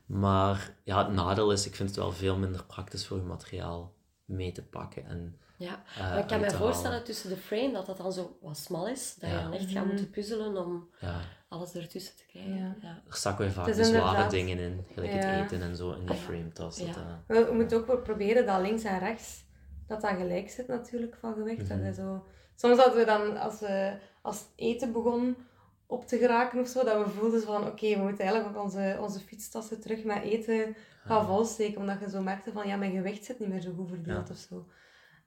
Maar 0.07 0.75
ja, 0.85 1.05
het 1.05 1.15
nadeel 1.15 1.53
is, 1.53 1.67
ik 1.67 1.75
vind 1.75 1.89
het 1.89 1.99
wel 1.99 2.13
veel 2.13 2.37
minder 2.37 2.65
praktisch 2.65 3.07
voor 3.07 3.17
je 3.17 3.23
materiaal 3.23 3.93
mee 4.25 4.53
te 4.53 4.63
pakken. 4.63 5.07
En, 5.07 5.37
Ja, 5.59 5.83
eh, 5.97 6.01
maar 6.01 6.19
ik 6.19 6.27
kan 6.27 6.41
me 6.41 6.47
te 6.47 6.57
voorstellen 6.57 7.05
tussen 7.05 7.29
de 7.31 7.37
frame 7.37 7.73
dat 7.73 7.87
dat 7.87 7.97
dan 7.97 8.13
zo 8.13 8.39
wat 8.41 8.59
smal 8.59 8.89
is. 8.89 9.15
Dat 9.19 9.31
je 9.31 9.37
dan 9.37 9.53
echt 9.53 9.65
gaat 9.65 9.75
Mhm. 9.75 9.87
moeten 9.87 10.11
puzzelen 10.11 10.57
om 10.67 10.89
Ja, 11.01 11.21
alles 11.49 11.75
ertussen 11.75 12.17
te 12.17 12.27
krijgen. 12.27 12.55
Ja. 12.57 12.75
Ja. 12.83 13.03
er 13.09 13.17
zakken 13.17 13.47
we 13.47 13.53
vaak 13.53 13.67
de 13.67 13.73
zware 13.73 13.89
inderdaad- 13.99 14.31
dingen 14.31 14.59
in, 14.59 14.85
gelijk 14.93 15.13
Ja. 15.13 15.19
het 15.19 15.45
eten 15.53 15.63
en 15.63 15.77
zo 15.77 15.93
in 15.93 16.07
de 16.07 16.13
Ah, 16.13 16.19
ja. 16.19 16.23
frame-tas. 16.25 16.77
dat, 16.79 16.87
Ja. 16.87 16.95
eh, 16.95 17.37
We, 17.37 17.45
we 17.45 17.53
moeten 17.55 17.89
ook 17.89 18.03
proberen 18.03 18.47
dat 18.47 18.61
links 18.61 18.85
en 18.85 18.99
rechts, 18.99 19.45
dat 19.87 20.01
dat 20.01 20.11
gelijk 20.11 20.51
zit 20.51 20.69
natuurlijk 20.69 21.17
van 21.21 21.35
gewicht. 21.35 21.69
dat 21.69 21.79
je 21.83 21.95
zo... 21.95 22.25
Soms 22.57 22.77
hadden 22.79 22.99
we 22.99 23.05
dan, 23.05 23.37
als, 23.37 23.61
we, 23.61 23.97
als 24.23 24.45
eten 24.57 24.93
begon 24.93 25.37
op 25.87 26.07
te 26.07 26.19
geraken 26.19 26.61
of 26.61 26.69
zo, 26.69 26.85
dat 26.85 27.05
we 27.05 27.11
voelden 27.11 27.43
van 27.43 27.67
oké, 27.67 27.95
we 27.97 28.03
moeten 28.03 28.25
eigenlijk 28.25 28.57
ook 28.57 28.63
onze, 28.63 28.97
onze 29.01 29.19
fietstassen 29.21 29.81
terug 29.81 30.05
met 30.05 30.23
eten 30.23 30.77
gaan 31.05 31.27
volsteken. 31.27 31.81
Omdat 31.81 32.01
je 32.01 32.11
zo 32.11 32.23
merkte 32.23 32.53
van 32.53 32.67
ja, 32.69 32.77
mijn 32.77 32.93
gewicht 32.93 33.25
zit 33.25 33.39
niet 33.39 33.49
meer 33.49 33.61
zo 33.61 33.73
goed 33.77 33.89
verdeeld 33.89 34.29
Ja. 34.29 34.35
of 34.35 34.39
zo. 34.49 34.67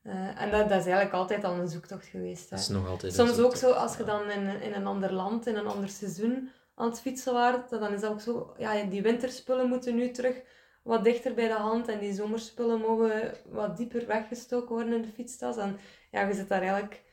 Eh, 0.01 0.41
en 0.41 0.51
dat, 0.51 0.69
dat 0.69 0.79
is 0.79 0.85
eigenlijk 0.85 1.13
altijd 1.13 1.43
al 1.43 1.53
een 1.53 1.67
zoektocht 1.67 2.05
geweest. 2.05 2.49
Hè. 2.49 2.55
dat 2.55 2.59
is 2.59 2.67
nog 2.67 2.87
altijd 2.87 3.13
Soms 3.13 3.37
een 3.37 3.43
ook 3.43 3.55
zo, 3.55 3.71
als 3.71 3.97
je 3.97 4.03
dan 4.03 4.29
in, 4.29 4.61
in 4.61 4.73
een 4.73 4.85
ander 4.85 5.13
land, 5.13 5.47
in 5.47 5.55
een 5.55 5.67
ander 5.67 5.89
seizoen 5.89 6.49
aan 6.75 6.89
het 6.89 7.01
fietsen 7.01 7.33
waart, 7.33 7.69
dan 7.69 7.93
is 7.93 8.01
dat 8.01 8.11
ook 8.11 8.21
zo, 8.21 8.55
ja, 8.57 8.83
die 8.83 9.01
winterspullen 9.01 9.67
moeten 9.67 9.95
nu 9.95 10.11
terug 10.11 10.41
wat 10.83 11.03
dichter 11.03 11.33
bij 11.33 11.47
de 11.47 11.53
hand 11.53 11.87
en 11.87 11.99
die 11.99 12.13
zomerspullen 12.13 12.79
mogen 12.79 13.37
wat 13.49 13.77
dieper 13.77 14.07
weggestoken 14.07 14.75
worden 14.75 14.93
in 14.93 15.01
de 15.01 15.11
fietstas. 15.11 15.57
En 15.57 15.77
ja, 16.11 16.27
je 16.27 16.33
zit 16.33 16.49
daar 16.49 16.61
eigenlijk 16.61 17.03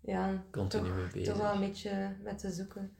ja, 0.00 0.44
Continu 0.50 0.86
toch, 0.86 0.96
mee 0.96 1.06
bezig. 1.12 1.32
toch 1.32 1.42
wel 1.42 1.52
een 1.52 1.60
beetje 1.60 2.16
met 2.22 2.38
te 2.38 2.50
zoeken. 2.50 2.96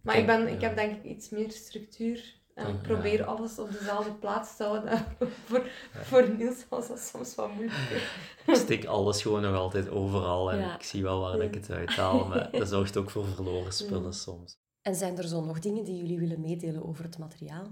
Maar 0.00 0.14
Kijk, 0.14 0.28
ik, 0.28 0.36
ben, 0.36 0.54
ik 0.54 0.60
heb 0.60 0.76
denk 0.76 0.96
ik 0.96 1.04
iets 1.04 1.28
meer 1.28 1.50
structuur 1.50 2.42
en 2.54 2.68
ik 2.68 2.82
probeer 2.82 3.18
ja. 3.18 3.24
alles 3.24 3.58
op 3.58 3.70
dezelfde 3.72 4.12
plaats 4.12 4.56
te 4.56 4.64
houden. 4.64 5.04
voor, 5.46 5.70
voor 5.92 6.28
Niels 6.36 6.64
was 6.68 6.88
dat 6.88 7.00
soms 7.00 7.34
wat 7.34 7.52
moeilijker. 7.54 8.02
Ik 8.46 8.54
stik 8.54 8.84
alles 8.84 9.22
gewoon 9.22 9.42
nog 9.42 9.56
altijd 9.56 9.88
overal 9.88 10.52
en 10.52 10.58
Ja. 10.58 10.74
ik 10.74 10.82
zie 10.82 11.02
wel 11.02 11.20
waar 11.20 11.40
ik 11.40 11.54
het 11.54 11.70
uithaal, 11.70 12.26
maar 12.28 12.50
dat 12.58 12.68
zorgt 12.68 12.96
ook 12.96 13.10
voor 13.10 13.26
verloren 13.26 13.72
spullen 13.72 14.02
Mm. 14.02 14.12
soms. 14.12 14.58
En 14.82 14.94
zijn 14.94 15.18
er 15.18 15.28
zo 15.28 15.44
nog 15.44 15.58
dingen 15.58 15.84
die 15.84 15.96
jullie 15.96 16.18
willen 16.18 16.40
meedelen 16.40 16.84
over 16.84 17.04
het 17.04 17.18
materiaal? 17.18 17.66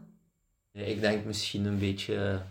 Ja, 0.70 0.82
ik 0.82 1.00
denk 1.00 1.24
misschien 1.24 1.64
een 1.64 1.78
beetje 1.78 2.42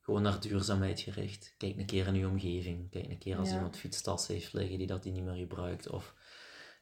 gewoon 0.00 0.22
naar 0.22 0.40
duurzaamheid 0.40 1.00
gericht. 1.00 1.54
Kijk 1.56 1.76
een 1.76 1.86
keer 1.86 2.06
in 2.06 2.14
je 2.14 2.26
omgeving. 2.26 2.90
Kijk 2.90 3.08
een 3.08 3.18
keer 3.18 3.36
als 3.36 3.48
Ja. 3.48 3.54
iemand 3.54 3.76
fietstassen 3.76 4.34
heeft 4.34 4.52
liggen 4.52 4.78
die 4.78 4.86
dat 4.86 5.04
hij 5.04 5.12
niet 5.12 5.24
meer 5.24 5.34
gebruikt. 5.34 5.88
Of 5.90 6.14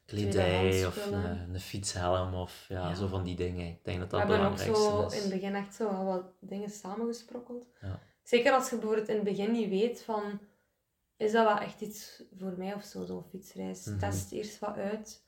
kledij, 0.07 0.87
of 0.87 1.07
een, 1.07 1.55
een 1.55 1.61
fietshelm, 1.61 2.35
of 2.35 2.64
ja, 2.69 2.88
Ja. 2.88 2.95
zo 2.95 3.07
van 3.07 3.25
die 3.25 3.37
dingen. 3.37 3.66
Ik 3.66 3.85
denk 3.85 3.99
dat 3.99 4.11
We 4.11 4.16
dat 4.16 4.29
het 4.29 4.37
hebben 4.40 4.51
ook 4.51 4.77
zo 4.77 5.07
is. 5.07 5.14
in 5.14 5.21
het 5.21 5.31
begin 5.31 5.55
echt 5.55 5.75
zo 5.75 5.90
wel 5.90 6.05
wat 6.05 6.25
dingen 6.40 6.71
samengesprokkeld. 6.71 7.66
Ja. 7.81 7.99
Zeker 8.23 8.53
als 8.53 8.71
je 8.71 8.77
bijvoorbeeld 8.77 9.09
in 9.09 9.14
het 9.14 9.25
begin 9.25 9.53
niet 9.53 9.69
weet 9.69 10.03
van, 10.03 10.40
is 11.16 11.33
dat 11.33 11.45
wel 11.47 11.59
echt 11.59 11.81
iets 11.81 12.23
voor 12.38 12.55
mij 12.57 12.75
of 12.75 12.83
zo, 12.83 13.05
zo'n 13.05 13.25
fietsreis. 13.31 13.85
Mhm. 13.87 13.99
Test 13.99 14.33
eerst 14.33 14.59
wat 14.59 14.77
uit. 14.77 15.25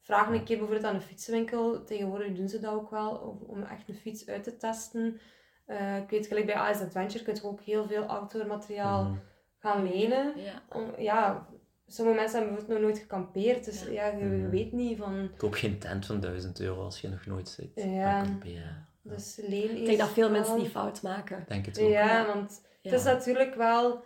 Vraag 0.00 0.28
een 0.28 0.44
keer 0.44 0.56
bijvoorbeeld 0.58 0.84
aan 0.86 0.94
een 0.94 1.00
fietswinkel, 1.00 1.84
tegenwoordig 1.84 2.32
doen 2.36 2.48
ze 2.48 2.58
dat 2.60 2.72
ook 2.74 2.90
wel, 2.90 3.38
om, 3.46 3.62
echt 3.62 3.88
een 3.88 3.94
fiets 3.94 4.28
uit 4.28 4.44
te 4.44 4.56
testen. 4.56 5.20
Eh, 5.66 5.96
ik 5.96 6.10
weet, 6.10 6.26
gelijk 6.26 6.46
bij 6.46 6.54
AS 6.54 6.80
Adventure 6.80 7.24
kun 7.24 7.34
je 7.34 7.44
ook 7.44 7.60
heel 7.60 7.86
veel 7.86 8.02
outdoor 8.04 8.46
materiaal 8.46 9.04
Mhm. 9.04 9.14
gaan 9.58 9.82
lenen. 9.82 10.32
Ja. 10.40 10.62
Om, 10.68 10.92
ja, 10.98 11.48
sommige 11.92 12.16
mensen 12.18 12.36
hebben 12.38 12.54
bijvoorbeeld 12.56 12.80
nog 12.80 12.90
nooit 12.90 12.98
gekampeerd, 13.02 13.64
dus 13.64 13.82
Ja. 13.84 13.90
ja, 13.90 14.06
je, 14.06 14.24
Mhm. 14.24 14.50
weet 14.50 14.72
niet 14.72 14.98
van... 14.98 15.30
Koop 15.36 15.54
geen 15.54 15.78
tent 15.78 16.06
van 16.06 16.20
1000 16.20 16.60
euro 16.60 16.82
als 16.84 17.00
je 17.00 17.08
nog 17.08 17.26
nooit 17.26 17.48
zit. 17.48 17.70
Ja. 17.74 18.22
kamperen. 18.22 18.54
Ja. 18.54 18.88
Dus 19.02 19.38
leen 19.42 19.76
Ik 19.76 19.86
denk 19.86 19.98
dat 19.98 20.08
veel 20.08 20.30
wel. 20.30 20.38
mensen 20.40 20.58
die 20.58 20.68
fout 20.68 21.02
maken. 21.02 21.44
Denk 21.48 21.66
het 21.66 21.80
ook. 21.80 21.88
Ja, 21.90 22.06
Ja. 22.06 22.26
want 22.26 22.62
Ja. 22.80 22.90
het 22.90 22.98
is 23.00 23.04
natuurlijk 23.06 23.54
wel... 23.54 24.02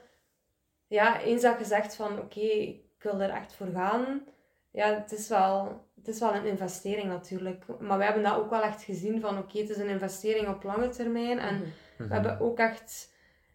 Ja, 0.86 1.20
eens 1.20 1.42
dat 1.42 1.58
je 1.58 1.64
zegt 1.64 1.96
van 1.96 2.18
oké, 2.18 2.40
ik 2.40 2.82
wil 3.02 3.20
er 3.20 3.30
echt 3.30 3.52
voor 3.54 3.68
gaan. 3.74 4.22
Ja, 4.70 4.94
het 4.94 5.12
is, 5.12 5.28
wel, 5.28 5.84
het 5.96 6.08
is 6.08 6.18
wel 6.20 6.34
een 6.34 6.46
investering 6.46 7.06
natuurlijk. 7.08 7.64
Maar 7.80 7.98
we 7.98 8.04
hebben 8.04 8.22
dat 8.22 8.36
ook 8.36 8.50
wel 8.50 8.62
echt 8.62 8.82
gezien 8.82 9.20
van 9.20 9.38
oké, 9.38 9.58
het 9.58 9.70
is 9.70 9.76
een 9.76 9.88
investering 9.88 10.48
op 10.48 10.62
lange 10.62 10.88
termijn. 10.88 11.38
En. 11.38 11.54
Mhm. 11.56 12.08
we 12.08 12.14
hebben 12.14 12.40
ook 12.40 12.58
echt... 12.58 13.12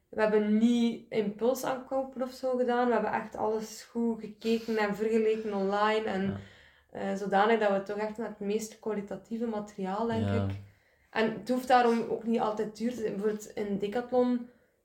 We 0.10 0.22
hebben 0.22 0.58
niet 0.58 1.06
impuls 1.10 1.64
aankopen 1.64 2.22
of 2.22 2.32
zo 2.32 2.58
gedaan. 2.58 2.88
We 2.88 2.94
hebben 2.94 3.12
echt 3.14 3.36
alles 3.36 3.84
goed 3.84 4.20
gekeken 4.20 4.78
en 4.78 4.96
vergeleken 4.96 5.54
online. 5.54 6.04
En 6.06 6.22
Ja. 6.22 6.38
eh, 6.92 7.16
zodanig 7.16 7.60
dat 7.60 7.72
we 7.72 7.84
toch 7.84 7.98
echt 7.98 8.18
met 8.18 8.28
het 8.28 8.40
meest 8.40 8.80
kwalitatieve 8.80 9.46
materiaal, 9.46 10.08
denk 10.08 10.26
Ja. 10.26 10.44
ik. 10.46 10.52
En 11.10 11.34
het 11.34 11.50
hoeft 11.50 11.68
daarom 11.68 12.02
ook 12.10 12.24
niet 12.24 12.40
altijd 12.40 12.78
duur 12.78 12.90
te 12.90 12.96
zijn. 12.96 13.12
Bijvoorbeeld 13.14 13.52
in 13.54 13.78
Decathlon 13.78 14.38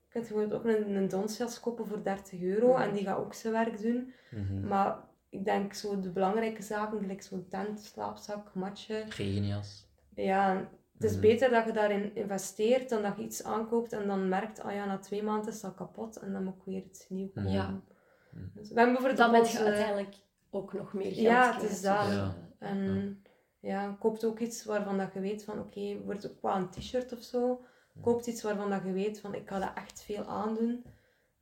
kun 0.08 0.20
je 0.22 0.28
bijvoorbeeld 0.28 0.52
ook 0.52 0.64
een, 0.64 0.94
een 0.94 1.08
donsjas 1.08 1.60
kopen 1.60 1.86
voor 1.86 2.02
30 2.02 2.40
euro. 2.42 2.76
En 2.76 2.92
die 2.92 3.04
gaat 3.04 3.18
ook 3.18 3.34
zijn 3.34 3.52
werk 3.52 3.80
doen. 3.82 4.12
Mhm. 4.30 4.66
Maar 4.68 4.96
ik 5.28 5.44
denk 5.44 5.74
zo 5.74 6.00
de 6.00 6.10
belangrijke 6.10 6.62
zaken, 6.62 6.98
gelijk 6.98 7.22
zo'n 7.22 7.46
tent, 7.48 7.80
slaapzak, 7.80 8.54
matje. 8.54 9.04
Regenjas. 9.08 9.86
Ja, 10.14 10.68
het 10.94 11.04
is 11.04 11.12
Mhm. 11.12 11.20
beter 11.20 11.50
dat 11.50 11.64
je 11.64 11.72
daarin 11.72 12.14
investeert 12.14 12.88
dan 12.88 13.02
dat 13.02 13.16
je 13.16 13.22
iets 13.22 13.42
aankoopt 13.44 13.92
en 13.92 14.06
dan 14.06 14.28
merkt, 14.28 14.60
ah 14.60 14.72
ja, 14.72 14.84
na 14.84 14.98
twee 14.98 15.22
maanden 15.22 15.52
is 15.52 15.60
dat 15.60 15.74
kapot 15.74 16.16
en 16.16 16.32
dan 16.32 16.44
moet 16.44 16.54
ik 16.56 16.62
weer 16.64 16.82
iets 16.82 17.08
nieuws 17.08 17.32
kopen. 17.34 17.50
Ja. 17.50 17.70
Mhm. 18.30 18.44
Dus 18.54 18.68
we 18.68 18.74
hebben 18.80 18.92
bijvoorbeeld 18.94 19.16
Dan 19.16 19.30
ben 19.30 19.50
je 19.50 19.58
uiteindelijk 19.58 20.14
ook 20.50 20.72
nog 20.72 20.92
meer 20.92 21.04
geld 21.12 21.16
Ja, 21.16 21.54
het 21.54 21.70
is 21.70 21.80
dat. 21.82 22.06
Ja. 22.06 22.34
En 22.58 23.22
ja, 23.60 23.96
koopt 23.98 24.24
ook 24.24 24.38
iets 24.38 24.64
waarvan 24.64 24.98
dat 24.98 25.12
je 25.12 25.20
weet 25.20 25.44
van, 25.44 25.58
oké, 25.58 26.00
wordt 26.04 26.30
ook 26.30 26.36
qua 26.38 26.56
een 26.56 26.70
t-shirt 26.70 27.12
of 27.12 27.22
zo. 27.22 27.64
Koopt 28.00 28.26
iets 28.26 28.42
waarvan 28.42 28.70
dat 28.70 28.82
je 28.84 28.92
weet 28.92 29.20
van, 29.20 29.34
ik 29.34 29.48
ga 29.48 29.58
dat 29.58 29.70
echt 29.74 30.02
veel 30.02 30.24
aandoen. 30.24 30.84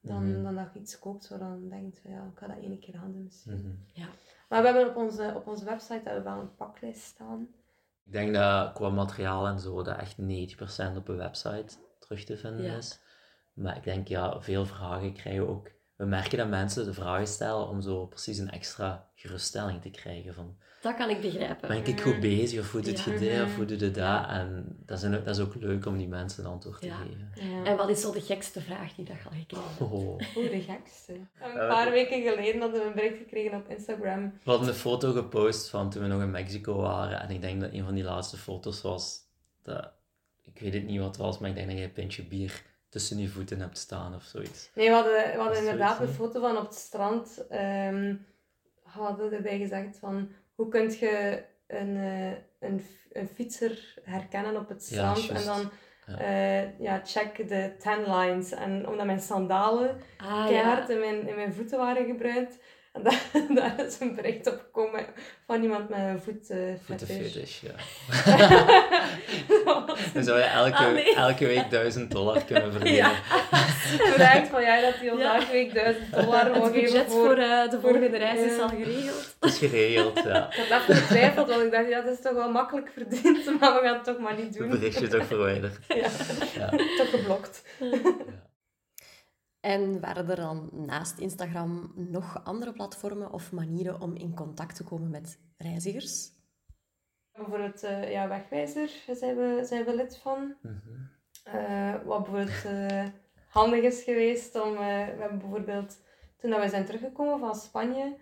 Dan, 0.01 0.33
Mhm. 0.33 0.43
dan 0.43 0.55
dat 0.55 0.69
je 0.75 0.81
iets 0.81 0.99
koopt 0.99 1.29
waarvan 1.29 1.63
je 1.63 1.69
denkt, 1.69 1.99
van, 1.99 2.11
ja, 2.11 2.31
ik 2.33 2.39
ga 2.39 2.47
dat 2.47 2.57
één 2.63 2.79
keer 2.79 2.97
aandoen 2.97 3.23
misschien. 3.25 3.79
Mhm. 3.95 4.07
Maar 4.49 4.61
we 4.63 4.69
hebben 4.69 4.89
op 4.89 4.97
onze, 4.97 5.33
op 5.37 5.47
onze 5.47 5.65
website 5.65 5.93
hebben 5.93 6.15
we 6.23 6.31
wel 6.31 6.41
een 6.41 6.55
paklijst 6.55 7.03
staan. 7.03 7.49
Ik 8.05 8.13
denk 8.13 8.35
dat 8.35 8.73
qua 8.73 8.89
materiaal 8.89 9.47
en 9.47 9.61
zo, 9.61 9.83
dat 9.83 9.99
echt 9.99 10.17
90% 10.21 10.97
op 10.97 11.09
een 11.09 11.17
website 11.17 11.77
terug 11.99 12.25
te 12.25 12.37
vinden 12.37 12.65
Ja. 12.65 12.77
is. 12.77 13.01
Maar 13.53 13.77
ik 13.77 13.83
denk, 13.85 14.09
ja, 14.09 14.41
veel 14.41 14.67
vragen 14.67 15.13
krijgen 15.13 15.49
ook... 15.49 15.71
We 15.97 16.05
merken 16.05 16.39
dat 16.39 16.49
mensen 16.49 16.85
de 16.85 16.95
vragen 16.95 17.27
stellen 17.27 17.69
om 17.69 17.81
zo 17.81 18.07
precies 18.07 18.39
een 18.39 18.51
extra 18.51 19.11
geruststelling 19.15 19.83
te 19.83 19.91
krijgen. 19.91 20.35
Van, 20.35 20.57
Dat 20.83 20.95
kan 20.97 21.11
ik 21.11 21.21
begrijpen. 21.21 21.69
ben 21.69 21.87
ik 21.87 22.01
goed 22.01 22.21
bezig? 22.21 22.61
Of 22.61 22.73
hoe 22.73 22.81
doet 22.81 23.05
Ja. 23.05 23.13
je 23.13 23.19
dit? 23.19 23.41
Of 23.43 23.47
Mhm. 23.49 23.57
hoe 23.57 23.65
doe 23.65 23.79
je 23.79 23.91
dat? 23.91 24.27
En 24.29 24.77
dat 24.87 24.99
is, 24.99 25.05
een- 25.05 25.25
dat 25.25 25.37
is 25.37 25.41
ook 25.41 25.55
leuk 25.55 25.87
om 25.87 25.99
die 25.99 26.09
mensen 26.09 26.45
een 26.45 26.51
antwoord 26.51 26.81
te 26.81 26.87
Ja. 26.87 26.95
geven. 26.95 27.33
Ja. 27.51 27.65
En 27.65 27.77
wat 27.77 27.89
is 27.89 28.01
zo 28.01 28.13
de 28.13 28.21
gekste 28.21 28.61
vraag 28.61 28.95
die 28.95 29.05
dat 29.05 29.17
je 29.17 29.25
al 29.25 29.37
gekregen 29.37 29.65
hebt? 29.79 29.93
Oh. 29.93 30.19
De 30.51 30.61
gekste. 30.61 31.13
Een 31.13 31.29
Eh, 31.51 31.69
paar 31.69 31.91
weken 31.91 32.23
geleden 32.23 32.61
hadden 32.61 32.81
we 32.81 32.87
een 32.87 32.95
bericht 32.95 33.17
gekregen 33.19 33.59
op 33.59 33.69
Instagram. 33.69 34.23
We 34.45 34.51
hadden 34.51 34.69
een 34.69 34.75
foto 34.75 35.13
gepost 35.13 35.69
van 35.69 35.91
toen 35.91 36.03
we 36.03 36.09
nog 36.09 36.21
in 36.23 36.31
Mexico 36.31 36.75
waren. 36.77 37.21
En 37.21 37.31
ik 37.31 37.41
denk 37.41 37.61
dat 37.61 37.73
een 37.73 37.85
van 37.85 37.95
die 37.95 38.05
laatste 38.05 38.37
foto's 38.37 38.83
was 38.83 39.21
dat... 39.63 39.91
Ik 40.43 40.61
weet 40.61 40.75
het 40.75 40.85
niet 40.87 40.99
wat 40.99 41.07
het 41.09 41.17
was, 41.17 41.39
maar 41.39 41.49
ik 41.51 41.55
denk 41.57 41.69
dat 41.69 41.79
je 41.79 41.85
een 41.85 41.93
pintje 41.93 42.23
bier 42.25 42.63
tussen 42.89 43.19
je 43.19 43.29
voeten 43.29 43.61
hebt 43.61 43.79
staan 43.79 44.15
of 44.15 44.23
zoiets. 44.23 44.71
Nee, 44.75 44.89
we 44.89 44.95
hadden, 44.95 45.13
we 45.13 45.39
hadden 45.39 45.59
inderdaad 45.59 46.01
een 46.01 46.09
foto 46.09 46.41
van 46.41 46.57
op 46.57 46.65
het 46.65 46.75
strand. 46.75 47.47
ehm 47.49 48.15
hadden 48.83 49.33
erbij 49.33 49.59
gezegd 49.59 49.99
van, 49.99 50.29
hoe 50.63 50.69
kun 50.71 50.91
je 51.01 51.43
een, 51.67 51.97
eh, 51.97 52.69
een, 52.69 52.85
een 53.13 53.29
fietser 53.35 53.95
herkennen 54.05 54.57
op 54.57 54.69
het 54.69 54.89
Ja, 54.91 55.15
strand? 55.15 55.41
en 55.41 55.45
dan, 55.47 55.71
Ja. 56.07 56.19
eh, 56.19 56.79
ja, 56.81 57.01
check 57.05 57.49
de 57.49 57.73
tan 57.79 58.15
lines. 58.17 58.53
En 58.53 58.89
omdat 58.89 59.07
mijn 59.07 59.21
sandalen 59.21 60.01
Ah, 60.17 60.47
keihard 60.47 60.89
ja. 60.89 60.95
in, 60.95 61.01
mijn, 61.01 61.29
in 61.29 61.35
mijn 61.35 61.53
voeten 61.53 61.79
waren 61.79 62.07
gebruind, 62.07 62.59
En 62.93 63.03
daar, 63.07 63.23
daar 63.55 63.87
is 63.87 64.01
een 64.01 64.15
bericht 64.15 64.47
op 64.47 64.59
gekomen 64.61 65.07
van 65.47 65.63
iemand 65.63 65.89
met 65.89 65.99
een 65.99 66.21
voet 66.21 66.51
uh, 66.51 66.75
Voetenfetish, 66.85 67.61
ja. 67.61 67.73
Dan 70.15 70.25
zou 70.25 70.39
je 70.39 70.45
elke, 70.45 70.77
Ah, 70.77 70.93
nee. 70.93 71.15
elke 71.15 71.47
week 71.47 71.71
1000 71.71 72.11
dollar 72.11 72.45
kunnen 72.45 72.73
verdienen. 72.77 73.11
Ja. 73.99 74.11
Bedankt 74.13 74.49
van 74.49 74.63
jij 74.63 74.81
dat 74.81 74.95
hij 74.95 75.11
ons 75.11 75.21
Ja. 75.21 75.35
elke 75.39 75.51
week 75.53 75.75
1000 75.75 76.13
dollar 76.13 76.53
wil 76.53 76.63
Het 76.65 76.73
budget 76.73 77.07
voor... 77.13 77.25
voor 77.25 77.37
eh, 77.37 77.71
de 77.71 77.79
volgende 77.81 78.17
reis 78.19 78.41
is 78.53 78.59
al 78.61 78.69
geregeld. 78.69 79.37
Het 79.41 79.53
is 79.53 79.59
geregeld, 79.59 80.23
ja. 80.23 80.53
Ik 80.53 80.67
had 80.69 80.81
even 80.81 80.95
getwijfeld, 80.95 81.49
want 81.49 81.63
ik 81.63 81.71
dacht, 81.71 81.89
ja, 81.89 82.01
dat 82.01 82.13
is 82.15 82.21
toch 82.23 82.33
wel 82.33 82.51
makkelijk 82.51 82.91
verdiend, 82.93 83.45
maar 83.61 83.73
we 83.75 83.81
gaan 83.83 83.95
het 83.95 84.05
toch 84.05 84.19
maar 84.19 84.35
niet 84.35 84.45
Het 84.45 84.53
doen. 84.59 84.69
berichtje 84.71 85.07
is 85.07 85.15
ook 85.15 85.25
verwijderd. 85.25 85.79
Ja, 85.89 86.09
Ja. 86.55 86.69
toch 86.97 87.11
geblokt. 87.11 87.63
En 89.61 90.01
waren 90.01 90.31
er 90.31 90.37
dan 90.37 90.69
naast 90.73 91.19
Instagram 91.19 91.93
nog 91.95 92.41
andere 92.45 92.73
platformen 92.73 93.33
of 93.33 93.53
manieren 93.53 94.01
om 94.01 94.15
in 94.17 94.35
contact 94.35 94.77
te 94.77 94.85
komen 94.85 95.11
met 95.11 95.39
reizigers? 95.57 96.31
Bijvoorbeeld 97.37 97.83
eh 97.83 98.11
ja, 98.13 98.29
Wegwijzer 98.29 98.91
zijn 99.13 99.37
we, 99.37 99.61
zijn 99.65 99.85
we 99.85 99.95
lid 99.95 100.19
van. 100.23 100.55
Mhm. 100.63 100.77
Eh, 101.45 101.95
wat 102.05 102.23
bijvoorbeeld 102.25 102.65
eh, 102.65 103.05
handig 103.49 103.83
is 103.83 104.03
geweest 104.03 104.55
om... 104.63 104.71
eh, 104.73 104.77
we 104.79 105.21
hebben 105.21 105.39
bijvoorbeeld, 105.39 105.97
toen 106.37 106.51
dat 106.51 106.61
we 106.63 106.69
zijn 106.69 106.85
teruggekomen 106.85 107.39
van 107.39 107.55
Spanje, 107.55 108.17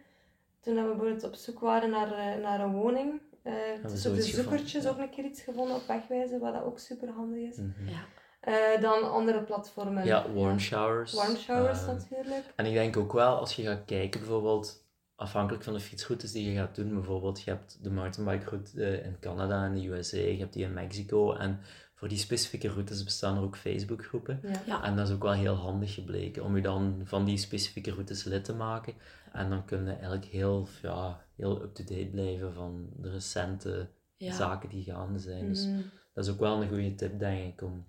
toen 0.61 0.75
dat 0.75 0.85
we 0.85 0.91
bijvoorbeeld 0.91 1.25
op 1.25 1.35
zoek 1.35 1.61
waren 1.61 1.91
naar, 1.91 2.13
eh, 2.13 2.43
naar 2.43 2.61
een 2.61 2.73
woning, 2.75 3.21
eh 3.43 3.53
we 3.53 3.79
tussen 3.83 3.91
de 3.93 3.99
zoiets 3.99 4.27
gevonden, 4.27 4.43
zoekertjes 4.51 4.83
ja. 4.85 4.91
ook 4.91 4.99
een 4.99 5.11
keer 5.11 5.25
iets 5.25 5.43
gevonden 5.43 5.77
op 5.77 5.87
Wegwijzer, 5.87 6.39
wat 6.39 6.53
dat 6.55 6.63
ook 6.63 6.79
super 6.79 7.09
handig 7.09 7.39
is. 7.51 7.57
Mhm. 7.57 7.89
Ja. 7.89 8.05
Eh, 8.41 8.81
dan 8.81 9.11
andere 9.11 9.43
platformen. 9.43 10.05
Ja, 10.05 10.33
warm 10.33 10.59
showers. 10.59 11.13
Warm 11.13 11.37
showers 11.37 11.87
natuurlijk. 11.87 12.45
En 12.57 12.67
ik 12.67 12.73
denk 12.73 12.97
ook 12.97 13.13
wel, 13.13 13.37
als 13.37 13.57
je 13.57 13.63
gaat 13.63 13.85
kijken 13.85 14.21
bijvoorbeeld, 14.21 14.85
afhankelijk 15.21 15.65
van 15.65 15.73
de 15.73 15.81
fietsroutes 15.81 16.33
die 16.33 16.51
je 16.51 16.57
gaat 16.57 16.75
doen, 16.75 16.95
bijvoorbeeld, 16.95 17.41
je 17.43 17.51
hebt 17.51 17.79
de 17.83 17.91
mountainbike 17.91 18.51
route 18.51 18.85
eh, 18.85 19.07
in 19.07 19.17
Canada 19.21 19.65
en 19.65 19.75
de 19.75 19.87
USA, 19.89 20.17
je 20.17 20.39
hebt 20.39 20.53
die 20.53 20.65
in 20.65 20.73
Mexico, 20.73 21.33
en 21.33 21.61
voor 21.95 22.09
die 22.09 22.19
specifieke 22.19 22.69
routes 22.69 23.05
bestaan 23.05 23.37
er 23.37 23.43
ook 23.43 23.57
Facebookgroepen. 23.57 24.41
Ja. 24.43 24.63
Ja. 24.67 24.83
En 24.85 24.97
dat 24.97 25.09
is 25.09 25.15
ook 25.15 25.23
wel 25.23 25.33
heel 25.33 25.55
handig 25.55 25.95
gebleken, 25.95 26.45
om 26.45 26.57
je 26.57 26.63
dan 26.63 27.01
van 27.05 27.25
die 27.25 27.37
specifieke 27.39 27.91
routes 27.91 28.25
lid 28.25 28.45
te 28.45 28.55
maken. 28.55 28.95
En 29.33 29.51
dan 29.51 29.65
kun 29.65 29.85
je 29.85 29.91
eigenlijk 29.91 30.25
heel, 30.25 30.69
ja, 30.83 31.25
heel 31.37 31.63
up-to-date 31.63 32.09
blijven 32.13 32.55
van 32.55 32.91
de 32.97 33.11
recente 33.11 33.89
Ja. 34.17 34.33
zaken 34.33 34.69
die 34.69 34.85
gaande 34.85 35.19
zijn. 35.19 35.49
Dus 35.49 35.67
Mhm. 35.67 35.81
dat 36.15 36.25
is 36.25 36.31
ook 36.31 36.39
wel 36.41 36.63
een 36.63 36.69
goede 36.69 36.95
tip, 36.95 37.19
denk 37.19 37.53
ik, 37.53 37.63
om, 37.63 37.87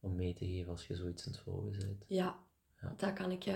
om 0.00 0.14
mee 0.14 0.34
te 0.34 0.46
geven 0.46 0.70
als 0.70 0.86
je 0.86 0.94
zoiets 0.94 1.26
aan 1.26 1.32
het 1.32 1.40
volgen 1.40 1.70
bent. 1.78 2.04
Ja, 2.08 2.36
Ja. 2.80 2.94
daar 2.96 3.12
kan 3.14 3.30
ik 3.30 3.44
eh, 3.44 3.54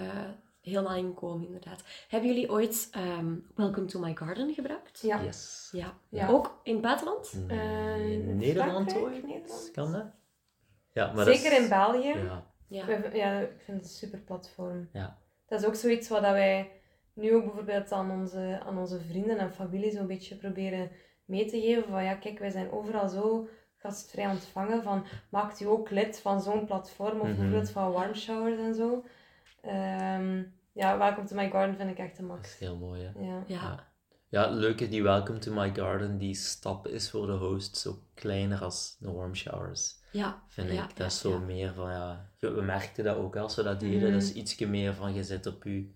helemaal 0.61 0.97
in 0.97 1.15
komen, 1.15 1.47
inderdaad. 1.47 1.83
Hebben 2.09 2.29
jullie 2.31 2.51
ooit 2.51 2.89
ehm, 2.91 3.35
Welcome 3.55 3.87
to 3.87 4.01
My 4.01 4.15
Garden 4.17 4.55
gebruikt? 4.55 5.01
Ja. 5.01 5.23
Yes. 5.23 5.69
Ja. 5.73 5.95
Ja. 6.09 6.29
Ook 6.29 6.61
in 6.63 6.73
het 6.73 6.83
buitenland? 6.83 7.35
Eh, 7.49 8.11
in 8.11 8.29
in 8.29 8.37
Nederland 8.37 8.91
Frankrijk, 8.91 9.03
ooit? 9.05 9.27
Nederland? 9.27 9.71
Kan 9.73 9.93
dat? 9.93 10.07
Ja, 10.93 11.13
maar 11.13 11.25
dat 11.25 11.37
Zeker 11.37 11.53
is- 11.57 11.63
in 11.63 11.69
België. 11.69 12.09
Ja, 12.19 12.45
Ja. 12.69 12.87
We- 12.87 13.11
Ja, 13.17 13.39
ik 13.41 13.61
vind 13.65 13.77
het 13.81 13.87
een 13.87 13.93
super 13.97 14.19
platform. 14.19 14.89
Ja. 14.93 15.19
Dat 15.47 15.61
is 15.61 15.67
ook 15.67 15.75
zoiets 15.75 16.09
wat 16.09 16.23
dat 16.23 16.33
wij 16.33 16.71
nu 17.13 17.35
ook 17.35 17.45
bijvoorbeeld 17.45 17.93
aan 17.93 18.11
onze, 18.11 18.61
aan 18.67 18.79
onze 18.79 19.01
vrienden 19.01 19.39
en 19.39 19.55
familie 19.55 19.91
zo'n 19.91 20.07
beetje 20.07 20.37
proberen 20.37 20.91
mee 21.25 21.45
te 21.47 21.61
geven. 21.61 21.85
Van 21.91 22.05
ja, 22.05 22.15
kijk, 22.15 22.39
wij 22.39 22.51
zijn 22.51 22.71
overal 22.73 23.09
zo 23.09 23.49
gastvrij 23.77 24.27
ontvangen. 24.31 24.83
Van, 24.83 25.05
maakt 25.31 25.61
u 25.61 25.65
ook 25.67 25.91
lid 25.91 26.19
van 26.21 26.41
zo'n 26.41 26.67
platform 26.67 27.21
of 27.21 27.27
Mhm. 27.27 27.37
bijvoorbeeld 27.37 27.71
van 27.71 27.93
warm 27.93 28.15
showers 28.15 28.59
en 28.59 28.75
zo. 28.75 29.05
Ehm, 29.63 30.43
ja, 30.73 30.99
Welcome 30.99 31.27
to 31.27 31.37
My 31.37 31.51
Garden 31.51 31.77
vind 31.77 31.91
ik 31.91 31.99
echt 31.99 32.19
een 32.19 32.27
dat 32.29 32.37
is 32.37 32.43
max. 32.43 32.59
heel 32.59 32.77
mooi, 32.77 33.03
hè. 33.03 33.21
Ja. 33.21 33.45
Ja. 33.47 33.89
Ja. 34.29 34.49
Het 34.51 34.59
leuke 34.59 34.89
die 34.89 35.03
Welcome 35.03 35.39
to 35.39 35.53
My 35.53 35.75
Garden, 35.75 36.19
die 36.19 36.35
stap 36.35 36.87
is 36.87 37.11
voor 37.11 37.27
de 37.27 37.33
host 37.33 37.77
zo 37.77 38.03
kleiner 38.15 38.63
als 38.63 38.97
de 38.99 39.11
warm 39.13 39.35
showers, 39.35 39.99
Ja. 40.13 40.43
vind 40.49 40.71
Ja, 40.71 40.83
ik. 40.83 40.89
Dat 40.89 40.97
ja, 40.99 41.05
is 41.05 41.19
zo 41.21 41.31
ja. 41.31 41.39
meer 41.39 41.75
van, 41.75 41.91
ja... 41.91 42.31
je- 42.39 42.51
We 42.53 42.63
merkten 42.63 43.05
dat 43.05 43.17
ook 43.17 43.37
als 43.37 43.57
we 43.57 43.63
dat 43.63 43.81
deden. 43.81 44.03
Mhm. 44.03 44.13
Dat 44.13 44.23
is 44.23 44.33
ietsje 44.33 44.67
meer 44.67 44.95
van, 44.95 45.15
je 45.15 45.25
zit 45.25 45.47
op 45.47 45.65
je 45.65 45.91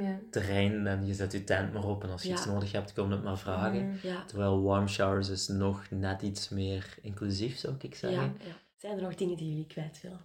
Ja. 0.00 0.18
terrein 0.30 0.86
en 0.86 1.06
je 1.06 1.14
zet 1.14 1.32
je 1.32 1.44
tent 1.44 1.72
maar 1.72 1.84
op 1.84 2.02
en 2.04 2.10
als 2.10 2.22
je 2.22 2.28
Ja. 2.28 2.34
iets 2.34 2.46
nodig 2.46 2.72
hebt, 2.72 2.92
kom 2.92 3.10
het 3.10 3.22
maar 3.22 3.38
vragen. 3.38 3.88
Mhm. 3.88 4.06
Ja. 4.06 4.24
Terwijl 4.24 4.62
warm 4.62 4.88
showers 4.88 5.28
is 5.28 5.48
nog 5.48 5.90
net 5.90 6.22
iets 6.22 6.48
meer 6.48 6.94
inclusief, 7.02 7.56
zou 7.58 7.74
ik 7.78 7.94
zeggen. 7.94 8.36
ja. 8.38 8.52
Zijn 8.76 8.96
er 8.96 9.02
nog 9.02 9.14
dingen 9.14 9.36
die 9.36 9.48
jullie 9.48 9.66
kwijt 9.66 10.00
willen? 10.00 10.20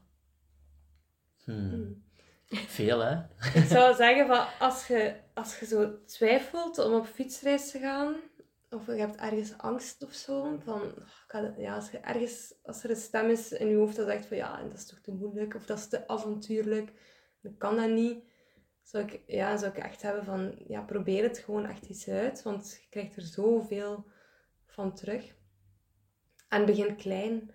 Hmm. 1.44 2.03
Veel, 2.56 3.00
hè? 3.00 3.22
Ik 3.54 3.66
zou 3.68 3.96
zeggen, 3.96 4.28
van, 4.28 4.46
als, 4.60 4.88
je, 4.88 5.16
als 5.34 5.60
je 5.60 5.66
zo 5.66 6.04
twijfelt 6.06 6.78
om 6.78 6.94
op 6.94 7.06
fietsreis 7.06 7.72
te 7.72 7.80
gaan, 7.80 8.16
of 8.70 8.86
je 8.86 8.92
hebt 8.92 9.16
ergens 9.16 9.58
angst 9.58 10.04
of 10.04 10.14
zo, 10.14 10.60
van, 10.64 10.82
oh, 11.32 11.58
ja, 11.58 11.76
als, 11.76 11.92
je 11.92 11.98
ergens, 11.98 12.54
als 12.64 12.84
er 12.84 12.90
een 12.90 12.96
stem 12.96 13.30
is 13.30 13.52
in 13.52 13.68
je 13.68 13.76
hoofd 13.76 13.96
dat 13.96 14.08
zegt 14.08 14.26
van 14.26 14.38
ja, 14.38 14.64
dat 14.64 14.74
is 14.74 14.86
toch 14.86 15.00
te 15.00 15.12
moeilijk, 15.12 15.56
of 15.56 15.66
dat 15.66 15.78
is 15.78 15.88
te 15.88 16.08
avontuurlijk, 16.08 16.92
dan 17.42 17.58
kan 17.58 17.76
dat 17.76 17.90
niet, 17.90 18.24
zou 18.84 19.04
ik, 19.04 19.24
ja, 19.26 19.58
zou 19.58 19.72
ik 19.72 19.78
echt 19.78 20.02
hebben 20.02 20.24
van, 20.24 20.56
ja, 20.68 20.82
probeer 20.82 21.24
het 21.24 21.38
gewoon 21.38 21.66
echt 21.66 21.86
eens 21.90 22.08
uit, 22.10 22.42
want 22.44 22.78
je 22.82 22.90
krijgt 22.90 23.16
er 23.16 23.22
zoveel 23.22 24.06
van 24.66 24.94
terug. 24.96 25.36
En 26.50 26.66
begin 26.66 26.96
klein. 26.96 27.52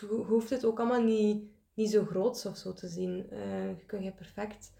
Ho- 0.00 0.24
hoeft 0.24 0.50
het 0.50 0.64
ook 0.64 0.78
allemaal 0.78 1.02
niet, 1.02 1.44
niet 1.78 1.90
zo 1.90 2.04
groot 2.04 2.46
of 2.46 2.56
zo 2.56 2.72
te 2.72 2.88
zien. 2.88 3.26
Eh, 3.30 3.68
je 3.68 3.84
kun 3.86 4.02
je 4.02 4.12
perfect 4.12 4.72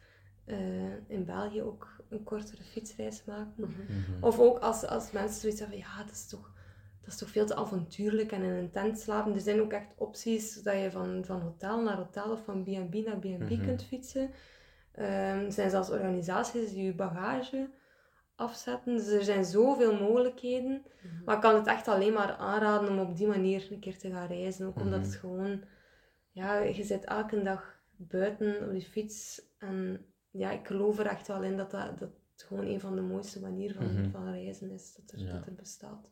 eh, 0.44 0.92
in 1.06 1.24
België 1.24 1.62
ook 1.62 1.96
een 2.08 2.24
kortere 2.24 2.62
fietsreis 2.62 3.24
maken. 3.24 3.52
Mhm. 3.56 4.24
Of 4.24 4.38
ook 4.38 4.58
als, 4.58 4.86
als 4.86 5.10
mensen 5.12 5.40
zoiets 5.40 5.60
hebben 5.60 5.80
van 5.80 5.88
ja, 5.96 6.02
dat 6.04 6.12
is, 6.14 6.28
toch, 6.28 6.52
dat 7.00 7.12
is 7.12 7.18
toch 7.18 7.28
veel 7.30 7.46
te 7.46 7.54
avontuurlijk 7.54 8.32
en 8.32 8.42
in 8.42 8.50
een 8.50 8.70
tent 8.70 8.98
slapen. 8.98 9.34
Er 9.34 9.40
zijn 9.40 9.60
ook 9.60 9.72
echt 9.72 9.94
opties 9.96 10.62
dat 10.62 10.74
je 10.74 10.90
van, 10.90 11.24
van 11.24 11.40
hotel 11.40 11.82
naar 11.82 11.96
hotel 11.96 12.30
of 12.30 12.44
van 12.44 12.62
B&B 12.62 12.94
naar 12.94 13.18
B&B 13.18 13.24
Mhm. 13.50 13.64
kunt 13.64 13.84
fietsen. 13.84 14.30
Ehm, 14.92 15.44
er 15.44 15.52
zijn 15.52 15.70
zelfs 15.70 15.90
organisaties 15.90 16.70
die 16.72 16.84
je 16.84 16.94
bagage 16.94 17.70
afzetten. 18.36 18.96
Dus 18.96 19.06
er 19.06 19.24
zijn 19.24 19.44
zoveel 19.44 19.94
mogelijkheden. 19.98 20.82
Mhm. 21.02 21.24
Maar 21.24 21.34
ik 21.34 21.40
kan 21.42 21.54
het 21.54 21.66
echt 21.66 21.88
alleen 21.88 22.12
maar 22.12 22.32
aanraden 22.36 22.88
om 22.88 22.98
op 22.98 23.16
die 23.16 23.26
manier 23.26 23.68
een 23.70 23.78
keer 23.80 23.98
te 23.98 24.10
gaan 24.10 24.26
reizen. 24.26 24.66
Ook 24.66 24.80
omdat 24.80 24.98
Mhm. 25.00 25.08
het 25.08 25.16
gewoon... 25.18 25.62
Ja, 26.38 26.58
je 26.58 26.84
zit 26.84 27.04
elke 27.04 27.42
dag 27.42 27.80
buiten 27.96 28.64
op 28.66 28.70
die 28.70 28.82
fiets. 28.82 29.42
En 29.58 30.06
ja, 30.30 30.50
ik 30.50 30.66
geloof 30.66 30.98
er 30.98 31.06
echt 31.06 31.26
wel 31.26 31.42
in 31.42 31.56
dat 31.56 31.70
dat, 31.70 32.10
gewoon 32.36 32.64
een 32.66 32.80
van 32.80 32.94
de 32.96 33.02
mooiste 33.02 33.40
manieren 33.40 33.76
van, 33.76 33.92
Mhm. 34.00 34.10
van 34.10 34.30
reizen 34.32 34.70
is. 34.70 34.94
Dat 34.94 35.10
er, 35.10 35.18
Ja. 35.26 35.32
dat 35.32 35.46
er 35.46 35.54
bestaat. 35.54 36.08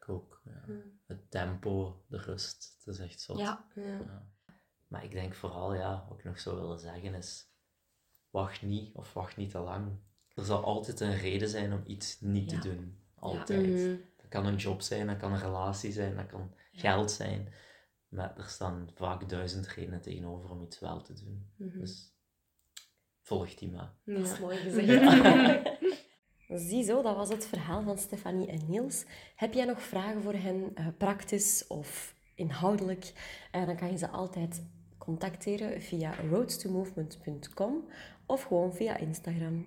Ik 0.00 0.08
ook, 0.08 0.40
ja. 0.44 0.62
Ja. 0.66 0.74
Het 1.06 1.30
tempo, 1.30 2.04
de 2.08 2.16
rust, 2.16 2.76
het 2.84 2.94
is 2.94 3.00
echt 3.00 3.20
zot. 3.20 3.38
Ja. 3.38 3.64
Maar 4.88 5.04
ik 5.04 5.12
denk 5.12 5.34
vooral, 5.34 5.74
ja, 5.74 6.06
wat 6.08 6.18
ik 6.18 6.24
nog 6.24 6.38
zou 6.40 6.56
willen 6.60 6.78
zeggen 6.78 7.14
is, 7.14 7.50
wacht 8.30 8.62
niet 8.62 8.94
of 8.94 9.12
wacht 9.12 9.36
niet 9.36 9.50
te 9.50 9.58
lang. 9.58 9.98
Er 10.34 10.44
zal 10.44 10.64
altijd 10.64 11.00
een 11.00 11.16
reden 11.16 11.48
zijn 11.48 11.72
om 11.72 11.82
iets 11.86 12.20
niet 12.20 12.48
te 12.48 12.58
doen. 12.58 12.98
Altijd. 13.14 13.66
Mhm. 13.66 13.96
Dat 14.16 14.28
kan 14.28 14.46
een 14.46 14.56
job 14.56 14.80
zijn, 14.82 15.06
dat 15.06 15.16
kan 15.16 15.32
een 15.32 15.38
relatie 15.40 15.92
zijn, 15.92 16.16
dat 16.16 16.26
kan 16.26 16.54
geld 16.72 17.10
zijn. 17.10 17.48
Maar 18.08 18.36
er 18.36 18.44
staan 18.44 18.88
vaak 18.94 19.28
duizend 19.28 19.66
redenen 19.68 20.00
tegenover 20.00 20.50
om 20.50 20.62
iets 20.62 20.78
wel 20.78 21.02
te 21.02 21.12
doen. 21.12 21.46
Mhm. 21.56 21.78
Dus 21.78 22.14
volg 23.22 23.54
die 23.54 23.70
maar. 23.70 23.92
Dat 24.04 24.18
is 24.18 24.32
Ja. 24.38 24.38
mooi 24.40 24.56
gezegd. 24.56 25.74
Ziezo, 26.48 27.02
dat 27.02 27.16
was 27.16 27.28
het 27.28 27.46
verhaal 27.46 27.82
van 27.82 27.98
Stefanie 27.98 28.46
en 28.48 28.60
Niels. 28.68 29.04
Heb 29.36 29.52
jij 29.54 29.64
nog 29.64 29.82
vragen 29.82 30.22
voor 30.22 30.32
hen, 30.34 30.70
eh, 30.74 30.86
praktisch 30.98 31.66
of 31.66 32.14
inhoudelijk? 32.34 33.12
Eh, 33.50 33.66
dan 33.66 33.76
kan 33.76 33.90
je 33.90 33.96
ze 33.98 34.08
altijd 34.08 34.62
contacteren 34.98 35.82
via 35.82 36.14
roadtomovement.com 36.30 37.88
of 38.26 38.42
gewoon 38.42 38.74
via 38.74 38.96
Instagram. 38.96 39.66